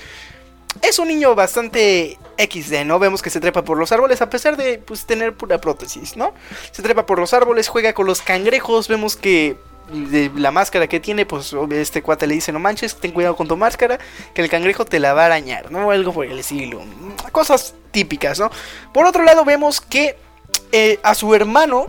es 0.82 1.00
un 1.00 1.08
niño 1.08 1.36
bastante 1.36 2.18
XD, 2.38 2.86
¿no? 2.86 3.00
Vemos 3.00 3.22
que 3.22 3.30
se 3.30 3.42
trepa 3.42 3.64
por 3.64 3.78
los 3.78 3.92
árboles 3.92 4.22
a 4.22 4.30
pesar 4.30 4.56
de 4.56 4.78
pues 4.78 5.06
tener 5.06 5.34
pura 5.34 5.60
prótesis, 5.60 6.16
¿no? 6.16 6.34
Se 6.72 6.82
trepa 6.82 7.06
por 7.06 7.20
los 7.20 7.34
árboles, 7.34 7.68
juega 7.68 7.94
con 7.94 8.06
los 8.06 8.22
cangrejos, 8.22 8.88
vemos 8.88 9.18
que 9.18 9.58
de 9.92 10.32
la 10.36 10.52
máscara 10.52 10.88
que 10.88 11.00
tiene, 11.00 11.26
pues 11.26 11.54
este 11.72 12.04
cuate 12.04 12.28
le 12.28 12.36
dice, 12.36 12.52
no 12.52 12.60
manches, 12.60 12.96
ten 12.96 13.12
cuidado 13.12 13.36
con 13.36 13.48
tu 13.48 13.58
máscara, 13.58 14.00
que 14.34 14.42
el 14.42 14.50
cangrejo 14.50 14.86
te 14.86 15.00
la 15.00 15.14
va 15.14 15.24
a 15.24 15.26
arañar, 15.26 15.72
¿no? 15.72 15.90
Algo 15.92 16.14
por 16.14 16.26
el 16.26 16.40
estilo. 16.40 16.82
Cosas 17.32 17.74
típicas, 17.92 18.40
¿no? 18.40 18.52
Por 18.94 19.06
otro 19.06 19.24
lado 19.24 19.44
vemos 19.44 19.82
que 19.82 20.16
eh, 20.72 21.00
a 21.04 21.16
su 21.16 21.34
hermano 21.34 21.88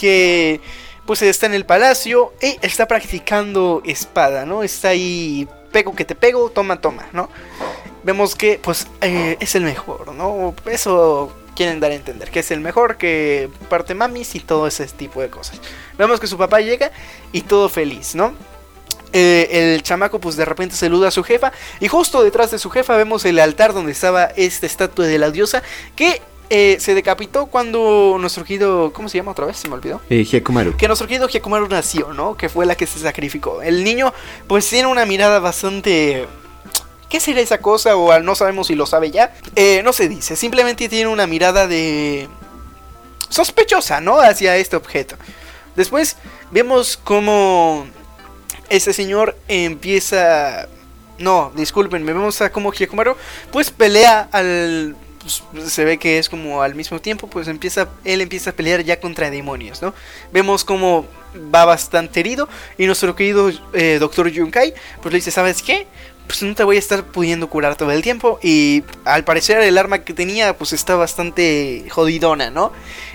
que 0.00 0.60
pues 1.06 1.22
está 1.22 1.46
en 1.46 1.54
el 1.54 1.66
palacio 1.66 2.32
y 2.40 2.56
está 2.62 2.86
practicando 2.86 3.82
espada, 3.84 4.44
¿no? 4.44 4.62
Está 4.62 4.88
ahí, 4.88 5.48
pego 5.72 5.94
que 5.94 6.04
te 6.04 6.14
pego, 6.14 6.50
toma, 6.50 6.80
toma, 6.80 7.06
¿no? 7.12 7.28
Vemos 8.04 8.34
que 8.34 8.60
pues 8.62 8.86
eh, 9.00 9.36
es 9.40 9.54
el 9.54 9.64
mejor, 9.64 10.14
¿no? 10.14 10.54
Eso 10.66 11.32
quieren 11.54 11.80
dar 11.80 11.90
a 11.90 11.94
entender, 11.94 12.30
que 12.30 12.40
es 12.40 12.50
el 12.50 12.60
mejor, 12.60 12.96
que 12.96 13.50
parte 13.68 13.94
mamis 13.94 14.34
y 14.34 14.40
todo 14.40 14.66
ese 14.66 14.86
tipo 14.86 15.20
de 15.20 15.28
cosas. 15.28 15.60
Vemos 15.98 16.20
que 16.20 16.26
su 16.26 16.38
papá 16.38 16.60
llega 16.60 16.90
y 17.32 17.42
todo 17.42 17.68
feliz, 17.68 18.14
¿no? 18.14 18.34
Eh, 19.14 19.74
el 19.74 19.82
chamaco 19.82 20.20
pues 20.20 20.36
de 20.36 20.46
repente 20.46 20.74
saluda 20.74 21.08
a 21.08 21.10
su 21.10 21.22
jefa 21.22 21.52
y 21.80 21.88
justo 21.88 22.22
detrás 22.22 22.50
de 22.50 22.58
su 22.58 22.70
jefa 22.70 22.96
vemos 22.96 23.26
el 23.26 23.38
altar 23.40 23.74
donde 23.74 23.92
estaba 23.92 24.24
esta 24.36 24.64
estatua 24.64 25.06
de 25.06 25.18
la 25.18 25.30
diosa 25.30 25.62
que 25.94 26.22
eh, 26.54 26.76
se 26.80 26.94
decapitó 26.94 27.46
cuando 27.46 28.18
nuestro 28.20 28.44
querido, 28.44 28.92
¿cómo 28.92 29.08
se 29.08 29.16
llama 29.16 29.30
otra 29.30 29.46
vez? 29.46 29.56
Se 29.56 29.68
me 29.68 29.74
olvidó. 29.74 30.02
Eh, 30.10 30.22
Hyakumaru. 30.22 30.76
Que 30.76 30.86
nuestro 30.86 31.08
querido 31.08 31.26
Hyakumaru 31.26 31.66
nació, 31.66 32.12
¿no? 32.12 32.36
Que 32.36 32.50
fue 32.50 32.66
la 32.66 32.74
que 32.74 32.86
se 32.86 32.98
sacrificó. 32.98 33.62
El 33.62 33.82
niño 33.82 34.12
pues 34.46 34.68
tiene 34.68 34.86
una 34.86 35.06
mirada 35.06 35.38
bastante... 35.38 36.28
¿Qué 37.08 37.20
será 37.20 37.40
esa 37.40 37.56
cosa? 37.56 37.96
O 37.96 38.18
no 38.20 38.34
sabemos 38.34 38.66
si 38.66 38.74
lo 38.74 38.84
sabe 38.84 39.10
ya. 39.10 39.34
Eh, 39.56 39.80
no 39.82 39.94
se 39.94 40.10
dice, 40.10 40.36
simplemente 40.36 40.90
tiene 40.90 41.08
una 41.08 41.26
mirada 41.26 41.66
de... 41.66 42.28
sospechosa, 43.30 44.02
¿no? 44.02 44.20
Hacia 44.20 44.54
este 44.58 44.76
objeto. 44.76 45.16
Después 45.74 46.18
vemos 46.50 46.98
cómo 47.02 47.86
ese 48.68 48.92
señor 48.92 49.38
empieza... 49.48 50.68
No, 51.18 51.50
disculpen, 51.54 52.04
vemos 52.04 52.42
a 52.42 52.52
cómo 52.52 52.72
Hyakumaru 52.72 53.16
pues 53.50 53.70
pelea 53.70 54.28
al 54.32 54.96
pues, 55.22 55.42
se 55.72 55.84
ve 55.84 55.98
que 55.98 56.18
es 56.18 56.28
como 56.28 56.62
al 56.62 56.74
mismo 56.74 57.00
tiempo, 57.00 57.28
pues 57.28 57.48
empieza, 57.48 57.88
él 58.04 58.20
empieza 58.20 58.50
a 58.50 58.52
pelear 58.52 58.82
ya 58.82 59.00
contra 59.00 59.30
demonios, 59.30 59.80
¿no? 59.80 59.94
Vemos 60.32 60.64
como 60.64 61.06
va 61.54 61.64
bastante 61.64 62.20
herido 62.20 62.48
y 62.76 62.86
nuestro 62.86 63.14
querido 63.14 63.50
eh, 63.72 63.98
doctor 63.98 64.28
Yunkai, 64.28 64.74
pues 65.00 65.12
le 65.12 65.18
dice, 65.18 65.30
¿sabes 65.30 65.62
qué? 65.62 65.86
Pues 66.26 66.42
no 66.42 66.54
te 66.54 66.64
voy 66.64 66.76
a 66.76 66.78
estar 66.78 67.04
pudiendo 67.04 67.48
curar 67.48 67.76
todo 67.76 67.90
el 67.90 68.02
tiempo 68.02 68.38
y 68.42 68.84
al 69.04 69.24
parecer 69.24 69.60
el 69.60 69.76
arma 69.76 70.04
que 70.04 70.14
tenía 70.14 70.56
pues 70.56 70.72
está 70.72 70.94
bastante 70.94 71.84
jodidona, 71.90 72.50
¿no? 72.50 72.72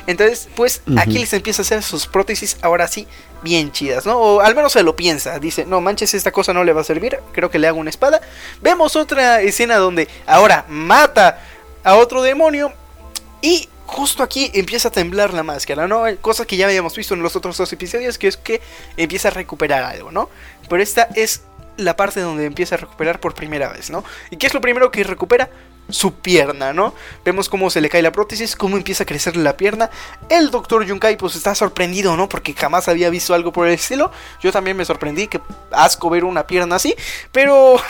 Entonces, 0.08 0.50
pues 0.56 0.82
aquí 0.98 1.18
les 1.20 1.34
empieza 1.34 1.62
a 1.62 1.64
hacer 1.64 1.84
sus 1.84 2.08
prótesis 2.08 2.58
ahora 2.62 2.88
sí 2.88 3.08
bien 3.44 3.72
chidas, 3.72 4.06
¿no? 4.06 4.18
O 4.18 4.42
al 4.42 4.56
menos 4.56 4.74
se 4.74 4.84
lo 4.84 4.96
piensa, 4.96 5.40
dice, 5.40 5.66
no 5.66 5.82
manches, 5.82 6.14
esta 6.14 6.32
cosa 6.32 6.54
no 6.54 6.64
le 6.64 6.74
va 6.74 6.82
a 6.82 6.84
servir, 6.84 7.20
creo 7.34 7.50
que 7.50 7.60
le 7.60 7.68
hago 7.68 7.80
una 7.80 7.90
espada. 7.90 8.22
Vemos 8.62 8.96
otra 8.96 9.42
escena 9.42 9.78
donde 9.78 10.08
ahora 10.26 10.66
mata 10.70 11.40
a 11.84 11.96
otro 11.96 12.22
demonio 12.22 12.72
y 13.42 13.70
justo 13.86 14.22
aquí 14.22 14.52
empieza 14.54 14.90
a 14.90 14.92
temblar 14.92 15.34
la 15.34 15.44
máscara, 15.44 15.88
¿no? 15.88 16.04
Cosa 16.22 16.46
que 16.46 16.58
ya 16.58 16.66
habíamos 16.66 16.96
visto 16.96 17.14
en 17.14 17.24
los 17.24 17.36
otros 17.36 17.58
dos 17.58 17.72
episodios, 17.74 18.18
que 18.18 18.28
es 18.28 18.38
que 18.38 18.62
empieza 18.98 19.30
a 19.30 19.32
recuperar 19.32 19.84
algo, 19.84 20.12
¿no? 20.12 20.30
Pero 20.70 20.84
esta 20.84 21.08
es 21.16 21.42
la 21.78 21.96
parte 21.96 22.20
donde 22.20 22.46
empieza 22.46 22.76
a 22.76 22.80
recuperar 22.80 23.20
por 23.20 23.34
primera 23.34 23.70
vez, 23.70 23.90
¿no? 23.90 24.04
¿Y 24.30 24.38
qué 24.38 24.48
es 24.48 24.54
lo 24.54 24.62
primero 24.62 24.92
que 24.92 25.04
recupera? 25.04 25.50
Su 25.90 26.14
pierna, 26.14 26.74
¿no? 26.74 26.94
Vemos 27.24 27.50
cómo 27.50 27.70
se 27.70 27.82
le 27.82 27.90
cae 27.90 28.02
la 28.02 28.12
prótesis, 28.12 28.56
cómo 28.56 28.78
empieza 28.78 29.04
a 29.04 29.06
crecer 29.06 29.38
la 29.38 29.58
pierna. 29.58 29.90
El 30.30 30.52
doctor 30.52 30.86
Yunkai 30.86 31.18
pues 31.18 31.36
está 31.36 31.56
sorprendido, 31.56 32.18
¿no? 32.18 32.28
Porque 32.30 32.54
jamás 32.54 32.88
había 32.88 33.10
visto 33.10 33.34
algo 33.34 33.52
por 33.52 33.68
el 33.68 33.74
estilo. 33.74 34.12
Yo 34.42 34.52
también 34.52 34.78
me 34.78 34.86
sorprendí, 34.86 35.28
que 35.28 35.40
asco 35.72 36.10
ver 36.10 36.24
una 36.24 36.48
pierna 36.48 36.76
así, 36.76 36.96
pero... 37.32 37.78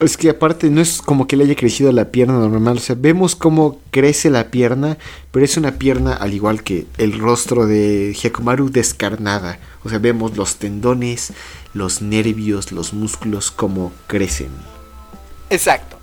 Es 0.00 0.16
que 0.16 0.28
aparte 0.28 0.68
no 0.68 0.80
es 0.80 1.00
como 1.00 1.28
que 1.28 1.36
le 1.36 1.44
haya 1.44 1.54
crecido 1.54 1.92
la 1.92 2.06
pierna 2.06 2.34
normal, 2.34 2.78
o 2.78 2.80
sea, 2.80 2.96
vemos 2.98 3.36
cómo 3.36 3.78
crece 3.92 4.30
la 4.30 4.50
pierna, 4.50 4.98
pero 5.30 5.44
es 5.44 5.56
una 5.56 5.78
pierna 5.78 6.12
al 6.14 6.34
igual 6.34 6.64
que 6.64 6.86
el 6.98 7.18
rostro 7.18 7.66
de 7.66 8.12
Hyakumaru 8.12 8.68
descarnada. 8.68 9.60
O 9.84 9.88
sea, 9.88 9.98
vemos 9.98 10.36
los 10.36 10.56
tendones, 10.56 11.32
los 11.72 12.02
nervios, 12.02 12.72
los 12.72 12.92
músculos, 12.92 13.52
cómo 13.52 13.92
crecen. 14.08 14.50
Exacto. 15.50 16.01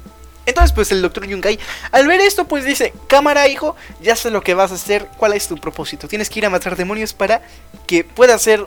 Entonces, 0.50 0.74
pues 0.74 0.92
el 0.92 1.02
doctor 1.02 1.28
Yungai, 1.28 1.60
al 1.92 2.08
ver 2.08 2.22
esto, 2.22 2.46
pues 2.46 2.66
dice, 2.66 2.94
cámara 3.08 3.48
hijo, 3.48 3.76
ya 4.02 4.16
sé 4.16 4.32
lo 4.32 4.42
que 4.42 4.56
vas 4.56 4.72
a 4.72 4.76
hacer, 4.76 5.08
cuál 5.18 5.34
es 5.34 5.48
tu 5.48 5.58
propósito. 5.58 6.08
Tienes 6.08 6.30
que 6.30 6.40
ir 6.40 6.46
a 6.46 6.50
matar 6.50 6.76
demonios 6.76 7.14
para 7.14 7.42
que 7.86 8.04
pueda 8.04 8.38
ser 8.40 8.66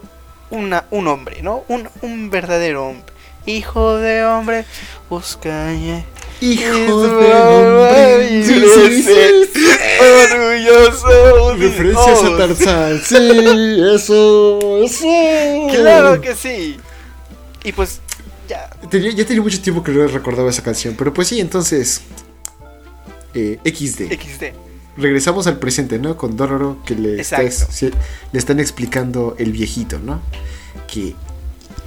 una, 0.51 0.85
un 0.91 1.09
hombre, 1.09 1.43
¿no? 1.43 1.65
Un, 1.69 1.89
un 2.03 2.31
verdadero 2.31 2.87
hombre. 2.87 3.13
Hijo 3.47 3.97
de 3.97 4.25
hombre, 4.25 4.65
busca... 5.11 5.73
Hijo 6.41 7.03
de 7.03 7.35
hombre, 7.35 8.45
sí, 8.45 9.03
sí, 9.03 9.67
orgulloso. 10.33 11.57
Referencias 11.57 12.25
a 12.25 12.37
Tarzán, 12.37 13.01
sí, 13.01 13.95
eso, 13.95 14.59
eso. 14.85 15.07
Claro 15.71 16.21
que 16.21 16.35
sí. 16.35 16.79
Y 17.65 17.73
pues 17.73 18.01
ya. 18.53 18.71
Tenía, 18.89 19.11
ya 19.11 19.25
tenía 19.25 19.43
mucho 19.43 19.61
tiempo 19.61 19.83
que 19.83 19.93
no 19.93 20.07
recordaba 20.07 20.51
esa 20.51 20.63
canción, 20.63 20.95
pero 20.97 21.13
pues 21.13 21.29
sí, 21.29 21.41
entonces. 21.41 22.03
Eh, 23.35 23.59
XD. 23.65 24.13
XD. 24.13 24.45
Regresamos 24.97 25.47
al 25.47 25.59
presente, 25.59 25.99
¿no? 25.99 26.17
Con 26.17 26.37
Dororo, 26.37 26.83
que 26.85 26.95
le, 26.95 27.21
está, 27.21 27.41
le 27.43 28.39
están 28.39 28.61
explicando 28.61 29.35
el 29.39 29.53
viejito, 29.53 29.99
¿no? 29.99 30.21
Que. 30.87 31.15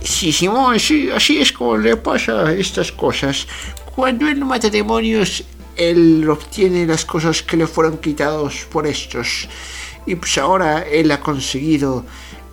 Sí, 0.04 0.32
Simón, 0.32 0.80
sí, 0.80 1.10
así 1.12 1.40
es 1.40 1.52
como 1.52 1.78
le 1.78 1.98
pasa 1.98 2.54
estas 2.54 2.92
cosas. 2.92 3.48
Cuando 3.96 4.28
él 4.28 4.44
mata 4.44 4.70
demonios, 4.70 5.44
él 5.76 6.28
obtiene 6.30 6.86
las 6.86 7.06
cosas 7.06 7.42
que 7.42 7.58
le 7.58 7.68
fueron 7.68 7.98
quitados 7.98 8.68
por 8.72 8.88
estos. 8.88 9.48
Y 10.06 10.16
pues 10.16 10.38
ahora 10.38 10.82
él 10.82 11.12
ha 11.12 11.20
conseguido 11.20 12.06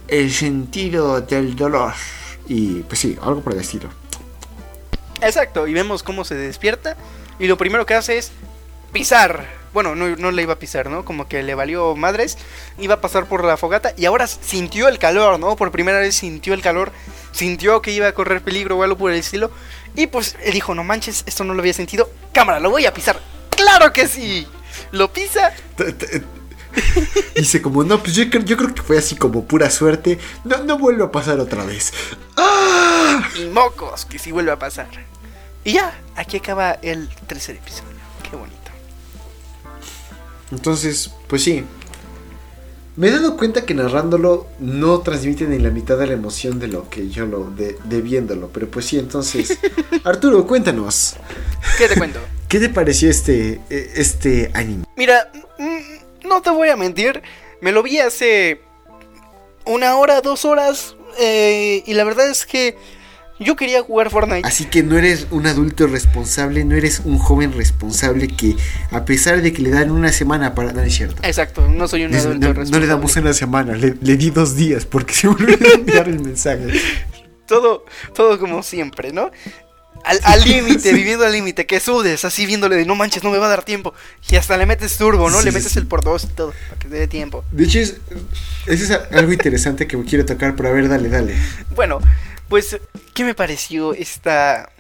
el 0.09 0.31
sentido 0.31 1.21
del 1.21 1.57
dolor. 1.57 1.93
Y 2.49 2.81
pues 2.83 3.01
sí, 3.01 3.17
algo 3.21 3.41
por 3.41 3.55
el 3.55 3.61
estilo. 3.61 4.02
Exacto, 5.23 5.67
y 5.67 5.73
vemos 5.73 6.03
cómo 6.03 6.25
se 6.25 6.35
despierta 6.35 6.97
y 7.39 7.47
lo 7.47 7.57
primero 7.57 7.87
que 7.87 7.95
hace 7.95 8.19
es 8.19 8.33
pisar. 8.93 9.47
Bueno, 9.73 9.95
no, 9.95 10.31
le 10.31 10.43
iba 10.43 10.53
a 10.53 10.59
pisar, 10.59 10.91
¿no? 10.91 11.05
Como 11.05 11.29
que 11.29 11.43
le 11.43 11.55
valió 11.55 11.97
madres. 11.97 12.37
Iba 12.79 12.95
a 12.95 13.01
pasar 13.01 13.27
por 13.27 13.43
la 13.43 13.57
fogata 13.57 13.95
y 13.97 14.05
ahora 14.05 14.27
sintió 14.27 14.87
el 14.87 14.99
calor, 14.99 15.41
¿no? 15.41 15.57
Por 15.57 15.73
primera 15.73 15.99
vez 15.99 16.15
sintió 16.15 16.53
el 16.53 16.61
calor. 16.61 16.93
Sintió 17.33 17.81
que 17.81 17.91
iba 17.91 18.07
a 18.07 18.13
correr 18.13 18.43
peligro 18.43 18.77
o 18.77 18.83
algo 18.83 18.99
por 18.99 19.11
el 19.11 19.19
estilo. 19.19 19.51
Y 19.97 20.09
pues 20.09 20.37
dijo, 20.53 20.75
no 20.75 20.85
manches, 20.85 21.25
esto 21.27 21.43
no 21.43 21.55
lo 21.55 21.61
había 21.61 21.73
sentido. 21.73 22.11
Cámara, 22.33 22.61
lo 22.61 22.71
voy 22.71 22.85
a 22.85 22.93
pisar. 22.93 23.19
¡Claro 23.49 23.93
que 23.93 24.07
sí! 24.07 24.47
Lo 24.91 25.11
pisa. 25.11 25.53
Dice 27.37 27.63
como, 27.63 27.85
no, 27.85 28.03
pues 28.03 28.15
yo, 28.15 28.25
yo, 28.25 28.57
creo 28.57 28.75
que 28.75 28.83
fue 28.83 28.99
así 28.99 29.17
como 29.17 29.45
pura 29.45 29.71
suerte. 29.71 30.19
No, 30.45 30.63
no 30.65 30.79
vuelve 30.79 31.05
a 31.05 31.11
pasar 31.11 31.41
otra 31.41 31.65
vez. 31.65 31.93
¡Ah! 32.37 33.29
Y 33.39 33.47
mocos, 33.47 34.05
que 34.05 34.19
sí 34.19 34.33
vuelve 34.33 34.53
a 34.53 34.59
pasar. 34.59 34.89
Y 35.65 35.75
ya, 35.75 35.99
aquí 36.17 36.39
acaba 36.39 36.73
el 36.73 37.09
tercer 37.27 37.57
episodio. 37.57 37.91
Qué 38.29 38.37
bonito. 38.37 38.71
Entonces, 40.51 41.11
pues 41.29 41.43
sí. 41.43 41.65
Me 42.95 43.09
he 43.09 43.11
dado 43.11 43.39
cuenta 43.39 43.65
que 43.65 43.73
narrándolo 43.73 44.49
no 44.59 45.01
transmite 45.01 45.47
ni 45.47 45.59
la 45.59 45.71
mitad 45.71 45.97
de 45.97 46.07
la 46.07 46.13
emoción 46.13 46.59
de 46.59 46.69
lo 46.69 46.91
que 46.91 47.09
yo 47.09 47.25
lo 47.25 47.51
de, 47.51 48.03
viéndolo. 48.03 48.51
Pero 48.53 48.69
pues 48.71 48.87
sí, 48.87 48.99
entonces. 48.99 49.59
Arturo, 50.05 50.47
cuéntanos. 50.47 51.17
¿Qué 51.79 51.89
te 51.89 51.97
cuento? 51.97 52.21
¿Qué 52.49 52.61
te 52.61 52.69
pareció 52.69 53.09
este, 53.09 53.63
e, 53.71 53.93
este 53.97 54.51
anime? 54.53 54.85
Mira, 54.95 55.31
mm, 55.59 56.02
no 56.25 56.43
te 56.43 56.51
voy 56.51 56.69
a 56.69 56.77
mentir. 56.77 57.23
Me 57.61 57.73
lo 57.73 57.83
vi 57.83 57.99
hace 57.99 58.61
una 59.65 59.97
hora, 59.97 60.21
dos 60.21 60.45
horas. 60.45 60.97
Eh, 61.21 61.83
y 61.87 61.95
la 61.95 62.05
verdad 62.05 62.31
es 62.31 62.47
que 62.47 62.77
yo 63.39 63.57
quería 63.57 63.83
jugar 63.83 64.11
Fortnite. 64.11 64.47
Así 64.47 64.67
que 64.67 64.83
no 64.83 64.97
eres 64.97 65.27
un 65.31 65.47
adulto 65.47 65.87
responsable, 65.87 66.65
no 66.65 66.77
eres 66.77 67.01
un 67.05 67.19
joven 67.19 67.53
responsable 67.53 68.29
que 68.29 68.57
a 68.91 69.05
pesar 69.05 69.43
de 69.43 69.53
que 69.53 69.63
le 69.63 69.71
dan 69.71 69.91
una 69.91 70.13
semana 70.13 70.55
para... 70.55 70.73
No 70.73 70.81
es 70.83 70.95
cierto. 70.95 71.21
Exacto, 71.23 71.69
no 71.69 71.89
soy 71.89 72.05
un 72.05 72.15
adulto 72.15 72.49
responsable. 72.49 72.71
No 72.71 72.79
le 72.79 72.87
damos 72.87 73.17
una 73.17 73.33
semana, 73.33 73.75
le, 73.75 73.93
di 73.93 74.31
dos 74.31 74.57
días 74.57 74.85
porque 74.85 75.15
se 75.15 75.29
me 75.29 75.35
olvidó 75.35 75.75
enviar 75.75 76.09
el 76.09 76.21
mensaje. 76.21 76.69
Todo, 77.47 77.85
todo 78.15 78.39
como 78.39 78.63
siempre, 78.63 79.13
¿no? 79.13 79.31
Al 80.05 80.45
límite, 80.45 80.93
viviendo 80.95 81.25
al 81.25 81.33
límite, 81.33 81.67
que 81.67 81.81
sudes, 81.81 82.25
así 82.25 82.47
viéndole 82.47 82.77
de 82.77 82.85
no 82.85 82.95
manches, 82.95 83.23
no 83.23 83.31
me 83.31 83.39
va 83.39 83.47
a 83.47 83.51
dar 83.51 83.65
tiempo. 83.65 83.95
Y 84.29 84.37
hasta 84.37 84.57
le 84.57 84.67
metes 84.67 84.97
turbo, 84.97 85.31
¿no? 85.31 85.43
le 85.43 85.53
metes 85.53 85.77
el 85.77 85.87
por 85.87 86.03
dos 86.03 86.25
y 86.25 86.29
todo, 86.29 86.53
para 86.69 86.79
que 86.79 86.89
te 86.89 86.97
dé 86.97 87.09
tiempo. 87.09 87.45
De 87.51 87.65
hecho, 87.65 87.79
es, 87.79 88.01
es 88.67 88.91
algo 88.91 89.33
interesante 89.33 89.87
que 89.87 89.97
me 89.97 90.05
quiero 90.05 90.25
tocar, 90.25 90.57
pero 90.57 90.69
a 90.69 90.73
ver, 90.73 90.89
dale, 90.89 91.09
dale. 91.09 91.35
Bueno, 91.75 92.01
pues, 92.49 92.79
¿qué 93.15 93.25
me 93.25 93.35
pareció 93.35 93.95
esta...? 93.95 94.71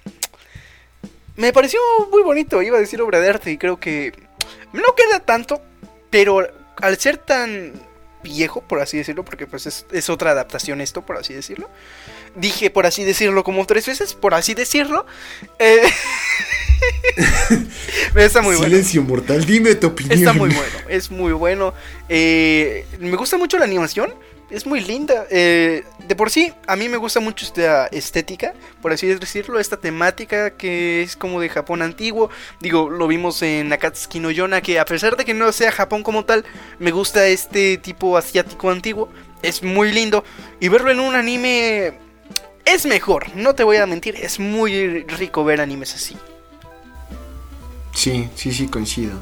Me 1.37 1.53
pareció 1.53 1.81
muy 2.11 2.23
bonito, 2.23 2.61
iba 2.61 2.77
a 2.77 2.81
decir 2.81 3.01
obra 3.01 3.19
de 3.19 3.31
arte 3.31 3.51
y 3.51 3.57
creo 3.57 3.81
que 3.81 4.13
no 4.73 4.95
queda 4.95 5.21
tanto, 5.21 5.63
pero 6.11 6.47
al 6.77 6.99
ser 6.99 7.17
tan 7.17 7.73
viejo, 8.23 8.61
por 8.63 8.81
así 8.81 8.97
decirlo, 8.97 9.25
porque 9.25 9.47
pues 9.47 9.67
es, 9.67 10.11
otra 10.11 10.31
adaptación 10.31 10.81
esto, 10.81 11.03
por 11.03 11.17
así 11.17 11.35
decirlo. 11.35 11.69
Dije, 12.35 12.71
por 12.71 12.87
así 12.87 13.05
decirlo, 13.05 13.45
como 13.45 13.67
tres 13.67 13.87
veces, 13.87 14.15
por 14.15 14.35
así 14.35 14.55
decirlo. 14.55 15.07
Eh, 15.59 15.83
Está 18.15 18.43
muy 18.43 18.57
Silencio 18.57 19.03
mortal, 19.03 19.45
dime 19.45 19.75
tu 19.75 19.89
opinión. 19.89 20.19
Está 20.19 20.33
muy 20.33 20.49
bueno, 20.49 20.79
es 20.89 21.11
muy 21.11 21.33
bueno. 21.33 21.75
Eh, 22.09 22.87
me 22.99 23.17
gusta 23.17 23.37
mucho 23.37 23.59
la 23.59 23.65
animación 23.65 24.13
es 24.53 24.67
muy 24.67 24.81
linda. 24.81 25.27
Eh, 25.31 25.83
de 26.07 26.15
por 26.15 26.31
sí, 26.31 26.53
a 26.67 26.77
mí 26.77 26.89
me 26.89 26.99
gusta 26.99 27.21
mucho 27.21 27.47
esta 27.47 27.87
estética, 27.87 28.53
por 28.83 28.93
así 28.93 29.07
decirlo, 29.07 29.59
esta 29.59 29.79
temática 29.79 30.51
que 30.51 31.03
es 31.03 31.17
como 31.17 31.41
de 31.41 31.49
Japón 31.49 31.83
antiguo. 31.83 32.31
Digo, 32.61 32.91
lo 32.91 33.09
vimos 33.09 33.43
en 33.43 33.73
Akatsuki 33.73 34.21
no 34.21 34.31
Yona, 34.31 34.61
que 34.61 34.79
a 34.79 34.85
pesar 34.85 35.17
de 35.17 35.25
que 35.25 35.35
no 35.35 35.51
sea 35.53 35.73
Japón 35.73 36.03
como 36.03 36.25
tal, 36.25 36.45
me 36.79 36.91
gusta 36.91 37.27
este 37.27 37.79
tipo 37.79 38.17
asiático 38.17 38.71
antiguo. 38.71 39.09
Es 39.43 39.63
muy 39.63 39.91
lindo. 39.91 40.23
Y 40.61 40.69
verlo 40.69 40.91
en 40.91 41.01
un 41.01 41.15
anime 41.17 41.99
es 42.65 42.87
mejor, 42.87 43.35
no 43.37 43.55
te 43.55 43.65
voy 43.65 43.77
a 43.77 43.87
mentir, 43.87 44.17
es 44.17 44.39
muy 44.39 45.03
rico 45.05 45.45
ver 45.45 45.61
animes 45.61 45.95
así. 45.95 46.17
Sí, 47.95 48.29
sí, 48.35 48.53
sí, 48.53 48.69
coincido. 48.69 49.13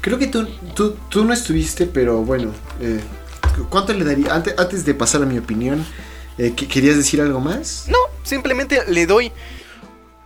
Creo 0.00 0.18
que 0.18 0.28
tú, 0.28 0.46
tú, 0.74 0.96
tú 1.08 1.24
no 1.24 1.32
estuviste, 1.32 1.86
pero 1.86 2.22
bueno, 2.22 2.52
eh, 2.80 3.00
¿Cuánto 3.70 3.92
le 3.92 4.04
daría? 4.04 4.34
Antes, 4.34 4.84
de 4.84 4.94
pasar 4.94 5.22
a 5.22 5.26
mi 5.26 5.38
opinión, 5.38 5.84
eh, 6.38 6.54
¿querías 6.54 6.96
decir 6.96 7.20
algo 7.20 7.40
más? 7.40 7.86
No, 7.88 7.98
simplemente 8.22 8.82
le 8.88 9.06
doy 9.06 9.32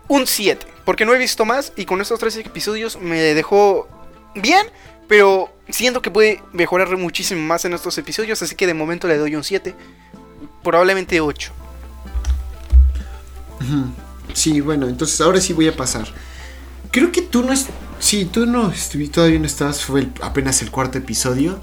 un 0.09 0.27
7. 0.27 0.67
Porque 0.85 1.05
no 1.05 1.15
he 1.15 1.19
visto 1.19 1.45
más 1.45 1.73
y 1.77 1.85
con 1.85 2.01
estos 2.01 2.19
tres 2.19 2.37
episodios 2.37 2.99
me 3.01 3.21
dejó 3.35 3.89
bien, 4.35 4.67
pero 5.09 5.53
siento 5.69 6.03
que 6.03 6.11
puede 6.11 6.43
mejorar 6.53 6.97
muchísimo 6.97 7.41
más 7.43 7.65
en 7.65 7.75
estos 7.75 7.97
episodios, 7.99 8.43
así 8.43 8.57
que 8.57 8.67
de 8.67 8.75
momento 8.75 9.07
le 9.07 9.17
doy 9.17 9.37
un 9.37 9.45
7. 9.45 9.75
Probablemente 10.65 11.21
8. 11.21 11.53
Sí, 14.33 14.61
bueno, 14.61 14.89
entonces 14.89 15.21
ahora 15.21 15.41
sí 15.41 15.53
voy 15.53 15.69
a 15.69 15.77
pasar. 15.77 16.07
Creo 16.91 17.13
que 17.13 17.23
tú 17.23 17.43
no 17.43 17.53
es... 17.53 17.67
Sí, 17.99 18.25
tú 18.25 18.47
no 18.47 18.73
todavía 19.13 19.39
no 19.39 19.47
estabas, 19.47 19.85
fue 19.85 20.09
apenas 20.23 20.63
el 20.63 20.71
cuarto 20.71 20.99
episodio. 20.99 21.61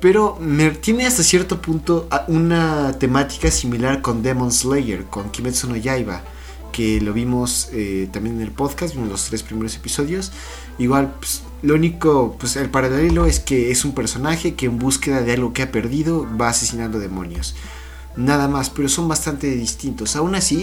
Pero 0.00 0.38
me, 0.40 0.70
tiene 0.70 1.06
hasta 1.06 1.22
cierto 1.22 1.60
punto 1.60 2.08
una 2.28 2.92
temática 2.98 3.50
similar 3.50 4.02
con 4.02 4.22
Demon 4.22 4.52
Slayer, 4.52 5.04
con 5.04 5.30
Kimetsu 5.30 5.68
no 5.68 5.76
Yaiba, 5.76 6.22
que 6.70 7.00
lo 7.00 7.12
vimos 7.12 7.70
eh, 7.72 8.08
también 8.12 8.36
en 8.36 8.42
el 8.42 8.50
podcast, 8.50 8.94
vimos 8.94 9.08
los 9.08 9.24
tres 9.24 9.42
primeros 9.42 9.74
episodios. 9.74 10.32
Igual, 10.78 11.14
pues, 11.18 11.42
lo 11.62 11.74
único, 11.74 12.36
pues 12.38 12.56
el 12.56 12.68
paralelo 12.68 13.24
es 13.24 13.40
que 13.40 13.70
es 13.70 13.84
un 13.84 13.94
personaje 13.94 14.54
que 14.54 14.66
en 14.66 14.78
búsqueda 14.78 15.22
de 15.22 15.32
algo 15.32 15.52
que 15.54 15.62
ha 15.62 15.72
perdido 15.72 16.26
va 16.38 16.50
asesinando 16.50 16.98
demonios. 16.98 17.54
Nada 18.16 18.48
más, 18.48 18.68
pero 18.70 18.88
son 18.88 19.08
bastante 19.08 19.50
distintos. 19.56 20.16
Aún 20.16 20.34
así, 20.34 20.62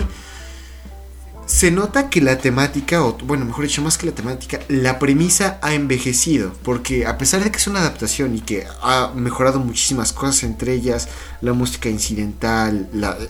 se 1.54 1.70
nota 1.70 2.10
que 2.10 2.20
la 2.20 2.40
temática, 2.40 3.06
o 3.06 3.16
bueno, 3.26 3.46
mejor 3.46 3.66
dicho, 3.66 3.84
más 3.84 4.00
que 4.00 4.08
la 4.08 4.12
temática, 4.12 4.60
la 4.70 4.98
premisa 4.98 5.60
ha 5.62 5.76
envejecido, 5.76 6.52
porque 6.64 7.06
a 7.06 7.20
pesar 7.20 7.44
de 7.44 7.52
que 7.52 7.58
es 7.58 7.68
una 7.68 7.82
adaptación 7.82 8.36
y 8.36 8.42
que 8.42 8.66
ha 8.82 9.12
mejorado 9.14 9.60
muchísimas 9.60 10.14
cosas, 10.14 10.42
entre 10.42 10.74
ellas 10.74 11.10
la 11.42 11.54
música 11.54 11.90
incidental, 11.90 12.90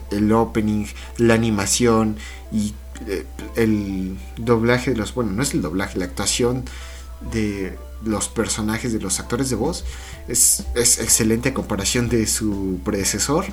el 0.10 0.32
opening, 0.32 0.86
la 1.18 1.34
animación 1.34 2.16
y 2.54 2.74
eh, 3.08 3.26
el 3.58 4.18
doblaje 4.38 4.92
de 4.92 4.98
los, 4.98 5.14
bueno, 5.14 5.34
no 5.34 5.44
es 5.44 5.54
el 5.54 5.62
doblaje, 5.62 6.00
la 6.00 6.06
actuación 6.06 6.64
de 7.30 7.78
los 8.06 8.30
personajes 8.30 8.94
de 8.94 9.02
los 9.02 9.20
actores 9.20 9.50
de 9.50 9.58
voz 9.58 9.84
es, 10.30 10.64
es 10.76 10.98
excelente 11.00 11.50
a 11.50 11.54
comparación 11.54 12.08
de 12.08 12.26
su 12.26 12.80
predecesor 12.86 13.48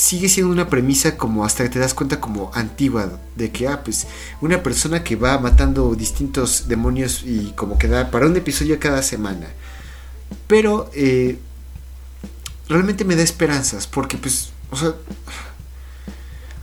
sigue 0.00 0.30
siendo 0.30 0.50
una 0.50 0.70
premisa 0.70 1.18
como 1.18 1.44
hasta 1.44 1.62
que 1.62 1.68
te 1.68 1.78
das 1.78 1.92
cuenta 1.92 2.20
como 2.20 2.50
antigua 2.54 3.20
de 3.36 3.50
que 3.50 3.68
ah 3.68 3.84
pues 3.84 4.06
una 4.40 4.62
persona 4.62 5.04
que 5.04 5.14
va 5.14 5.38
matando 5.38 5.94
distintos 5.94 6.68
demonios 6.68 7.22
y 7.22 7.52
como 7.54 7.76
que 7.76 7.86
da 7.86 8.10
para 8.10 8.26
un 8.26 8.34
episodio 8.34 8.80
cada 8.80 9.02
semana 9.02 9.46
pero 10.46 10.90
eh, 10.94 11.38
realmente 12.66 13.04
me 13.04 13.14
da 13.14 13.22
esperanzas 13.22 13.86
porque 13.86 14.16
pues 14.16 14.52
o 14.70 14.76
sea 14.76 14.94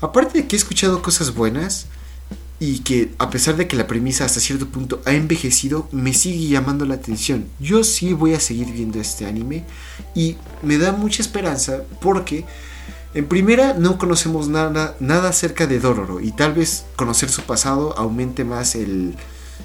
aparte 0.02 0.40
de 0.40 0.48
que 0.48 0.56
he 0.56 0.60
escuchado 0.60 1.04
cosas 1.04 1.36
buenas 1.36 1.86
y 2.60 2.80
que 2.80 3.12
a 3.20 3.30
pesar 3.30 3.56
de 3.56 3.68
que 3.68 3.76
la 3.76 3.86
premisa 3.86 4.26
hasta 4.26 4.40
cierto 4.40 4.68
punto 4.68 5.00
ha 5.06 5.14
envejecido, 5.14 5.88
me 5.92 6.12
sigue 6.12 6.48
llamando 6.48 6.86
la 6.86 6.96
atención. 6.96 7.46
Yo 7.60 7.84
sí 7.84 8.14
voy 8.14 8.34
a 8.34 8.40
seguir 8.40 8.72
viendo 8.72 9.00
este 9.00 9.28
anime 9.28 9.64
y 10.16 10.38
me 10.64 10.80
da 10.80 10.92
mucha 10.92 11.22
esperanza 11.22 11.84
porque 12.02 12.46
en 13.14 13.28
primera, 13.28 13.74
no 13.74 13.98
conocemos 13.98 14.48
nada, 14.48 14.96
nada 15.00 15.30
acerca 15.30 15.66
de 15.66 15.80
Dororo 15.80 16.20
y 16.20 16.32
tal 16.32 16.54
vez 16.54 16.86
conocer 16.96 17.30
su 17.30 17.44
pasado 17.44 17.98
aumente 17.98 18.44
más 18.44 18.76
el... 18.76 19.16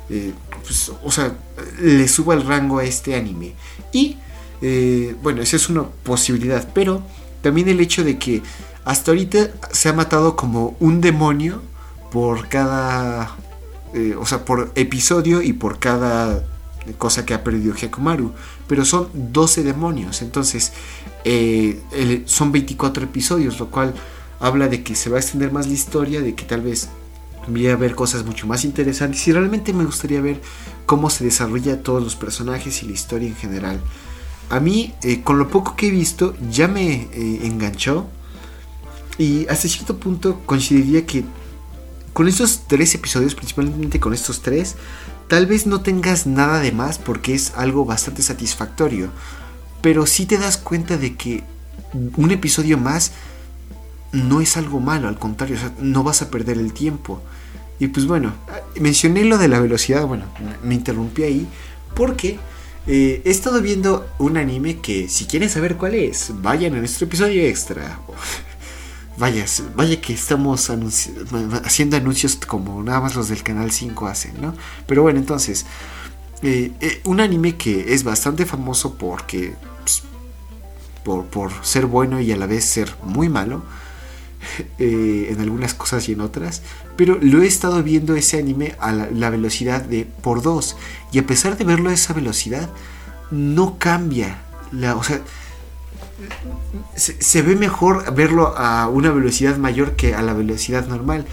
Eh, 0.09 0.32
pues, 0.62 0.93
o 1.03 1.11
sea, 1.11 1.36
le 1.80 2.07
suba 2.09 2.34
el 2.34 2.47
rango 2.47 2.78
a 2.78 2.84
este 2.84 3.14
anime. 3.14 3.55
Y, 3.93 4.18
eh, 4.61 5.16
bueno, 5.22 5.43
esa 5.43 5.57
es 5.57 5.68
una 5.68 5.84
posibilidad, 5.84 6.68
pero 6.72 7.03
también 7.43 7.68
el 7.68 7.80
hecho 7.80 8.05
de 8.05 8.18
que 8.18 8.43
hasta 8.84 9.11
ahorita 9.11 9.51
se 9.70 9.88
ha 9.88 9.93
matado 9.93 10.36
como 10.36 10.76
un 10.80 11.01
demonio 11.01 11.62
por 12.11 12.49
cada... 12.49 13.36
Eh, 13.95 14.16
o 14.18 14.24
sea, 14.24 14.45
por 14.45 14.72
episodio 14.74 15.43
y 15.43 15.53
por 15.53 15.78
cada 15.78 16.45
cosa 16.97 17.26
que 17.26 17.34
ha 17.34 17.45
perdido 17.45 17.74
Hyakumaru. 17.74 18.32
Pero 18.66 18.84
son 18.84 19.09
12 19.12 19.62
demonios. 19.62 20.22
Entonces, 20.22 20.72
eh, 21.24 22.22
son 22.26 22.52
24 22.52 23.04
episodios, 23.04 23.58
lo 23.58 23.70
cual 23.70 23.94
habla 24.40 24.68
de 24.68 24.82
que 24.82 24.94
se 24.94 25.08
va 25.10 25.16
a 25.16 25.20
extender 25.20 25.52
más 25.52 25.66
la 25.66 25.74
historia, 25.74 26.20
de 26.20 26.34
que 26.34 26.44
tal 26.44 26.62
vez 26.62 26.88
voy 27.46 27.68
a 27.68 27.76
ver 27.76 27.94
cosas 27.94 28.24
mucho 28.24 28.46
más 28.46 28.64
interesantes. 28.64 29.26
Y 29.28 29.32
realmente 29.32 29.72
me 29.72 29.84
gustaría 29.84 30.20
ver 30.20 30.40
cómo 30.86 31.10
se 31.10 31.24
desarrolla 31.24 31.82
todos 31.82 32.02
los 32.02 32.16
personajes 32.16 32.82
y 32.82 32.86
la 32.86 32.92
historia 32.92 33.28
en 33.28 33.36
general. 33.36 33.80
A 34.50 34.60
mí, 34.60 34.94
eh, 35.02 35.22
con 35.22 35.38
lo 35.38 35.48
poco 35.48 35.76
que 35.76 35.88
he 35.88 35.90
visto, 35.90 36.34
ya 36.50 36.68
me 36.68 37.08
eh, 37.12 37.40
enganchó. 37.44 38.06
Y 39.18 39.46
hasta 39.48 39.68
cierto 39.68 39.98
punto 39.98 40.40
consideraría 40.46 41.06
que 41.06 41.24
con 42.12 42.28
estos 42.28 42.62
tres 42.66 42.94
episodios, 42.94 43.34
principalmente 43.34 44.00
con 44.00 44.12
estos 44.12 44.42
tres, 44.42 44.76
tal 45.28 45.46
vez 45.46 45.66
no 45.66 45.80
tengas 45.80 46.26
nada 46.26 46.60
de 46.60 46.72
más 46.72 46.98
porque 46.98 47.34
es 47.34 47.52
algo 47.56 47.84
bastante 47.84 48.22
satisfactorio 48.22 49.10
pero 49.82 50.06
sí 50.06 50.24
te 50.26 50.38
das 50.38 50.56
cuenta 50.56 50.96
de 50.96 51.16
que 51.16 51.44
un 52.16 52.30
episodio 52.30 52.78
más 52.78 53.12
no 54.12 54.40
es 54.40 54.56
algo 54.56 54.80
malo, 54.80 55.08
al 55.08 55.18
contrario, 55.18 55.56
no 55.80 56.04
vas 56.04 56.22
a 56.22 56.30
perder 56.30 56.58
el 56.58 56.72
tiempo. 56.72 57.22
Y 57.78 57.88
pues 57.88 58.06
bueno, 58.06 58.32
mencioné 58.80 59.24
lo 59.24 59.38
de 59.38 59.48
la 59.48 59.58
velocidad, 59.58 60.06
bueno, 60.06 60.24
me 60.62 60.74
interrumpí 60.74 61.24
ahí 61.24 61.48
porque 61.94 62.38
eh, 62.86 63.22
he 63.24 63.30
estado 63.30 63.60
viendo 63.60 64.08
un 64.18 64.36
anime 64.36 64.78
que 64.78 65.08
si 65.08 65.24
quieren 65.26 65.48
saber 65.48 65.76
cuál 65.76 65.94
es, 65.94 66.30
vayan 66.42 66.74
a 66.74 66.78
nuestro 66.78 67.06
episodio 67.06 67.42
extra. 67.42 68.00
Vaya, 69.18 69.44
vaya 69.76 70.00
que 70.00 70.14
estamos 70.14 70.72
haciendo 71.64 71.98
anuncios 71.98 72.34
como 72.34 72.82
nada 72.82 73.02
más 73.02 73.14
los 73.14 73.28
del 73.28 73.42
canal 73.42 73.70
5 73.70 74.06
hacen, 74.06 74.40
¿no? 74.40 74.54
Pero 74.86 75.02
bueno, 75.02 75.18
entonces, 75.18 75.66
eh, 76.40 76.72
eh, 76.80 77.02
un 77.04 77.20
anime 77.20 77.56
que 77.56 77.92
es 77.92 78.04
bastante 78.04 78.46
famoso 78.46 78.94
porque 78.94 79.54
por, 81.05 81.53
ser 81.62 81.86
bueno 81.86 82.20
y 82.20 82.32
a 82.32 82.36
la 82.36 82.46
vez 82.46 82.64
ser 82.64 82.94
muy 83.03 83.28
malo. 83.28 83.62
Eh, 84.80 85.28
en 85.30 85.40
algunas 85.40 85.72
cosas 85.72 86.09
y 86.09 86.14
en 86.14 86.20
otras, 86.20 86.62
pero 86.96 87.16
lo 87.22 87.42
he 87.42 87.46
estado 87.46 87.80
viendo 87.84 88.16
ese 88.16 88.40
anime 88.40 88.74
a 88.80 88.90
la, 88.90 89.30
velocidad 89.30 89.82
de 89.82 90.05
por 90.05 90.42
dos 90.42 90.76
y 91.12 91.20
a 91.20 91.26
pesar 91.26 91.57
de 91.57 91.62
verlo 91.64 91.90
a 91.90 91.92
esa 91.92 92.12
velocidad, 92.12 92.68
no 93.30 93.78
cambia. 93.78 94.38
La, 94.72 94.96
o 94.96 95.05
sea, 95.05 95.20
se, 96.94 97.42
ve 97.42 97.57
mejor 97.57 98.14
verlo 98.14 98.57
a 98.57 98.88
una 98.88 99.11
velocidad 99.11 99.57
mayor 99.57 99.96
que 99.96 100.14
a 100.14 100.22
la 100.22 100.32
velocidad 100.32 100.86
normal. 100.86 101.24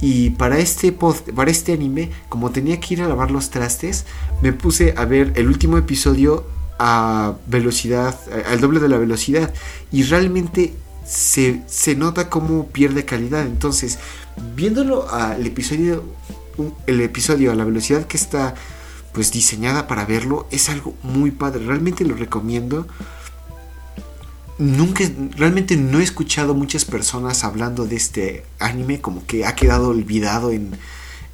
Y 0.00 0.30
para 0.30 0.58
este, 0.58 0.92
para 0.92 1.50
este 1.50 1.72
anime, 1.72 2.10
como 2.28 2.50
tenía 2.50 2.78
que 2.78 2.94
ir 2.94 3.02
a 3.02 3.08
lavar 3.08 3.30
los 3.30 3.50
trastes, 3.50 4.06
me 4.42 4.52
puse 4.52 4.94
a 4.96 5.04
ver 5.04 5.32
el 5.34 5.48
último 5.48 5.76
episodio 5.76 6.46
a 6.78 7.34
velocidad, 7.46 8.18
al 8.46 8.60
doble 8.60 8.80
de 8.80 8.88
la 8.88 8.98
velocidad 8.98 9.52
y 9.90 10.04
realmente 10.04 10.74
se, 11.08 11.96
nota 11.96 12.28
cómo 12.28 12.68
pierde 12.68 13.04
calidad. 13.04 13.46
Entonces, 13.46 13.98
viéndolo 14.54 15.10
al 15.10 15.44
episodio, 15.46 16.04
el 16.86 17.00
episodio 17.00 17.52
a 17.52 17.54
la 17.54 17.64
velocidad 17.64 18.06
que 18.06 18.16
está 18.16 18.54
pues 19.12 19.32
diseñada 19.32 19.86
para 19.86 20.04
verlo, 20.04 20.46
es 20.50 20.68
algo 20.68 20.94
muy 21.02 21.30
padre. 21.30 21.64
Realmente 21.64 22.04
lo 22.04 22.14
recomiendo. 22.14 22.86
Nunca, 24.58 25.04
realmente 25.36 25.76
no 25.76 26.00
he 26.00 26.02
escuchado 26.02 26.54
muchas 26.54 26.84
personas 26.84 27.44
hablando 27.44 27.86
de 27.86 27.96
este 27.96 28.44
anime, 28.58 29.00
como 29.00 29.24
que 29.24 29.46
ha 29.46 29.54
quedado 29.54 29.88
olvidado 29.88 30.50
en, 30.50 30.76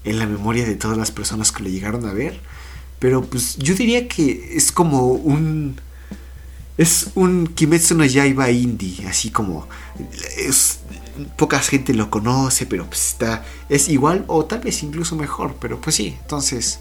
en 0.04 0.18
la 0.18 0.26
memoria 0.26 0.64
de 0.64 0.76
todas 0.76 0.96
las 0.96 1.10
personas 1.10 1.50
que 1.50 1.62
lo 1.62 1.68
llegaron 1.68 2.06
a 2.06 2.12
ver. 2.12 2.40
Pero 3.04 3.20
pues 3.20 3.58
yo 3.58 3.74
diría 3.74 4.08
que 4.08 4.56
es 4.56 4.72
como 4.72 5.08
un... 5.08 5.78
Es 6.78 7.08
un 7.14 7.46
Kimetsu 7.46 7.94
no 7.94 8.06
Yaiba 8.06 8.50
indie, 8.50 9.06
así 9.06 9.28
como... 9.28 9.68
Es, 10.38 10.78
poca 11.36 11.58
gente 11.60 11.92
lo 11.92 12.08
conoce, 12.08 12.64
pero 12.64 12.86
pues 12.86 13.08
está... 13.08 13.44
Es 13.68 13.90
igual 13.90 14.24
o 14.26 14.46
tal 14.46 14.60
vez 14.60 14.82
incluso 14.82 15.16
mejor, 15.16 15.54
pero 15.60 15.82
pues 15.82 15.96
sí, 15.96 16.16
entonces... 16.18 16.80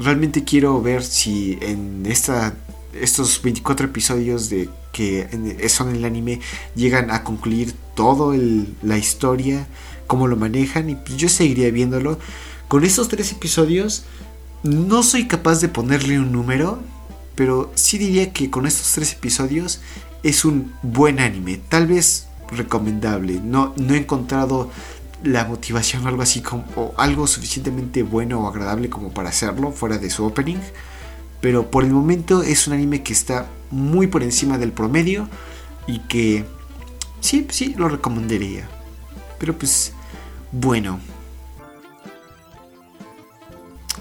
realmente 0.00 0.42
quiero 0.42 0.82
ver 0.82 1.04
si 1.04 1.56
en 1.62 2.04
esta, 2.06 2.56
estos 2.92 3.40
24 3.42 3.86
episodios 3.86 4.50
de 4.50 4.70
que 4.90 5.28
son 5.68 5.94
el 5.94 6.04
anime 6.04 6.40
llegan 6.74 7.12
a 7.12 7.22
concluir 7.22 7.76
todo 7.94 8.34
la 8.82 8.98
historia, 8.98 9.68
cómo 10.08 10.26
lo 10.26 10.34
manejan 10.36 10.90
y 10.90 10.96
pues 10.96 11.16
yo 11.16 11.28
seguiría 11.28 11.70
viéndolo. 11.70 12.18
Con 12.66 12.82
estos 12.82 13.08
tres 13.08 13.30
episodios 13.30 14.04
no 14.62 15.02
soy 15.02 15.26
capaz 15.26 15.60
de 15.60 15.68
ponerle 15.68 16.18
un 16.18 16.32
número, 16.32 16.80
pero 17.34 17.72
sí 17.74 17.98
diría 17.98 18.32
que 18.32 18.50
con 18.50 18.66
estos 18.66 18.92
tres 18.92 19.12
episodios 19.12 19.80
es 20.22 20.44
un 20.44 20.72
buen 20.82 21.18
anime, 21.18 21.60
tal 21.68 21.86
vez 21.86 22.28
recomendable. 22.50 23.40
No, 23.42 23.74
no 23.76 23.94
he 23.94 23.98
encontrado 23.98 24.70
la 25.24 25.44
motivación 25.44 26.04
o 26.04 26.08
algo 26.08 26.22
así 26.22 26.42
como 26.42 26.64
o 26.76 26.94
algo 26.96 27.26
suficientemente 27.26 28.02
bueno 28.02 28.40
o 28.40 28.48
agradable 28.48 28.90
como 28.90 29.12
para 29.12 29.28
hacerlo 29.30 29.72
fuera 29.72 29.98
de 29.98 30.10
su 30.10 30.24
opening. 30.24 30.58
Pero 31.40 31.70
por 31.70 31.84
el 31.84 31.90
momento 31.90 32.42
es 32.42 32.66
un 32.68 32.74
anime 32.74 33.02
que 33.02 33.12
está 33.12 33.46
muy 33.70 34.06
por 34.06 34.22
encima 34.22 34.58
del 34.58 34.72
promedio 34.72 35.28
y 35.88 35.98
que 36.00 36.44
sí, 37.20 37.46
sí, 37.50 37.74
lo 37.76 37.88
recomendaría. 37.88 38.68
Pero 39.38 39.58
pues, 39.58 39.92
bueno. 40.52 41.00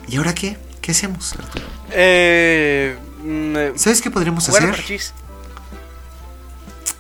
¿Y 0.08 0.18
ahora 0.18 0.34
qué? 0.34 0.58
¿Qué 0.82 0.92
hacemos, 0.92 1.34
Arturo? 1.34 1.66
Eh, 1.92 2.98
mm, 3.24 3.78
¿Sabes 3.78 4.02
qué 4.02 4.10
podríamos 4.10 4.48
hacer? 4.50 4.64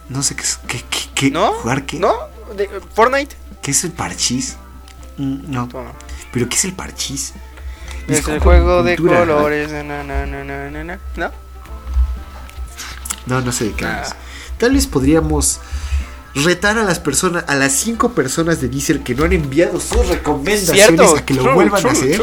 No 0.10 0.24
sé 0.24 0.36
qué 0.36 0.44
es. 0.44 0.60
¿Qué, 0.68 0.84
qué, 1.16 1.32
¿No? 1.32 1.54
¿Jugar 1.54 1.86
qué? 1.86 2.00
¿No? 2.00 2.14
¿De, 2.56 2.70
¿Fortnite? 2.94 3.36
¿Qué 3.62 3.72
es 3.72 3.84
el 3.84 3.92
parchís? 3.92 4.58
Mm, 5.18 5.52
no. 5.52 5.70
¿Pero 6.32 6.50
qué 6.50 6.56
es 6.56 6.66
el 6.66 6.74
parchís? 6.74 7.34
Es, 8.08 8.28
el 8.28 8.40
juego 8.40 8.84
de 8.84 8.98
colores. 8.98 9.72
¿No? 11.16 11.32
No, 13.28 13.42
no 13.42 13.52
sé 13.52 13.66
de 13.66 13.74
qué 13.74 13.86
ah. 13.86 14.16
Tal 14.58 14.74
vez 14.74 14.88
podríamos 14.88 15.60
retar 16.36 16.78
a 16.78 16.84
las 16.84 17.00
personas, 17.00 17.46
a 17.48 17.56
las 17.56 17.74
cinco 17.74 18.14
personas 18.14 18.62
de 18.62 18.70
Diesel 18.70 19.04
que 19.04 19.16
no 19.16 19.26
han 19.26 19.34
enviado 19.34 19.80
sus 19.80 20.08
recomendaciones 20.08 21.14
a 21.16 21.26
que 21.26 21.34
lo 21.34 21.54
vuelvan 21.54 21.86
a 21.86 21.92
hacer. 21.92 22.22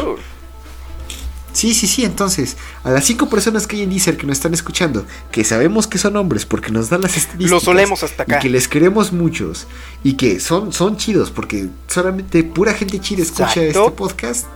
Sí, 1.58 1.74
sí, 1.74 1.88
sí, 1.88 2.04
entonces, 2.04 2.56
a 2.84 2.90
las 2.92 3.04
cinco 3.04 3.28
personas 3.28 3.66
que 3.66 3.74
hay 3.74 3.82
en 3.82 3.90
Deezer 3.90 4.16
que 4.16 4.28
nos 4.28 4.36
están 4.36 4.54
escuchando, 4.54 5.04
que 5.32 5.42
sabemos 5.42 5.88
que 5.88 5.98
son 5.98 6.16
hombres 6.16 6.46
porque 6.46 6.70
nos 6.70 6.88
dan 6.88 7.00
las 7.00 7.16
estadísticas. 7.16 7.50
Los 7.50 7.64
solemos 7.64 8.04
hasta 8.04 8.22
acá. 8.22 8.38
Y 8.38 8.42
que 8.42 8.48
les 8.48 8.68
queremos 8.68 9.12
muchos. 9.12 9.66
Y 10.04 10.12
que 10.12 10.38
son, 10.38 10.72
son 10.72 10.96
chidos 10.98 11.32
porque 11.32 11.66
solamente 11.88 12.44
pura 12.44 12.74
gente 12.74 13.00
chida 13.00 13.22
escucha 13.22 13.60
este 13.60 13.90
podcast. 13.90 14.46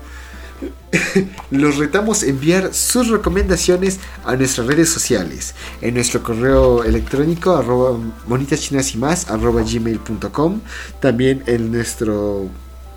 Los 1.51 1.79
retamos 1.79 2.23
a 2.23 2.27
enviar 2.27 2.73
sus 2.73 3.09
recomendaciones 3.09 3.99
a 4.25 4.37
nuestras 4.37 4.69
redes 4.69 4.89
sociales. 4.89 5.57
En 5.81 5.95
nuestro 5.95 6.23
correo 6.23 6.85
electrónico, 6.85 7.57
arroba 7.57 7.99
monitaschinas 8.29 8.95
y 8.95 8.99
más, 8.99 9.29
arroba 9.29 9.63
gmail.com. 9.63 10.61
También 11.01 11.43
en 11.47 11.73
nuestro 11.73 12.49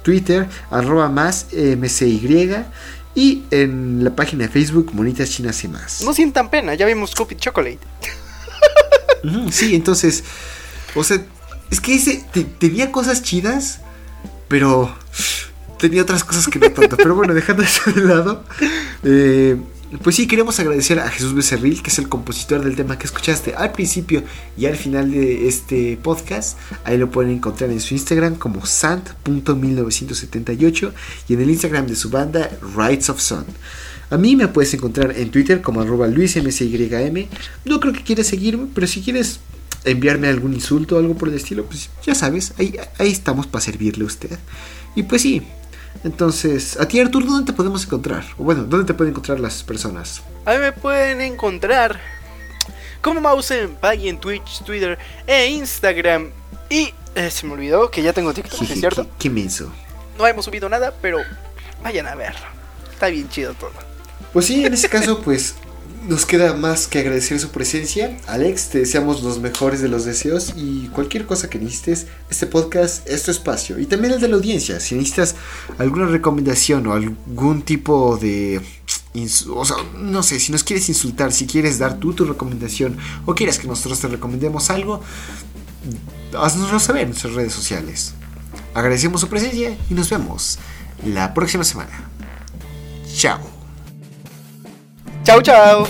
Twitter, 0.03 0.47
arroba 0.69 1.09
más 1.09 1.47
mcy 1.51 2.19
y 3.15 3.43
en 3.49 4.03
la 4.03 4.15
página 4.15 4.45
de 4.45 4.51
Facebook, 4.51 4.91
Monitas 4.93 5.29
Chinas 5.29 5.63
y 5.63 5.69
más. 5.69 6.01
No 6.01 6.13
sientan 6.13 6.49
pena, 6.49 6.75
ya 6.75 6.85
vimos 6.85 7.15
Cupid 7.15 7.37
Chocolate. 7.37 7.79
sí, 9.51 9.73
entonces, 9.73 10.23
o 10.93 11.03
sea, 11.03 11.23
es 11.71 11.79
que 11.79 11.93
dice, 11.93 12.25
tenía 12.59 12.91
cosas 12.91 13.23
chidas, 13.23 13.79
pero 14.49 14.93
tenía 15.79 16.01
otras 16.01 16.23
cosas 16.23 16.47
que 16.47 16.59
no 16.59 16.69
tanto. 16.71 16.97
pero 16.97 17.15
bueno, 17.15 17.33
dejando 17.33 17.63
eso 17.63 17.91
de 17.91 18.01
lado, 18.01 18.43
eh, 19.03 19.57
pues 20.01 20.15
sí, 20.15 20.27
queremos 20.27 20.59
agradecer 20.59 20.99
a 20.99 21.09
Jesús 21.09 21.33
Becerril, 21.33 21.81
que 21.81 21.89
es 21.89 21.99
el 21.99 22.09
compositor 22.09 22.63
del 22.63 22.75
tema 22.75 22.97
que 22.97 23.05
escuchaste 23.05 23.55
al 23.55 23.71
principio 23.71 24.23
y 24.57 24.65
al 24.65 24.75
final 24.75 25.11
de 25.11 25.47
este 25.47 25.97
podcast. 26.01 26.57
Ahí 26.83 26.97
lo 26.97 27.11
pueden 27.11 27.31
encontrar 27.31 27.69
en 27.69 27.79
su 27.79 27.93
Instagram 27.93 28.35
como 28.35 28.65
sant.1978 28.65 30.91
y 31.27 31.33
en 31.33 31.41
el 31.41 31.49
Instagram 31.49 31.87
de 31.87 31.95
su 31.95 32.09
banda 32.09 32.49
Rights 32.75 33.09
of 33.09 33.21
Sun. 33.21 33.45
A 34.09 34.17
mí 34.17 34.35
me 34.35 34.47
puedes 34.47 34.73
encontrar 34.73 35.17
en 35.17 35.31
Twitter 35.31 35.61
como 35.61 35.81
arroba 35.81 36.07
luismcym. 36.07 37.27
No 37.65 37.79
creo 37.79 37.93
que 37.93 38.03
quieras 38.03 38.27
seguirme, 38.27 38.67
pero 38.73 38.87
si 38.87 39.01
quieres 39.01 39.39
enviarme 39.83 40.27
algún 40.27 40.53
insulto 40.53 40.95
o 40.95 40.99
algo 40.99 41.15
por 41.15 41.29
el 41.29 41.35
estilo, 41.35 41.65
pues 41.65 41.89
ya 42.05 42.15
sabes, 42.15 42.53
ahí 42.57 42.77
estamos 42.99 43.47
para 43.47 43.63
servirle 43.63 44.03
a 44.03 44.07
usted. 44.07 44.37
Y 44.95 45.03
pues 45.03 45.21
sí, 45.21 45.41
entonces, 46.03 46.79
a 46.79 46.87
ti 46.87 46.99
Artur, 46.99 47.25
¿dónde 47.25 47.51
te 47.51 47.55
podemos 47.55 47.83
encontrar? 47.85 48.23
O 48.37 48.43
bueno, 48.43 48.63
¿dónde 48.63 48.85
te 48.85 48.93
pueden 48.93 49.11
encontrar 49.11 49.39
las 49.39 49.63
personas? 49.63 50.21
A 50.45 50.53
mí 50.53 50.59
me 50.59 50.71
pueden 50.71 51.21
encontrar 51.21 51.99
como 53.01 53.21
Mouse 53.21 53.51
en 53.51 53.77
en 53.81 54.19
Twitch, 54.19 54.63
Twitter 54.63 54.97
e 55.27 55.47
Instagram. 55.47 56.31
Y 56.69 56.93
eh, 57.15 57.29
se 57.29 57.45
me 57.45 57.53
olvidó 57.53 57.89
que 57.89 58.01
ya 58.01 58.13
tengo 58.13 58.33
TikTok, 58.33 58.61
¿es 58.61 58.79
cierto? 58.79 59.07
Qué, 59.19 59.29
menso. 59.29 59.71
No 60.17 60.25
hemos 60.27 60.45
subido 60.45 60.69
nada, 60.69 60.93
pero 61.01 61.19
vayan 61.83 62.07
a 62.07 62.15
verlo. 62.15 62.45
Está 62.91 63.07
bien 63.07 63.29
chido 63.29 63.53
todo. 63.53 63.71
Pues 64.33 64.45
sí, 64.45 64.65
en 64.65 64.73
ese 64.73 64.89
caso, 64.89 65.21
pues 65.21 65.55
nos 66.07 66.25
queda 66.25 66.53
más 66.53 66.87
que 66.87 66.99
agradecer 66.99 67.39
su 67.39 67.49
presencia. 67.49 68.17
Alex, 68.27 68.69
te 68.69 68.79
deseamos 68.79 69.23
los 69.23 69.39
mejores 69.39 69.81
de 69.81 69.89
los 69.89 70.05
deseos 70.05 70.53
y 70.55 70.87
cualquier 70.87 71.25
cosa 71.25 71.49
que 71.49 71.59
necesites, 71.59 72.07
este 72.29 72.47
podcast 72.47 73.07
es 73.07 73.23
tu 73.23 73.31
espacio. 73.31 73.79
Y 73.79 73.85
también 73.85 74.13
el 74.13 74.21
de 74.21 74.27
la 74.27 74.35
audiencia. 74.35 74.79
Si 74.79 74.95
necesitas 74.95 75.35
alguna 75.77 76.07
recomendación 76.07 76.87
o 76.87 76.93
algún 76.93 77.61
tipo 77.63 78.17
de... 78.17 78.61
O 79.49 79.63
sea, 79.63 79.77
no 79.97 80.23
sé, 80.23 80.39
si 80.39 80.51
nos 80.51 80.63
quieres 80.63 80.89
insultar, 80.89 81.31
si 81.31 81.47
quieres 81.47 81.79
dar 81.79 81.99
tú 81.99 82.13
tu 82.13 82.25
recomendación 82.25 82.97
o 83.25 83.33
quieres 83.33 83.59
que 83.59 83.67
nosotros 83.67 83.99
te 83.99 84.07
recomendemos 84.07 84.69
algo, 84.69 85.01
haznoslo 86.37 86.79
saber 86.79 87.03
en 87.03 87.09
nuestras 87.09 87.33
redes 87.33 87.53
sociales. 87.53 88.13
Agradecemos 88.73 89.21
su 89.21 89.29
presencia 89.29 89.77
y 89.89 89.93
nos 89.93 90.09
vemos 90.09 90.59
la 91.05 91.33
próxima 91.33 91.63
semana. 91.63 92.09
Chao. 93.15 93.54
Chau, 95.25 95.41
chau. 95.41 95.87